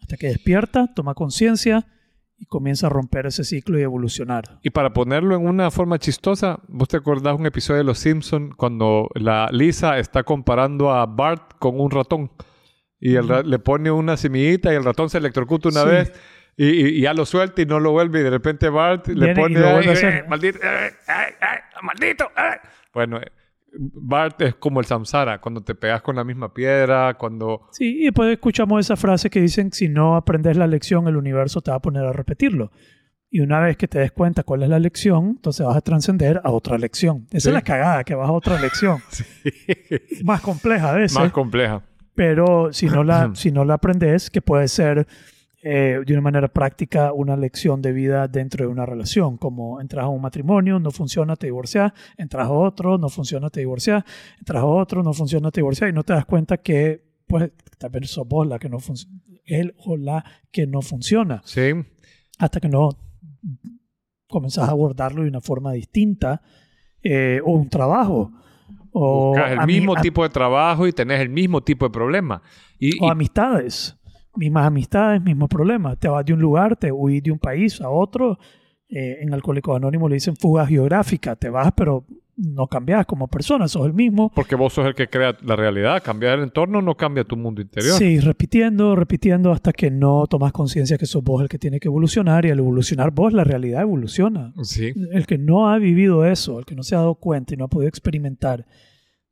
hasta 0.00 0.16
que 0.16 0.28
despierta, 0.28 0.92
toma 0.94 1.12
conciencia 1.14 1.86
y 2.40 2.46
comienza 2.46 2.86
a 2.86 2.90
romper 2.90 3.26
ese 3.26 3.44
ciclo 3.44 3.78
y 3.78 3.82
evolucionar. 3.82 4.58
Y 4.62 4.70
para 4.70 4.92
ponerlo 4.94 5.36
en 5.36 5.46
una 5.46 5.70
forma 5.70 5.98
chistosa, 5.98 6.58
¿vos 6.68 6.88
te 6.88 6.96
acordás 6.96 7.38
un 7.38 7.44
episodio 7.46 7.78
de 7.78 7.84
Los 7.84 7.98
Simpson 7.98 8.50
cuando 8.56 9.08
la 9.14 9.48
Lisa 9.52 9.98
está 9.98 10.22
comparando 10.22 10.90
a 10.90 11.04
Bart 11.06 11.52
con 11.58 11.78
un 11.78 11.90
ratón? 11.90 12.30
Y 12.98 13.14
el 13.16 13.28
ra- 13.28 13.42
le 13.42 13.58
pone 13.58 13.90
una 13.90 14.16
semillita 14.16 14.72
y 14.72 14.76
el 14.76 14.84
ratón 14.84 15.10
se 15.10 15.18
electrocuta 15.18 15.68
una 15.68 15.82
Sí. 15.82 15.88
vez 15.88 16.12
y, 16.56 16.66
y- 16.68 16.88
y 16.98 17.00
ya 17.02 17.14
lo 17.14 17.24
suelta 17.26 17.62
y 17.62 17.66
no 17.66 17.78
lo 17.78 17.92
vuelve 17.92 18.20
y 18.20 18.22
de 18.22 18.30
repente 18.30 18.68
Bart 18.68 19.06
le 19.08 19.14
Viene 19.26 19.32
y 19.32 19.42
pone... 19.42 19.60
lo 19.60 19.66
"Ay, 19.66 19.72
vuelve 19.74 19.90
a 19.90 19.92
hacer". 19.92 20.28
maldito, 20.28 20.58
ay, 20.62 21.32
ay, 21.40 21.58
maldito. 21.82 22.24
eh". 22.24 22.68
Bueno, 22.92 23.20
Bart 23.78 24.40
es 24.42 24.54
como 24.56 24.80
el 24.80 24.86
samsara, 24.86 25.40
cuando 25.40 25.62
te 25.62 25.74
pegas 25.74 26.02
con 26.02 26.16
la 26.16 26.24
misma 26.24 26.52
piedra, 26.52 27.14
cuando... 27.14 27.68
Sí, 27.72 28.00
y 28.00 28.04
después 28.04 28.30
escuchamos 28.32 28.80
esa 28.80 28.96
frase 28.96 29.30
que 29.30 29.40
dicen, 29.40 29.72
si 29.72 29.88
no 29.88 30.16
aprendes 30.16 30.56
la 30.56 30.66
lección, 30.66 31.06
el 31.08 31.16
universo 31.16 31.60
te 31.60 31.70
va 31.70 31.76
a 31.76 31.80
poner 31.82 32.04
a 32.04 32.12
repetirlo. 32.12 32.72
Y 33.32 33.38
una 33.40 33.60
vez 33.60 33.76
que 33.76 33.86
te 33.86 34.00
des 34.00 34.10
cuenta 34.10 34.42
cuál 34.42 34.64
es 34.64 34.68
la 34.68 34.80
lección, 34.80 35.26
entonces 35.36 35.64
vas 35.64 35.76
a 35.76 35.80
trascender 35.82 36.40
a 36.42 36.50
otra 36.50 36.76
lección. 36.78 37.26
Esa 37.30 37.40
Sí. 37.40 37.48
es 37.50 37.54
la 37.54 37.62
cagada, 37.62 38.02
que 38.02 38.16
vas 38.16 38.28
a 38.28 38.32
otra 38.32 38.60
lección. 38.60 38.98
Más 40.24 40.40
compleja 40.40 40.90
a 40.90 40.94
veces. 40.94 41.16
Más 41.18 41.30
compleja. 41.32 41.82
pero 42.14 42.72
si 42.72 42.86
no 42.86 43.04
la, 43.04 43.30
si 43.34 43.52
no 43.52 43.64
la 43.64 43.74
aprendes, 43.74 44.30
que 44.30 44.42
puede 44.42 44.66
ser 44.68 45.06
eh, 45.62 46.00
de 46.06 46.12
una 46.14 46.22
manera 46.22 46.48
práctica 46.48 47.12
una 47.12 47.36
lección 47.36 47.82
de 47.82 47.92
vida 47.92 48.28
dentro 48.28 48.64
de 48.64 48.72
una 48.72 48.86
relación, 48.86 49.36
como 49.36 49.80
entras 49.80 50.04
a 50.04 50.08
un 50.08 50.22
matrimonio, 50.22 50.78
no 50.80 50.90
funciona, 50.90 51.36
te 51.36 51.46
divorcias, 51.48 51.92
entras 52.16 52.46
a 52.46 52.50
otro, 52.52 52.96
no 52.98 53.08
funciona, 53.08 53.50
te 53.50 53.60
divorcias, 53.60 54.02
entras 54.38 54.62
a 54.62 54.66
otro, 54.66 55.02
no 55.02 55.12
funciona, 55.12 55.50
te 55.50 55.60
divorcias, 55.60 55.90
y 55.90 55.92
no 55.92 56.02
te 56.02 56.12
das 56.14 56.24
cuenta 56.24 56.56
que 56.58 57.02
pues 57.26 57.50
tal 57.78 57.90
vez 57.90 58.10
sos 58.10 58.26
vos 58.26 58.46
la 58.46 58.58
que 58.58 58.68
no 58.68 58.78
funciona, 58.80 59.20
él 59.44 59.74
o 59.84 59.96
la 59.96 60.24
que 60.50 60.66
no 60.66 60.80
funciona, 60.82 61.42
Sí. 61.44 61.72
hasta 62.38 62.58
que 62.60 62.68
no 62.68 62.90
comenzás 64.28 64.68
a 64.68 64.72
abordarlo 64.72 65.22
de 65.22 65.28
una 65.28 65.40
forma 65.40 65.72
distinta, 65.72 66.40
eh, 67.02 67.40
o 67.44 67.52
un 67.52 67.68
trabajo. 67.68 68.32
O, 68.92 69.28
Buscas 69.28 69.52
el 69.52 69.66
mismo 69.66 69.94
tipo 69.96 70.22
de 70.22 70.28
trabajo 70.30 70.86
y 70.86 70.92
tenés 70.92 71.20
el 71.20 71.28
mismo 71.28 71.60
tipo 71.62 71.84
de 71.86 71.90
problema. 71.90 72.42
Y, 72.78 72.92
o 73.02 73.06
y- 73.06 73.10
amistades. 73.10 73.96
Mismas 74.36 74.66
amistades, 74.66 75.22
mismo 75.22 75.48
problema. 75.48 75.96
Te 75.96 76.08
vas 76.08 76.24
de 76.24 76.32
un 76.32 76.40
lugar, 76.40 76.76
te 76.76 76.92
huís 76.92 77.22
de 77.22 77.32
un 77.32 77.38
país 77.38 77.80
a 77.80 77.90
otro. 77.90 78.38
Eh, 78.88 79.18
en 79.22 79.32
Alcohólicos 79.32 79.76
Anónimos 79.76 80.10
le 80.10 80.14
dicen 80.14 80.36
fuga 80.36 80.66
geográfica. 80.66 81.36
Te 81.36 81.48
vas, 81.48 81.72
pero 81.76 82.04
no 82.40 82.66
cambias 82.66 83.06
como 83.06 83.28
persona, 83.28 83.68
sos 83.68 83.86
el 83.86 83.92
mismo. 83.92 84.32
Porque 84.34 84.54
vos 84.54 84.72
sos 84.72 84.86
el 84.86 84.94
que 84.94 85.08
crea 85.08 85.36
la 85.42 85.56
realidad. 85.56 86.02
Cambiar 86.02 86.38
el 86.38 86.44
entorno 86.44 86.80
no 86.80 86.96
cambia 86.96 87.24
tu 87.24 87.36
mundo 87.36 87.60
interior. 87.60 87.96
Sí, 87.98 88.18
repitiendo, 88.20 88.96
repitiendo 88.96 89.52
hasta 89.52 89.72
que 89.72 89.90
no 89.90 90.26
tomas 90.26 90.52
conciencia 90.52 90.96
que 90.96 91.06
sos 91.06 91.22
vos 91.22 91.42
el 91.42 91.48
que 91.48 91.58
tiene 91.58 91.78
que 91.78 91.88
evolucionar 91.88 92.46
y 92.46 92.50
al 92.50 92.58
evolucionar 92.58 93.10
vos 93.10 93.32
la 93.32 93.44
realidad 93.44 93.82
evoluciona. 93.82 94.54
Sí. 94.62 94.92
El 95.12 95.26
que 95.26 95.38
no 95.38 95.68
ha 95.68 95.78
vivido 95.78 96.24
eso, 96.24 96.58
el 96.58 96.64
que 96.64 96.74
no 96.74 96.82
se 96.82 96.94
ha 96.94 96.98
dado 96.98 97.16
cuenta 97.16 97.54
y 97.54 97.56
no 97.56 97.64
ha 97.64 97.68
podido 97.68 97.88
experimentar 97.88 98.66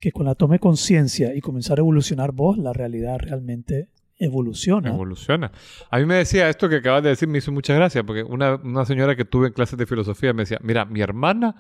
que 0.01 0.12
con 0.12 0.26
la 0.26 0.34
toma 0.34 0.55
de 0.55 0.61
conciencia 0.61 1.34
y 1.34 1.40
comenzar 1.40 1.78
a 1.78 1.80
evolucionar 1.80 2.32
vos, 2.32 2.57
la 2.59 2.72
realidad 2.72 3.18
realmente 3.18 3.88
evoluciona. 4.19 4.91
Evoluciona. 4.91 5.53
A 5.91 5.99
mí 5.99 6.07
me 6.07 6.16
decía 6.16 6.49
esto 6.49 6.69
que 6.69 6.77
acabas 6.77 7.03
de 7.03 7.11
decir, 7.11 7.29
me 7.29 7.39
hizo 7.39 7.53
mucha 7.53 7.75
gracia, 7.75 8.05
porque 8.05 8.23
una, 8.23 8.57
una 8.57 8.85
señora 8.85 9.16
que 9.16 9.25
tuve 9.25 9.49
en 9.49 9.53
clases 9.53 9.79
de 9.79 9.87
filosofía 9.87 10.33
me 10.33 10.43
decía, 10.43 10.59
mira, 10.62 10.85
mi 10.85 11.01
hermana 11.01 11.55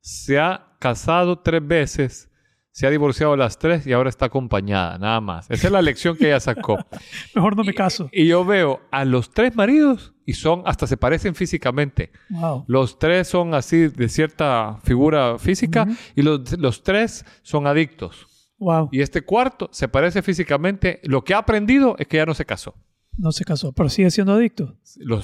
se 0.00 0.38
ha 0.38 0.76
casado 0.78 1.40
tres 1.40 1.66
veces, 1.66 2.30
se 2.70 2.86
ha 2.86 2.90
divorciado 2.90 3.36
las 3.36 3.58
tres 3.58 3.86
y 3.86 3.92
ahora 3.92 4.08
está 4.08 4.26
acompañada, 4.26 4.98
nada 4.98 5.20
más. 5.20 5.50
Esa 5.50 5.66
es 5.66 5.72
la 5.72 5.82
lección 5.82 6.16
que 6.16 6.26
ella 6.26 6.40
sacó. 6.40 6.78
Mejor 7.34 7.56
no 7.56 7.64
me 7.64 7.74
caso. 7.74 8.08
Y 8.12 8.26
yo 8.26 8.44
veo 8.44 8.82
a 8.90 9.04
los 9.04 9.32
tres 9.32 9.56
maridos 9.56 10.12
y 10.24 10.34
son, 10.34 10.62
hasta 10.66 10.86
se 10.86 10.96
parecen 10.96 11.34
físicamente. 11.34 12.12
Wow. 12.28 12.64
Los 12.68 12.98
tres 12.98 13.28
son 13.28 13.54
así 13.54 13.88
de 13.88 14.08
cierta 14.08 14.78
figura 14.84 15.38
física 15.38 15.88
y 16.14 16.22
los, 16.22 16.58
los 16.58 16.82
tres 16.82 17.24
son 17.42 17.66
adictos. 17.66 18.28
Wow. 18.58 18.88
Y 18.92 19.00
este 19.00 19.22
cuarto 19.22 19.68
se 19.72 19.88
parece 19.88 20.22
físicamente. 20.22 21.00
Lo 21.04 21.22
que 21.24 21.34
ha 21.34 21.38
aprendido 21.38 21.96
es 21.98 22.06
que 22.06 22.16
ya 22.16 22.26
no 22.26 22.34
se 22.34 22.44
casó. 22.44 22.74
No 23.18 23.32
se 23.32 23.44
casó, 23.44 23.72
pero 23.72 23.88
sigue 23.88 24.10
siendo 24.10 24.32
adicto. 24.34 24.76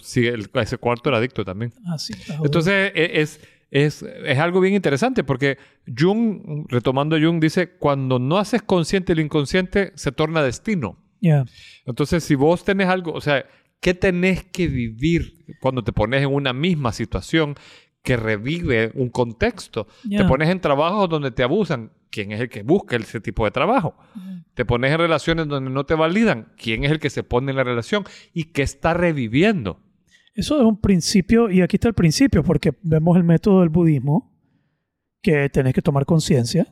Sí, 0.02 0.26
el- 0.26 0.48
ese 0.54 0.78
cuarto 0.78 1.08
era 1.10 1.18
adicto 1.18 1.44
también. 1.44 1.72
Ah, 1.86 1.98
sí. 1.98 2.14
Entonces 2.42 2.92
e- 2.94 3.20
es, 3.20 3.40
es, 3.70 4.02
es 4.02 4.38
algo 4.38 4.60
bien 4.60 4.74
interesante 4.74 5.24
porque 5.24 5.58
Jung, 5.98 6.66
retomando 6.68 7.18
Jung, 7.18 7.40
dice, 7.40 7.70
cuando 7.76 8.18
no 8.18 8.38
haces 8.38 8.62
consciente 8.62 9.12
el 9.12 9.20
inconsciente, 9.20 9.92
se 9.94 10.12
torna 10.12 10.42
destino. 10.42 10.98
Ya. 11.20 11.44
Entonces, 11.86 12.24
si 12.24 12.34
vos 12.34 12.64
tenés 12.64 12.88
algo, 12.88 13.12
o 13.12 13.20
sea, 13.20 13.44
¿qué 13.80 13.94
tenés 13.94 14.42
que 14.44 14.66
vivir 14.68 15.44
cuando 15.60 15.84
te 15.84 15.92
pones 15.92 16.22
en 16.22 16.32
una 16.32 16.52
misma 16.52 16.92
situación 16.92 17.54
que 18.02 18.16
revive 18.16 18.90
un 18.94 19.08
contexto? 19.10 19.86
Te 20.08 20.24
pones 20.24 20.48
en 20.48 20.60
trabajos 20.60 21.08
donde 21.08 21.30
te 21.30 21.42
abusan. 21.42 21.92
¿Quién 22.10 22.32
es 22.32 22.40
el 22.40 22.48
que 22.48 22.62
busca 22.62 22.96
ese 22.96 23.20
tipo 23.20 23.44
de 23.44 23.50
trabajo? 23.50 23.96
Te 24.54 24.64
pones 24.64 24.92
en 24.92 24.98
relaciones 24.98 25.48
donde 25.48 25.70
no 25.70 25.84
te 25.84 25.94
validan. 25.94 26.52
¿Quién 26.56 26.84
es 26.84 26.90
el 26.90 27.00
que 27.00 27.10
se 27.10 27.22
pone 27.22 27.50
en 27.50 27.56
la 27.56 27.64
relación 27.64 28.04
y 28.34 28.44
que 28.44 28.62
está 28.62 28.92
reviviendo? 28.92 29.80
Eso 30.34 30.58
es 30.58 30.64
un 30.64 30.80
principio, 30.80 31.50
y 31.50 31.60
aquí 31.60 31.76
está 31.76 31.88
el 31.88 31.94
principio, 31.94 32.42
porque 32.42 32.72
vemos 32.82 33.16
el 33.18 33.24
método 33.24 33.60
del 33.60 33.68
budismo, 33.68 34.32
que 35.20 35.48
tenés 35.50 35.74
que 35.74 35.82
tomar 35.82 36.04
conciencia 36.04 36.66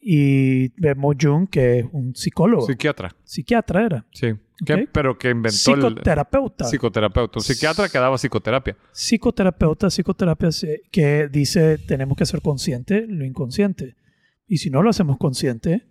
Y 0.00 0.68
vemos 0.80 1.16
Jung, 1.20 1.48
que 1.48 1.80
es 1.80 1.86
un 1.90 2.14
psicólogo. 2.14 2.64
Psiquiatra. 2.64 3.10
Psiquiatra 3.24 3.86
era. 3.86 4.06
Sí. 4.12 4.34
Que- 4.64 4.74
Ok. 4.74 4.80
pero 4.92 5.18
que 5.18 5.28
inventó 5.30 5.74
el 5.74 5.80
Psicoterapeuta. 5.82 6.64
psicoterapeuta. 6.64 7.38
Un 7.38 7.44
psiquiatra 7.44 7.88
que 7.90 7.98
daba 7.98 8.16
psicoterapia. 8.16 8.76
Psicoterapeuta, 8.92 9.90
psicoterapia 9.90 10.48
que 10.90 11.28
dice 11.28 11.78
tenemos 11.78 12.16
que 12.16 12.24
ser 12.26 12.40
consciente 12.40 13.06
lo 13.06 13.24
inconsciente. 13.24 13.96
Y 14.46 14.58
si 14.58 14.70
no 14.70 14.82
lo 14.82 14.90
hacemos 14.90 15.18
consciente, 15.18 15.86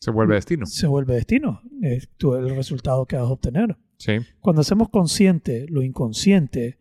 Se 0.00 0.10
vuelve 0.10 0.34
destino. 0.34 0.66
se 0.66 0.86
vuelve 0.88 1.14
destino. 1.14 1.60
Es 1.80 2.08
el 2.20 2.56
resultado 2.56 3.06
que 3.06 3.16
vas 3.16 3.26
a 3.26 3.32
obtener. 3.32 3.76
Sí. 3.98 4.14
Cuando 4.40 4.62
hacemos 4.62 4.88
consciente 4.88 5.66
lo 5.68 5.82
inconsciente, 5.82 6.78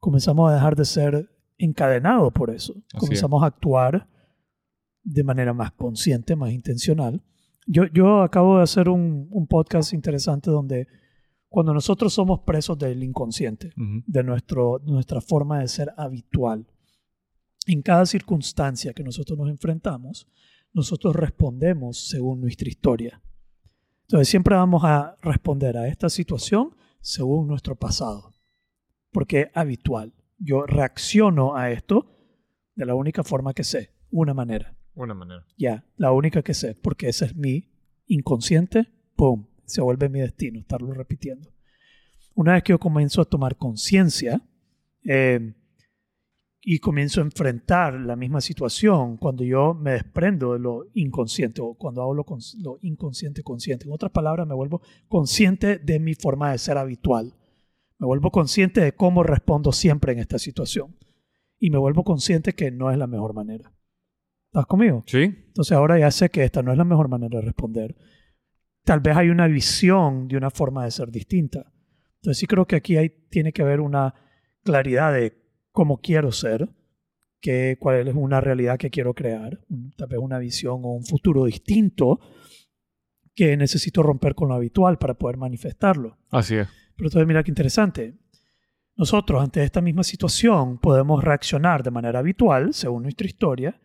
comenzamos 0.00 0.50
a 0.50 0.54
dejar 0.54 0.76
de 0.76 0.84
ser 0.84 1.30
encadenados 1.56 2.32
por 2.32 2.50
eso. 2.50 2.74
es. 2.92 3.00
comenzamos 3.00 3.42
a 3.42 3.46
actuar 3.46 4.06
de 5.02 5.24
manera 5.24 5.54
más 5.54 5.72
consciente, 5.72 6.36
más 6.36 6.52
intencional. 6.52 7.22
Yo, 7.70 7.84
yo 7.92 8.22
acabo 8.22 8.56
de 8.56 8.62
hacer 8.62 8.88
un, 8.88 9.28
un 9.30 9.46
podcast 9.46 9.92
interesante 9.92 10.50
donde 10.50 10.88
cuando 11.48 11.74
nosotros 11.74 12.14
somos 12.14 12.40
presos 12.40 12.78
del 12.78 13.02
inconsciente, 13.02 13.72
de 13.76 14.22
nuestro, 14.22 14.80
nuestra 14.84 15.20
forma 15.20 15.60
de 15.60 15.68
ser 15.68 15.92
habitual, 15.96 16.66
en 17.66 17.82
cada 17.82 18.06
circunstancia 18.06 18.94
que 18.94 19.04
nosotros 19.04 19.38
nos 19.38 19.50
enfrentamos, 19.50 20.26
nosotros 20.72 21.14
respondemos 21.14 22.08
según 22.08 22.40
nuestra 22.40 22.68
historia. 22.68 23.20
Entonces 24.02 24.28
siempre 24.28 24.54
vamos 24.54 24.82
a 24.84 25.16
responder 25.20 25.76
a 25.76 25.88
esta 25.88 26.08
situación 26.08 26.74
según 27.00 27.46
nuestro 27.46 27.76
pasado, 27.76 28.32
porque 29.12 29.40
es 29.40 29.48
habitual. 29.52 30.14
Yo 30.38 30.64
reacciono 30.64 31.54
a 31.54 31.70
esto 31.70 32.14
de 32.74 32.86
la 32.86 32.94
única 32.94 33.22
forma 33.24 33.52
que 33.52 33.64
sé, 33.64 33.92
una 34.10 34.32
manera. 34.32 34.77
Una 34.98 35.14
manera. 35.14 35.46
Ya, 35.56 35.84
la 35.96 36.10
única 36.12 36.42
que 36.42 36.54
sé, 36.54 36.74
porque 36.74 37.08
ese 37.08 37.26
es 37.26 37.36
mi 37.36 37.68
inconsciente, 38.08 38.88
¡pum! 39.14 39.46
Se 39.64 39.80
vuelve 39.80 40.08
mi 40.08 40.18
destino, 40.20 40.58
estarlo 40.58 40.92
repitiendo. 40.92 41.50
Una 42.34 42.54
vez 42.54 42.62
que 42.64 42.72
yo 42.72 42.78
comienzo 42.78 43.20
a 43.20 43.24
tomar 43.24 43.56
conciencia 43.56 44.40
eh, 45.04 45.54
y 46.60 46.78
comienzo 46.80 47.20
a 47.20 47.24
enfrentar 47.24 47.94
la 47.94 48.16
misma 48.16 48.40
situación, 48.40 49.18
cuando 49.18 49.44
yo 49.44 49.72
me 49.72 49.92
desprendo 49.92 50.54
de 50.54 50.58
lo 50.58 50.86
inconsciente 50.94 51.60
o 51.60 51.74
cuando 51.74 52.02
hago 52.02 52.14
lo, 52.14 52.24
cons- 52.24 52.56
lo 52.60 52.78
inconsciente 52.82 53.42
consciente, 53.42 53.86
en 53.86 53.92
otras 53.92 54.10
palabras, 54.10 54.46
me 54.48 54.54
vuelvo 54.54 54.82
consciente 55.06 55.78
de 55.78 56.00
mi 56.00 56.14
forma 56.14 56.50
de 56.50 56.58
ser 56.58 56.76
habitual. 56.76 57.34
Me 57.98 58.06
vuelvo 58.06 58.30
consciente 58.32 58.80
de 58.80 58.92
cómo 58.92 59.22
respondo 59.22 59.70
siempre 59.70 60.12
en 60.12 60.18
esta 60.18 60.38
situación. 60.38 60.96
Y 61.60 61.70
me 61.70 61.78
vuelvo 61.78 62.04
consciente 62.04 62.54
que 62.54 62.70
no 62.70 62.90
es 62.90 62.98
la 62.98 63.06
mejor 63.06 63.34
manera. 63.34 63.72
¿Estás 64.48 64.66
conmigo? 64.66 65.04
Sí. 65.06 65.22
Entonces 65.22 65.72
ahora 65.72 65.98
ya 65.98 66.10
sé 66.10 66.30
que 66.30 66.44
esta 66.44 66.62
no 66.62 66.72
es 66.72 66.78
la 66.78 66.84
mejor 66.84 67.08
manera 67.08 67.38
de 67.38 67.44
responder. 67.44 67.94
Tal 68.84 69.00
vez 69.00 69.16
hay 69.16 69.28
una 69.28 69.46
visión 69.46 70.28
de 70.28 70.36
una 70.36 70.50
forma 70.50 70.84
de 70.84 70.90
ser 70.90 71.10
distinta. 71.10 71.70
Entonces 72.16 72.38
sí 72.38 72.46
creo 72.46 72.66
que 72.66 72.76
aquí 72.76 72.96
hay, 72.96 73.10
tiene 73.30 73.52
que 73.52 73.62
haber 73.62 73.80
una 73.80 74.14
claridad 74.64 75.12
de 75.12 75.36
cómo 75.70 75.98
quiero 75.98 76.32
ser, 76.32 76.68
que, 77.40 77.76
cuál 77.78 78.08
es 78.08 78.14
una 78.14 78.40
realidad 78.40 78.78
que 78.78 78.90
quiero 78.90 79.14
crear, 79.14 79.60
tal 79.96 80.08
vez 80.08 80.18
una 80.18 80.38
visión 80.38 80.80
o 80.82 80.88
un 80.94 81.04
futuro 81.04 81.44
distinto 81.44 82.18
que 83.34 83.56
necesito 83.56 84.02
romper 84.02 84.34
con 84.34 84.48
lo 84.48 84.54
habitual 84.54 84.98
para 84.98 85.14
poder 85.14 85.36
manifestarlo. 85.36 86.18
Así 86.30 86.56
es. 86.56 86.68
Pero 86.96 87.08
entonces 87.08 87.28
mira 87.28 87.44
qué 87.44 87.50
interesante. 87.50 88.18
Nosotros 88.96 89.40
ante 89.40 89.62
esta 89.62 89.80
misma 89.80 90.02
situación 90.02 90.78
podemos 90.78 91.22
reaccionar 91.22 91.84
de 91.84 91.92
manera 91.92 92.18
habitual, 92.18 92.74
según 92.74 93.04
nuestra 93.04 93.28
historia, 93.28 93.80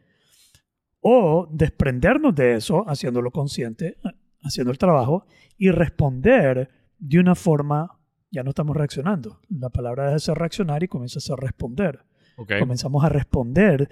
o 1.04 1.48
desprendernos 1.52 2.34
de 2.34 2.56
eso, 2.56 2.88
haciéndolo 2.88 3.30
consciente, 3.30 3.98
haciendo 4.42 4.72
el 4.72 4.78
trabajo, 4.78 5.26
y 5.58 5.70
responder 5.70 6.70
de 6.98 7.20
una 7.20 7.36
forma, 7.36 8.00
ya 8.32 8.42
no 8.42 8.50
estamos 8.50 8.76
reaccionando. 8.76 9.42
La 9.50 9.70
palabra 9.70 10.04
deja 10.04 10.14
de 10.14 10.20
ser 10.22 10.38
reaccionar 10.38 10.82
y 10.82 10.88
comienza 10.88 11.20
a 11.20 11.22
ser 11.22 11.36
responder. 11.36 12.00
Ok. 12.38 12.54
Comenzamos 12.58 13.04
a 13.04 13.10
responder 13.10 13.90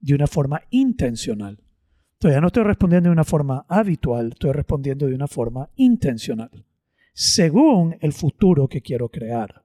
de 0.00 0.14
una 0.14 0.26
forma 0.26 0.62
intencional. 0.70 1.58
Entonces 2.14 2.36
ya 2.36 2.40
no 2.40 2.46
estoy 2.46 2.64
respondiendo 2.64 3.10
de 3.10 3.12
una 3.12 3.24
forma 3.24 3.66
habitual, 3.68 4.28
estoy 4.32 4.52
respondiendo 4.52 5.06
de 5.06 5.14
una 5.14 5.28
forma 5.28 5.68
intencional, 5.76 6.64
según 7.12 7.98
el 8.00 8.14
futuro 8.14 8.68
que 8.68 8.80
quiero 8.80 9.10
crear. 9.10 9.62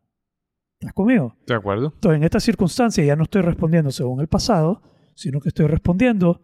¿Estás 0.73 0.93
conmigo? 0.93 1.37
De 1.47 1.55
acuerdo. 1.55 1.93
Entonces 1.95 2.17
en 2.17 2.23
esta 2.25 2.41
circunstancia 2.41 3.05
ya 3.05 3.15
no 3.15 3.23
estoy 3.23 3.41
respondiendo 3.41 3.91
según 3.91 4.19
el 4.19 4.27
pasado, 4.27 4.81
sino 5.15 5.39
que 5.39 5.49
estoy 5.49 5.67
respondiendo 5.67 6.41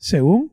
según 0.00 0.50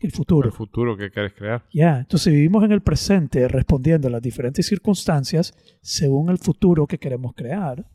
el 0.00 0.10
futuro. 0.10 0.48
El 0.48 0.52
futuro 0.54 0.96
que 0.96 1.10
quieres 1.10 1.32
crear. 1.32 1.64
Ya, 1.72 2.00
entonces 2.00 2.32
vivimos 2.32 2.64
en 2.64 2.72
el 2.72 2.80
presente 2.82 3.46
respondiendo 3.46 4.08
a 4.08 4.10
las 4.10 4.20
diferentes 4.20 4.66
circunstancias 4.66 5.54
según 5.80 6.28
el 6.28 6.38
futuro 6.38 6.86
que 6.88 6.98
queremos 6.98 7.32
crear 7.34 7.86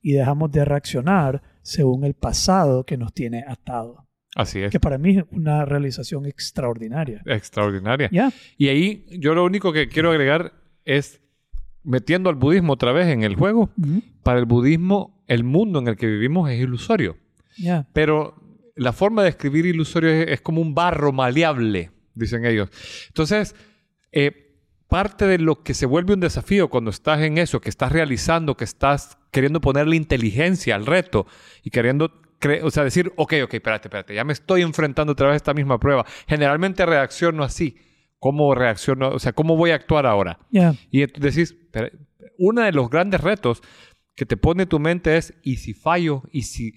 y 0.00 0.12
dejamos 0.12 0.52
de 0.52 0.64
reaccionar 0.64 1.42
según 1.62 2.04
el 2.04 2.14
pasado 2.14 2.84
que 2.84 2.96
nos 2.96 3.12
tiene 3.12 3.44
atado. 3.46 4.06
Así 4.36 4.60
es. 4.60 4.70
Que 4.70 4.78
para 4.78 4.98
mí 4.98 5.18
es 5.18 5.24
una 5.32 5.64
realización 5.64 6.26
extraordinaria. 6.26 7.22
Extraordinaria. 7.26 8.08
Ya, 8.12 8.30
Y 8.56 8.68
ahí 8.68 9.04
yo 9.18 9.34
lo 9.34 9.44
único 9.44 9.72
que 9.72 9.88
quiero 9.88 10.10
agregar 10.10 10.52
es 10.84 11.20
metiendo 11.82 12.30
al 12.30 12.36
budismo 12.36 12.74
otra 12.74 12.92
vez 12.92 13.08
en 13.08 13.24
el 13.24 13.34
juego. 13.34 13.70
Para 14.22 14.38
el 14.38 14.44
budismo, 14.44 15.24
el 15.26 15.42
mundo 15.42 15.80
en 15.80 15.88
el 15.88 15.96
que 15.96 16.06
vivimos 16.06 16.48
es 16.50 16.60
ilusorio. 16.60 17.16
ya, 17.58 17.88
Pero 17.92 18.45
la 18.76 18.92
forma 18.92 19.22
de 19.22 19.30
escribir 19.30 19.66
ilusorio 19.66 20.10
es, 20.10 20.28
es 20.28 20.40
como 20.40 20.60
un 20.60 20.74
barro 20.74 21.12
maleable, 21.12 21.90
dicen 22.14 22.44
ellos. 22.44 22.68
Entonces, 23.08 23.56
eh, 24.12 24.46
parte 24.88 25.26
de 25.26 25.38
lo 25.38 25.62
que 25.62 25.74
se 25.74 25.86
vuelve 25.86 26.14
un 26.14 26.20
desafío 26.20 26.68
cuando 26.68 26.90
estás 26.90 27.20
en 27.22 27.38
eso, 27.38 27.60
que 27.60 27.70
estás 27.70 27.90
realizando, 27.90 28.56
que 28.56 28.64
estás 28.64 29.18
queriendo 29.32 29.60
ponerle 29.60 29.96
inteligencia 29.96 30.74
al 30.74 30.86
reto 30.86 31.26
y 31.62 31.70
queriendo, 31.70 32.12
o 32.62 32.70
sea, 32.70 32.84
decir, 32.84 33.12
ok, 33.16 33.34
ok, 33.44 33.54
espérate, 33.54 33.88
espérate, 33.88 34.14
ya 34.14 34.24
me 34.24 34.32
estoy 34.32 34.62
enfrentando 34.62 35.12
otra 35.12 35.28
vez 35.28 35.34
a 35.34 35.36
esta 35.36 35.54
misma 35.54 35.80
prueba. 35.80 36.04
Generalmente 36.28 36.86
reacciono 36.86 37.42
así. 37.42 37.78
¿Cómo 38.18 38.54
reacciono? 38.54 39.10
O 39.10 39.18
sea, 39.18 39.32
¿cómo 39.32 39.56
voy 39.56 39.70
a 39.70 39.74
actuar 39.74 40.06
ahora? 40.06 40.38
ya, 40.50 40.74
Y 40.90 41.04
decís, 41.06 41.54
uno 42.38 42.62
de 42.62 42.72
los 42.72 42.88
grandes 42.88 43.20
retos 43.20 43.62
que 44.14 44.24
te 44.24 44.38
pone 44.38 44.64
tu 44.64 44.80
mente 44.80 45.16
es, 45.16 45.34
¿y 45.42 45.56
si 45.56 45.74
fallo? 45.74 46.22
¿Y 46.32 46.42
si...? 46.42 46.72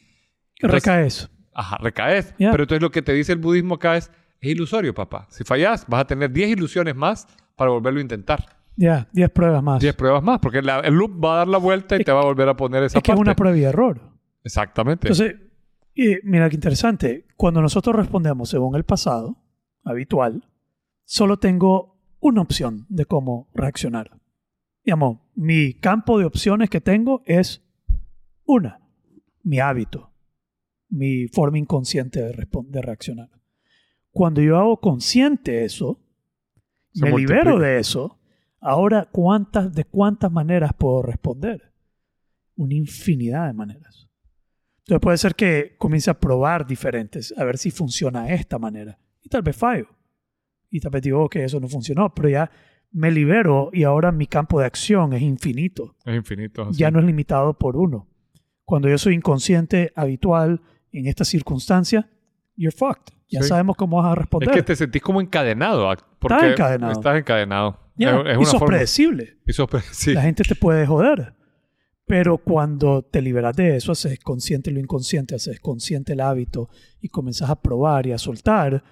recaes. 0.62 1.30
Ajá, 1.60 1.78
recaes. 1.82 2.34
Ya. 2.39 2.51
Pero 2.51 2.64
entonces 2.64 2.82
lo 2.82 2.91
que 2.91 3.01
te 3.01 3.14
dice 3.14 3.34
el 3.34 3.39
budismo 3.39 3.76
acá 3.76 3.97
es, 3.97 4.12
es 4.39 4.51
ilusorio, 4.51 4.93
papá. 4.93 5.28
Si 5.30 5.43
fallas, 5.43 5.86
vas 5.88 6.01
a 6.01 6.07
tener 6.07 6.32
10 6.32 6.49
ilusiones 6.51 6.95
más 6.95 7.28
para 7.55 7.72
volverlo 7.72 7.99
a 7.99 8.01
intentar. 8.01 8.45
Ya, 8.78 9.10
10 9.12 9.30
pruebas 9.32 9.62
más. 9.62 9.82
10 9.82 9.93
pruebas 9.95 10.24
más, 10.24 10.39
porque 10.39 10.62
la- 10.62 10.80
el 10.80 10.93
loop 10.93 11.22
va 11.24 11.34
a 11.34 11.38
dar 11.39 11.47
la 11.49 11.57
vuelta 11.57 11.97
y 11.97 12.03
te 12.05 12.12
va 12.14 12.22
a 12.22 12.24
volver 12.24 12.47
a 12.47 12.55
poner 12.55 12.84
esa 12.84 12.99
es 12.99 13.03
que 13.03 13.12
es 13.12 13.16
parte. 13.18 13.22
una 13.30 13.36
prueba 13.36 13.57
y 13.57 13.64
error. 13.64 13.99
Exactamente. 14.43 15.10
Entonces, 15.10 15.36
y 15.93 16.16
mira 16.24 16.49
qué 16.49 16.55
interesante. 16.55 17.26
Cuando 17.36 17.62
nosotros 17.62 17.93
respondemos 17.93 18.47
según 18.49 18.76
el 18.78 18.86
pasado 18.86 19.36
habitual, 19.84 20.45
solo 21.03 21.38
tengo 21.39 21.97
una 22.22 22.41
opción 22.41 22.86
de 22.88 23.05
cómo 23.05 23.49
reaccionar. 23.53 24.12
Digamos, 24.86 25.18
mi 25.36 25.74
campo 25.74 26.18
de 26.20 26.24
opciones 26.26 26.70
que 26.70 26.80
tengo 26.80 27.22
es 27.26 27.62
una, 28.45 28.80
mi 29.43 29.60
hábito, 29.60 30.09
mi 30.90 31.28
forma 31.28 31.58
inconsciente 31.58 32.22
de, 32.22 32.48
de 32.68 32.82
reaccionar. 32.82 33.30
Cuando 34.12 34.42
yo 34.42 34.58
hago 34.58 34.80
consciente 34.80 35.64
eso, 35.64 36.00
Se 36.94 37.06
me 37.06 37.12
multiplica. 37.12 37.42
libero 37.44 37.60
de 37.60 37.80
eso, 37.80 38.20
ahora 38.60 39.08
cuántas, 39.12 39.74
de 39.74 39.86
cuántas 39.86 40.32
maneras 40.32 40.72
puedo 40.78 41.02
responder. 41.04 41.72
Una 42.56 42.74
infinidad 42.74 43.48
de 43.48 43.54
maneras. 43.54 44.10
Entonces 44.80 45.00
puede 45.02 45.18
ser 45.18 45.36
que 45.36 45.76
comience 45.78 46.10
a 46.10 46.20
probar 46.20 46.66
diferentes, 46.66 47.34
a 47.38 47.44
ver 47.44 47.58
si 47.58 47.70
funciona 47.72 48.34
esta 48.34 48.58
manera. 48.58 48.98
Y 49.22 49.30
tal 49.30 49.44
vez 49.44 49.56
fallo. 49.56 49.88
Y 50.72 50.80
tal 50.80 50.92
vez 50.92 51.04
digo 51.04 51.30
que 51.30 51.44
eso 51.44 51.60
no 51.60 51.68
funcionó, 51.68 52.14
pero 52.14 52.30
ya 52.30 52.52
me 52.92 53.12
libero 53.12 53.70
y 53.72 53.84
ahora 53.84 54.12
mi 54.12 54.26
campo 54.26 54.60
de 54.60 54.66
acción 54.66 55.14
es 55.14 55.22
infinito. 55.22 55.96
es 56.06 56.16
infinito. 56.16 56.64
así. 56.64 56.80
Ya 56.80 56.90
no 56.90 57.00
es 57.00 57.06
limitado 57.06 57.54
por 57.58 57.78
uno. 57.78 58.08
Cuando 58.66 58.90
yo 58.90 58.98
soy 58.98 59.14
inconsciente, 59.16 59.92
habitual, 59.96 60.62
en 60.92 61.08
esta 61.08 61.24
circunstancia, 61.26 62.10
you're 62.56 62.76
fucked. 62.76 63.14
Ya 63.30 63.42
Sí. 63.44 63.50
sabemos 63.50 63.76
cómo 63.76 63.98
vas 63.98 64.12
a 64.12 64.16
responder. 64.16 64.50
Es 64.50 64.56
que 64.56 64.64
te 64.64 64.76
sentís 64.76 65.02
como 65.02 65.22
encadenado. 65.22 65.88
ac- 65.92 66.04
Porque 66.20 66.50
encadenado. 66.52 66.92
Estás 66.94 67.18
encadenado. 67.20 67.80
Ya, 67.96 68.20
Es, 68.22 68.28
es 68.38 68.42
y 68.42 68.46
sos 68.46 68.54
forma... 68.60 68.68
predecible. 68.68 69.38
y 69.46 69.54
sos 69.54 69.68
pre- 69.70 69.82
sí. 69.92 70.14
La 70.14 70.24
gente 70.24 70.44
te 70.44 70.56
puede 70.56 70.86
joder. 70.88 71.36
Pero 72.06 72.40
cuando 72.40 73.04
te 73.04 73.22
liberas 73.22 73.56
de 73.56 73.76
eso, 73.76 73.92
haces 73.92 74.20
consciente 74.20 74.72
lo 74.72 74.80
inconsciente, 74.80 75.36
haces 75.36 75.60
consciente 75.60 76.14
el 76.14 76.22
hábito 76.22 76.70
y 77.00 77.10
comienzas 77.10 77.52
a 77.52 77.62
probar 77.62 78.08
y 78.08 78.14
a 78.14 78.18
soltar, 78.18 78.84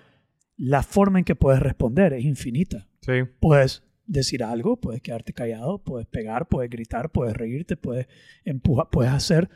la 0.56 0.84
forma 0.84 1.18
en 1.18 1.26
que 1.26 1.34
puedes 1.36 1.60
responder 1.60 2.14
es 2.14 2.24
infinita. 2.26 2.88
Sí. 3.02 3.14
Puedes 3.40 3.82
decir 4.06 4.44
algo, 4.44 4.78
puedes 4.80 5.02
quedarte 5.02 5.34
callado, 5.34 5.84
puedes 5.84 6.06
pegar, 6.08 6.48
puedes 6.48 6.70
gritar, 6.70 7.12
puedes 7.12 7.36
reírte, 7.36 7.76
puedes 7.76 8.08
empujar, 8.46 8.88
puedes 8.92 9.12
hacer, 9.12 9.50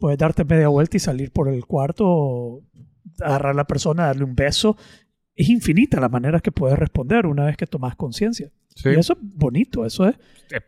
puedes 0.00 0.18
darte 0.18 0.44
media 0.44 0.66
vuelta 0.68 0.96
y 0.96 1.00
salir 1.00 1.30
por 1.30 1.48
el 1.48 1.64
cuarto, 1.66 2.62
agarrar 3.20 3.52
a 3.52 3.54
la 3.54 3.64
persona, 3.66 4.06
darle 4.06 4.24
un 4.24 4.34
beso 4.34 4.76
es 5.36 5.48
infinita 5.48 5.98
las 6.00 6.10
maneras 6.10 6.42
que 6.42 6.52
puedes 6.52 6.78
responder 6.78 7.24
una 7.26 7.46
vez 7.46 7.56
que 7.56 7.66
tomas 7.66 7.96
conciencia. 7.96 8.50
Sí. 8.74 8.90
Y 8.90 8.98
eso 8.98 9.14
es 9.14 9.18
bonito, 9.22 9.86
eso 9.86 10.06
es. 10.06 10.16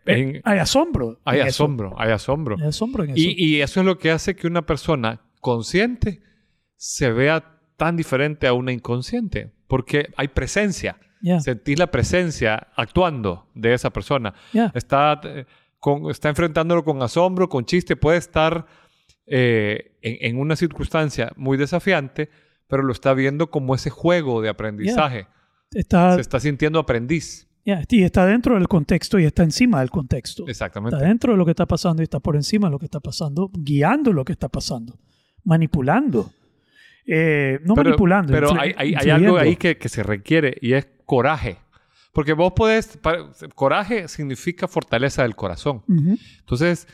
En- 0.06 0.40
hay 0.44 0.58
asombro. 0.60 1.18
hay 1.24 1.40
en 1.40 1.46
eso. 1.48 1.64
asombro, 1.64 1.94
hay 1.98 2.10
asombro. 2.10 2.56
Hay 2.58 2.68
asombro 2.68 3.04
en 3.04 3.10
eso. 3.10 3.18
Y, 3.20 3.34
y 3.56 3.60
eso 3.60 3.80
es 3.80 3.86
lo 3.86 3.98
que 3.98 4.10
hace 4.10 4.34
que 4.34 4.46
una 4.46 4.62
persona 4.64 5.20
consciente 5.40 6.22
se 6.76 7.12
vea 7.12 7.58
tan 7.76 7.96
diferente 7.96 8.46
a 8.46 8.54
una 8.54 8.72
inconsciente. 8.72 9.52
Porque 9.66 10.06
hay 10.16 10.28
presencia. 10.28 10.96
Ya, 11.20 11.38
Sentís 11.40 11.78
la 11.78 11.90
presencia 11.90 12.68
actuando 12.74 13.50
de 13.54 13.74
esa 13.74 13.90
persona. 13.90 14.32
ya. 14.54 14.72
Está, 14.74 15.20
eh, 15.24 15.44
con- 15.78 16.10
está 16.10 16.30
enfrentándolo 16.30 16.82
con 16.82 17.02
asombro, 17.02 17.48
con 17.48 17.66
chiste. 17.66 17.94
Puede 17.96 18.16
estar 18.18 18.64
eh, 19.34 19.92
en, 20.02 20.16
en 20.36 20.38
una 20.38 20.56
circunstancia 20.56 21.32
muy 21.36 21.56
desafiante, 21.56 22.28
pero 22.68 22.82
lo 22.82 22.92
está 22.92 23.14
viendo 23.14 23.50
como 23.50 23.74
ese 23.74 23.88
juego 23.88 24.42
de 24.42 24.50
aprendizaje. 24.50 25.26
Está, 25.72 26.16
Se 26.16 26.20
está 26.20 26.38
sintiendo 26.38 26.78
aprendiz. 26.78 27.48
ya, 27.64 27.82
y 27.88 28.02
está 28.02 28.26
dentro 28.26 28.56
del 28.56 28.68
contexto 28.68 29.18
y 29.18 29.24
está 29.24 29.42
encima 29.42 29.80
del 29.80 29.88
contexto. 29.90 30.46
Exactamente. 30.46 30.96
Está 30.96 31.08
dentro 31.08 31.32
de 31.32 31.38
lo 31.38 31.44
que 31.46 31.52
está 31.52 31.64
pasando 31.64 32.02
y 32.02 32.04
está 32.04 32.20
por 32.20 32.36
encima 32.36 32.66
de 32.68 32.72
lo 32.72 32.78
que 32.78 32.84
está 32.84 33.00
pasando, 33.00 33.50
guiando 33.54 34.12
lo 34.12 34.22
que 34.24 34.32
está 34.32 34.48
pasando, 34.50 34.98
manipulando. 35.44 36.30
Eh, 37.06 37.58
no 37.64 37.74
pero, 37.74 37.90
manipulando. 37.90 38.32
Pero 38.32 38.52
hay, 38.60 38.74
hay- 38.76 38.94
hay 38.94 39.10
algo 39.10 39.36
ahí 39.38 39.56
que, 39.56 39.76
que 39.78 39.88
se 39.88 40.02
requiere 40.02 40.56
y 40.60 40.74
es 40.74 40.86
coraje. 41.04 41.56
Porque 42.12 42.34
vos 42.34 42.52
podés... 42.54 42.96
pa- 42.98 43.30
coraje 43.54 44.06
significa 44.08 44.68
fortaleza 44.68 45.22
del 45.22 45.34
corazón. 45.34 45.82
Ujú. 45.88 46.16
Entonces, 46.40 46.86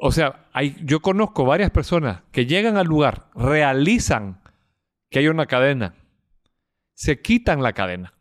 o 0.00 0.12
sea, 0.12 0.46
hay, 0.52 0.76
yo 0.84 1.00
conozco 1.00 1.44
varias 1.44 1.70
personas 1.70 2.22
que 2.32 2.46
llegan 2.46 2.76
al 2.76 2.86
lugar, 2.86 3.26
realizan 3.34 4.40
que 5.10 5.18
hay 5.20 5.28
una 5.28 5.46
cadena, 5.46 5.94
se 6.94 7.20
quitan 7.20 7.62
la 7.62 7.72
cadena, 7.72 8.12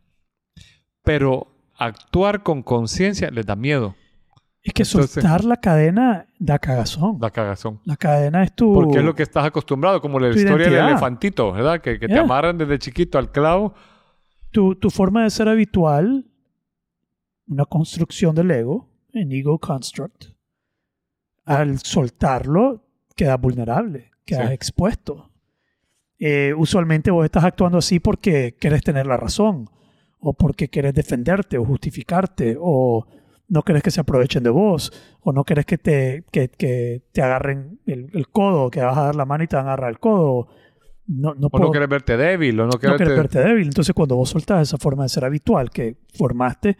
pero 1.03 1.47
actuar 1.77 2.43
con 2.43 2.61
conciencia 2.63 3.29
les 3.31 3.45
da 3.45 3.55
miedo, 3.55 3.95
Es 4.61 4.73
que 4.73 4.83
Entonces- 4.83 5.11
soltar 5.11 5.45
la 5.45 5.55
cadena 5.57 6.27
da 6.37 6.59
cagazón. 6.59 7.17
da 7.17 7.31
cagazón. 7.31 7.79
La 7.85 7.95
cadena 7.95 8.43
es 8.43 8.53
tu... 8.53 8.73
Porque 8.73 8.97
es 8.99 9.03
lo 9.05 9.15
que 9.15 9.23
estás 9.23 9.45
acostumbrado, 9.45 10.01
como 10.01 10.19
la 10.19 10.29
historia 10.29 10.69
del 10.69 10.85
elefantito, 10.89 11.53
¿verdad? 11.53 11.79
Que, 11.81 11.97
que 11.97 12.07
te 12.09 12.17
amarran 12.19 12.57
desde 12.57 12.77
chiquito 12.77 13.17
al 13.17 13.31
clavo. 13.31 13.73
tu, 14.51 14.75
tu 14.75 14.89
forma 14.89 15.23
de 15.23 15.29
ser 15.29 15.47
habitual, 15.47 16.25
una 17.47 17.65
construcción 17.65 18.35
del 18.35 18.51
ego, 18.51 18.89
en 19.13 19.31
ego 19.31 19.57
construct, 19.59 20.25
al 21.49 21.79
soltarlo, 21.79 22.85
quedas 23.15 23.39
vulnerable, 23.41 24.11
quedas 24.25 24.47
Sí. 24.49 24.53
expuesto. 24.53 25.31
Eh, 26.19 26.53
usualmente 26.55 27.11
vos 27.11 27.25
estás 27.25 27.43
actuando 27.43 27.77
así 27.79 27.99
porque 27.99 28.55
quieres 28.59 28.83
tener 28.83 29.07
la 29.07 29.17
razón, 29.17 29.65
o 30.19 30.33
porque 30.33 30.67
quieres 30.69 30.93
defenderte 30.93 31.57
o 31.57 31.65
justificarte, 31.65 32.55
o 32.59 33.07
no 33.47 33.63
querés 33.63 33.81
que 33.81 33.89
se 33.91 34.01
aprovechen 34.01 34.43
de 34.43 34.49
vos, 34.51 34.91
o 35.21 35.31
no 35.31 35.43
querés 35.43 35.65
que 35.65 35.77
te, 35.77 36.23
que, 36.31 36.49
que 36.49 37.01
te 37.11 37.21
agarren 37.21 37.79
el, 37.87 38.09
el 38.13 38.27
codo, 38.29 38.69
que 38.69 38.81
vas 38.81 38.97
a 38.97 39.03
dar 39.05 39.15
la 39.15 39.25
mano 39.25 39.43
y 39.43 39.47
te 39.47 39.55
van 39.55 39.65
a 39.65 39.69
agarrar 39.69 39.89
el 39.91 39.99
codo. 39.99 40.49
No, 41.07 41.33
no 41.33 41.47
O 41.47 41.49
puedo- 41.49 41.65
no 41.65 41.71
quieres 41.71 41.89
verte 41.89 42.15
débil, 42.17 42.59
o 42.59 42.63
no 42.65 42.69
no 42.73 42.79
quieres 42.79 42.97
quieres 42.97 43.15
verte... 43.17 43.39
débil. 43.39 43.65
Entonces, 43.65 43.95
cuando 43.95 44.15
vos 44.17 44.29
soltás 44.29 44.61
esa 44.67 44.77
forma 44.77 45.01
de 45.03 45.09
ser 45.09 45.25
habitual 45.25 45.71
que 45.71 45.95
formaste, 46.15 46.77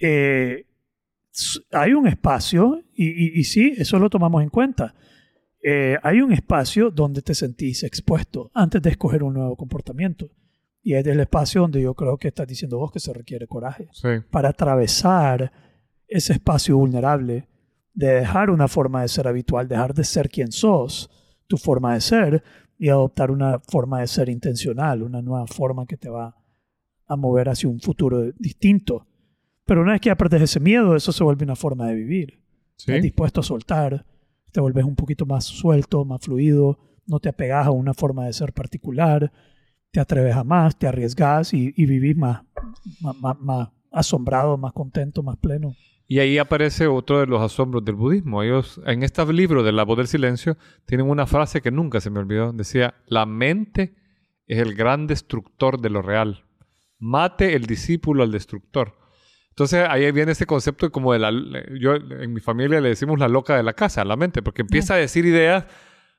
eh, 0.00 0.64
hay 1.72 1.92
un 1.94 2.06
espacio, 2.06 2.82
y, 2.94 3.06
y- 3.08 3.40
y 3.40 3.44
sí, 3.44 3.72
eso 3.76 3.98
lo 3.98 4.10
tomamos 4.10 4.42
en 4.42 4.50
cuenta. 4.50 4.94
Eh, 5.62 5.96
hay 6.02 6.20
un 6.20 6.32
espacio 6.32 6.90
donde 6.90 7.22
te 7.22 7.34
sentís 7.34 7.84
expuesto 7.84 8.50
antes 8.52 8.82
de 8.82 8.90
escoger 8.90 9.22
un 9.22 9.34
nuevo 9.34 9.56
comportamiento. 9.56 10.28
Y 10.82 10.94
es 10.94 11.06
el 11.06 11.20
espacio 11.20 11.60
donde 11.60 11.80
yo 11.80 11.94
creo 11.94 12.16
que 12.18 12.28
estás 12.28 12.48
diciendo 12.48 12.76
vos 12.78 12.90
que 12.90 12.98
se 12.98 13.12
requiere 13.12 13.46
coraje 13.46 13.88
Sí, 13.92 14.08
para 14.30 14.48
atravesar 14.48 15.52
ese 16.08 16.32
espacio 16.32 16.76
vulnerable 16.76 17.46
de 17.94 18.08
dejar 18.14 18.50
una 18.50 18.66
forma 18.66 19.02
de 19.02 19.08
ser 19.08 19.28
habitual, 19.28 19.68
dejar 19.68 19.94
de 19.94 20.02
ser 20.02 20.28
quien 20.28 20.50
sos, 20.50 21.08
tu 21.46 21.56
forma 21.56 21.94
de 21.94 22.00
ser, 22.00 22.42
y 22.78 22.88
adoptar 22.88 23.30
una 23.30 23.60
forma 23.60 24.00
de 24.00 24.08
ser 24.08 24.28
intencional, 24.28 25.02
una 25.02 25.22
nueva 25.22 25.46
forma 25.46 25.86
que 25.86 25.96
te 25.96 26.08
va 26.08 26.34
a 27.06 27.16
mover 27.16 27.48
hacia 27.48 27.68
un 27.68 27.78
futuro 27.80 28.32
distinto. 28.32 29.06
Pero 29.64 29.82
una 29.82 29.92
vez 29.92 30.00
que 30.00 30.08
ya 30.08 30.16
perdes 30.16 30.42
ese 30.42 30.60
miedo, 30.60 30.96
eso 30.96 31.12
se 31.12 31.22
vuelve 31.24 31.44
una 31.44 31.56
forma 31.56 31.86
de 31.86 31.94
vivir. 31.94 32.40
sí. 32.76 32.90
Estás 32.92 33.02
dispuesto 33.02 33.40
a 33.40 33.44
soltar, 33.44 34.04
te 34.50 34.60
vuelves 34.60 34.84
un 34.84 34.96
poquito 34.96 35.24
más 35.26 35.44
suelto, 35.44 36.04
más 36.04 36.20
fluido, 36.20 36.78
no 37.06 37.20
te 37.20 37.28
apegas 37.28 37.66
a 37.66 37.70
una 37.70 37.94
forma 37.94 38.26
de 38.26 38.32
ser 38.32 38.52
particular, 38.52 39.32
te 39.90 40.00
atreves 40.00 40.34
a 40.34 40.44
más, 40.44 40.78
te 40.78 40.86
arriesgas 40.86 41.52
y, 41.54 41.72
y 41.76 41.86
vivís 41.86 42.16
más, 42.16 42.42
más, 43.00 43.16
más- 43.20 43.40
más 43.40 43.68
asombrado, 43.90 44.56
más 44.56 44.72
contento, 44.72 45.22
más 45.22 45.36
pleno. 45.36 45.74
Y 46.08 46.18
ahí 46.18 46.36
aparece 46.38 46.86
otro 46.86 47.20
de 47.20 47.26
los 47.26 47.40
asombros 47.40 47.84
del 47.84 47.94
budismo. 47.94 48.42
Ellos, 48.42 48.80
en 48.86 49.02
este 49.02 49.24
libro 49.32 49.62
de 49.62 49.72
La 49.72 49.84
voz 49.84 49.96
del 49.98 50.06
silencio, 50.08 50.58
tienen 50.84 51.08
una 51.08 51.26
frase 51.26 51.60
que 51.62 51.70
nunca 51.70 52.00
se 52.00 52.10
me 52.10 52.18
olvidó. 52.18 52.52
Decía, 52.52 52.94
la 53.06 53.24
mente 53.26 53.94
es 54.46 54.58
el 54.58 54.74
gran 54.74 55.06
destructor 55.06 55.80
de 55.80 55.88
lo 55.90 56.02
real. 56.02 56.44
Mate 56.98 57.54
el 57.54 57.64
discípulo 57.66 58.22
al 58.22 58.30
destructor. 58.32 58.94
Entonces 59.52 59.86
ahí 59.88 60.10
viene 60.12 60.32
ese 60.32 60.46
concepto 60.46 60.90
como 60.90 61.12
de 61.12 61.18
la... 61.18 61.30
Yo 61.78 61.94
en 61.94 62.32
mi 62.32 62.40
familia 62.40 62.80
le 62.80 62.88
decimos 62.88 63.18
la 63.18 63.28
loca 63.28 63.54
de 63.54 63.62
la 63.62 63.74
casa, 63.74 64.02
la 64.04 64.16
mente, 64.16 64.40
porque 64.42 64.62
empieza 64.62 64.94
a 64.94 64.96
decir 64.96 65.26
ideas 65.26 65.66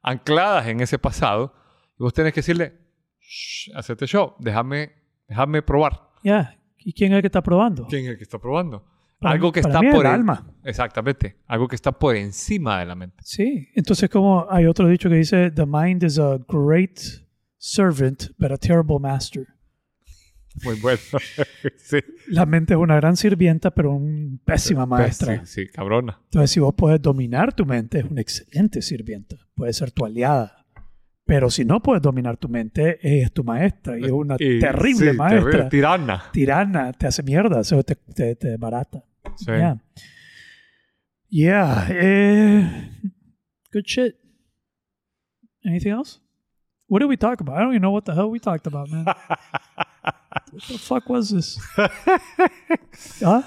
ancladas 0.03 0.67
en 0.67 0.81
ese 0.81 0.99
pasado. 0.99 1.53
Y 1.99 2.03
vos 2.03 2.13
tenés 2.13 2.31
que 2.33 2.39
decirle, 2.41 2.73
"Shh, 3.19 3.71
hacete 3.75 4.05
show, 4.05 4.35
déjame, 4.39 4.91
déjame 5.27 5.61
probar. 5.63 5.99
Ya, 6.23 6.59
¿y 6.77 6.93
quién 6.93 7.11
es 7.11 7.17
el 7.17 7.21
que 7.21 7.27
está 7.27 7.41
probando? 7.41 7.87
¿Quién 7.87 8.03
es 8.05 8.11
el 8.11 8.17
que 8.17 8.23
está 8.23 8.37
probando? 8.37 8.85
Para 9.19 9.33
algo 9.35 9.51
que 9.51 9.61
para 9.61 9.73
está 9.73 9.81
mí 9.81 9.91
por 9.91 10.05
el 10.05 10.11
alma. 10.11 10.45
Exactamente. 10.63 11.37
Algo 11.47 11.67
que 11.67 11.75
está 11.75 11.91
por 11.91 12.15
encima 12.15 12.79
de 12.79 12.85
la 12.85 12.93
mente. 12.95 13.17
Sí, 13.23 13.69
entonces 13.73 14.09
como 14.09 14.45
hay 14.49 14.65
otro 14.65 14.87
dicho 14.87 15.09
que 15.09 15.15
dice, 15.15 15.49
the 15.49 15.65
mind 15.65 16.03
is 16.03 16.19
a 16.19 16.37
great 16.47 16.99
servant, 17.57 18.25
but 18.37 18.51
a 18.51 18.57
terrible 18.57 18.99
master. 18.99 19.47
Muy 20.63 20.75
bueno. 20.79 20.99
sí. 21.77 21.97
La 22.27 22.45
mente 22.45 22.73
es 22.73 22.79
una 22.79 22.95
gran 22.95 23.17
sirvienta, 23.17 23.71
pero 23.71 23.91
una 23.91 24.37
pésima 24.45 24.85
maestra. 24.85 25.45
Sí, 25.45 25.63
sí, 25.65 25.67
cabrona. 25.71 26.19
Entonces, 26.25 26.51
si 26.51 26.59
vos 26.59 26.73
puedes 26.75 27.01
dominar 27.01 27.53
tu 27.53 27.65
mente, 27.65 27.99
es 27.99 28.05
una 28.05 28.21
excelente 28.21 28.81
sirvienta. 28.81 29.35
Puede 29.55 29.73
ser 29.73 29.91
tu 29.91 30.05
aliada. 30.05 30.65
Pero 31.25 31.49
si 31.49 31.63
no 31.65 31.81
puedes 31.81 32.01
dominar 32.03 32.37
tu 32.37 32.49
mente, 32.49 32.99
es 33.01 33.31
tu 33.31 33.43
maestra. 33.43 33.97
Y 33.97 34.03
es 34.05 34.11
una 34.11 34.35
Y- 34.37 34.59
terrible 34.59 35.11
sí, 35.11 35.17
maestra. 35.17 35.41
terrible, 35.51 35.69
tirana. 35.69 36.23
Tirana, 36.31 36.93
te 36.93 37.07
hace 37.07 37.23
mierda, 37.23 37.59
o 37.59 37.63
sea, 37.63 37.81
te, 37.81 37.95
te, 37.95 38.35
te 38.35 38.57
barata. 38.57 39.03
Sí. 39.37 39.45
Yeah. 39.45 39.81
Yeah. 41.29 41.87
eh, 41.89 42.91
good 43.71 43.85
shit. 43.85 44.15
Anything 45.65 45.91
else? 45.93 46.19
What 46.87 46.99
did 46.99 47.07
we 47.09 47.17
talk 47.17 47.39
about? 47.41 47.55
I 47.57 47.61
don't 47.61 47.71
even 47.71 47.81
know 47.81 47.91
what 47.93 48.03
the 48.03 48.13
hell 48.13 48.29
we 48.29 48.39
talked 48.39 48.67
about, 48.67 48.89
man. 48.89 49.05
what 50.53 50.63
the 50.67 50.77
fuck 50.77 51.09
was 51.09 51.29
this? 51.29 51.59
¿Ah? 53.25 53.43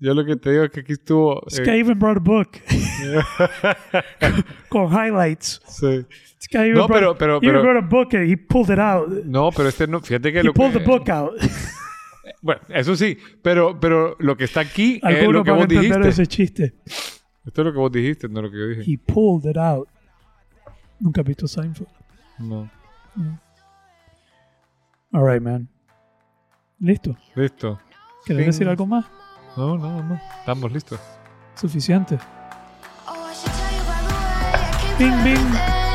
Yo 0.00 0.14
lo 0.14 0.24
que 0.24 0.36
te 0.36 0.50
digo 0.50 0.64
es 0.64 0.70
que 0.70 0.80
aquí 0.80 0.92
estuvo. 0.92 1.40
This 1.48 1.60
eh, 1.60 1.64
guy 1.64 1.78
even 1.80 1.98
brought 1.98 2.18
a 2.18 2.20
book 2.20 2.58
con 4.68 4.88
highlights. 4.92 5.60
sí. 5.66 6.04
This 6.38 6.48
guy 6.52 6.66
even 6.68 6.74
No, 6.74 6.86
brought, 6.86 7.00
pero- 7.00 7.18
pero- 7.18 7.34
he 7.42 7.48
even 7.48 7.50
pero- 7.50 7.62
brought 7.62 7.84
a 7.84 7.88
book 7.88 8.14
and 8.14 8.28
he 8.30 8.36
pulled 8.36 8.70
it 8.70 8.78
out. 8.78 9.08
No, 9.24 9.50
pero 9.50 9.68
este 9.68 9.86
no. 9.86 10.00
Fíjate 10.00 10.32
que 10.32 10.40
He 10.40 10.44
lo 10.44 10.52
pulled 10.54 10.72
que. 10.74 10.78
the 10.80 10.84
book 10.84 11.08
out. 11.10 11.32
Bueno, 12.42 12.60
eso 12.68 12.94
sí. 12.94 13.16
Pero, 13.42 13.80
pero 13.80 14.14
lo 14.20 14.36
que 14.36 14.44
está 14.44 14.60
aquí 14.60 14.96
es 14.96 15.02
Algunos 15.02 15.32
lo 15.34 15.44
que 15.44 15.50
van 15.50 15.60
vos 15.60 15.68
dijiste. 15.68 16.08
ese 16.08 16.26
chiste. 16.26 16.74
Esto 17.44 17.62
es 17.62 17.66
lo 17.66 17.72
que 17.72 17.78
vos 17.78 17.90
dijiste, 17.90 18.28
no 18.28 18.42
lo 18.42 18.50
que 18.50 18.58
yo 18.58 18.66
dije. 18.68 18.82
He 18.92 18.98
pulled 18.98 19.50
it 19.50 19.56
out. 19.56 19.88
Nunca 21.00 21.22
he 21.22 21.24
visto 21.24 21.48
Seinfeld. 21.48 21.88
No. 22.38 22.70
All 25.12 25.24
right, 25.24 25.42
man. 25.42 25.68
Listo. 26.80 27.16
Listo. 27.34 27.80
¿Querés 28.24 28.42
Fin. 28.42 28.50
decir 28.50 28.68
algo 28.68 28.86
más? 28.86 29.04
No, 29.56 29.76
no, 29.76 30.02
no. 30.02 30.20
Estamos 30.40 30.70
listos. 30.72 31.00
Suficiente. 31.54 32.18
Oh, 33.06 33.28
Bing, 34.98 35.24
bing. 35.24 35.87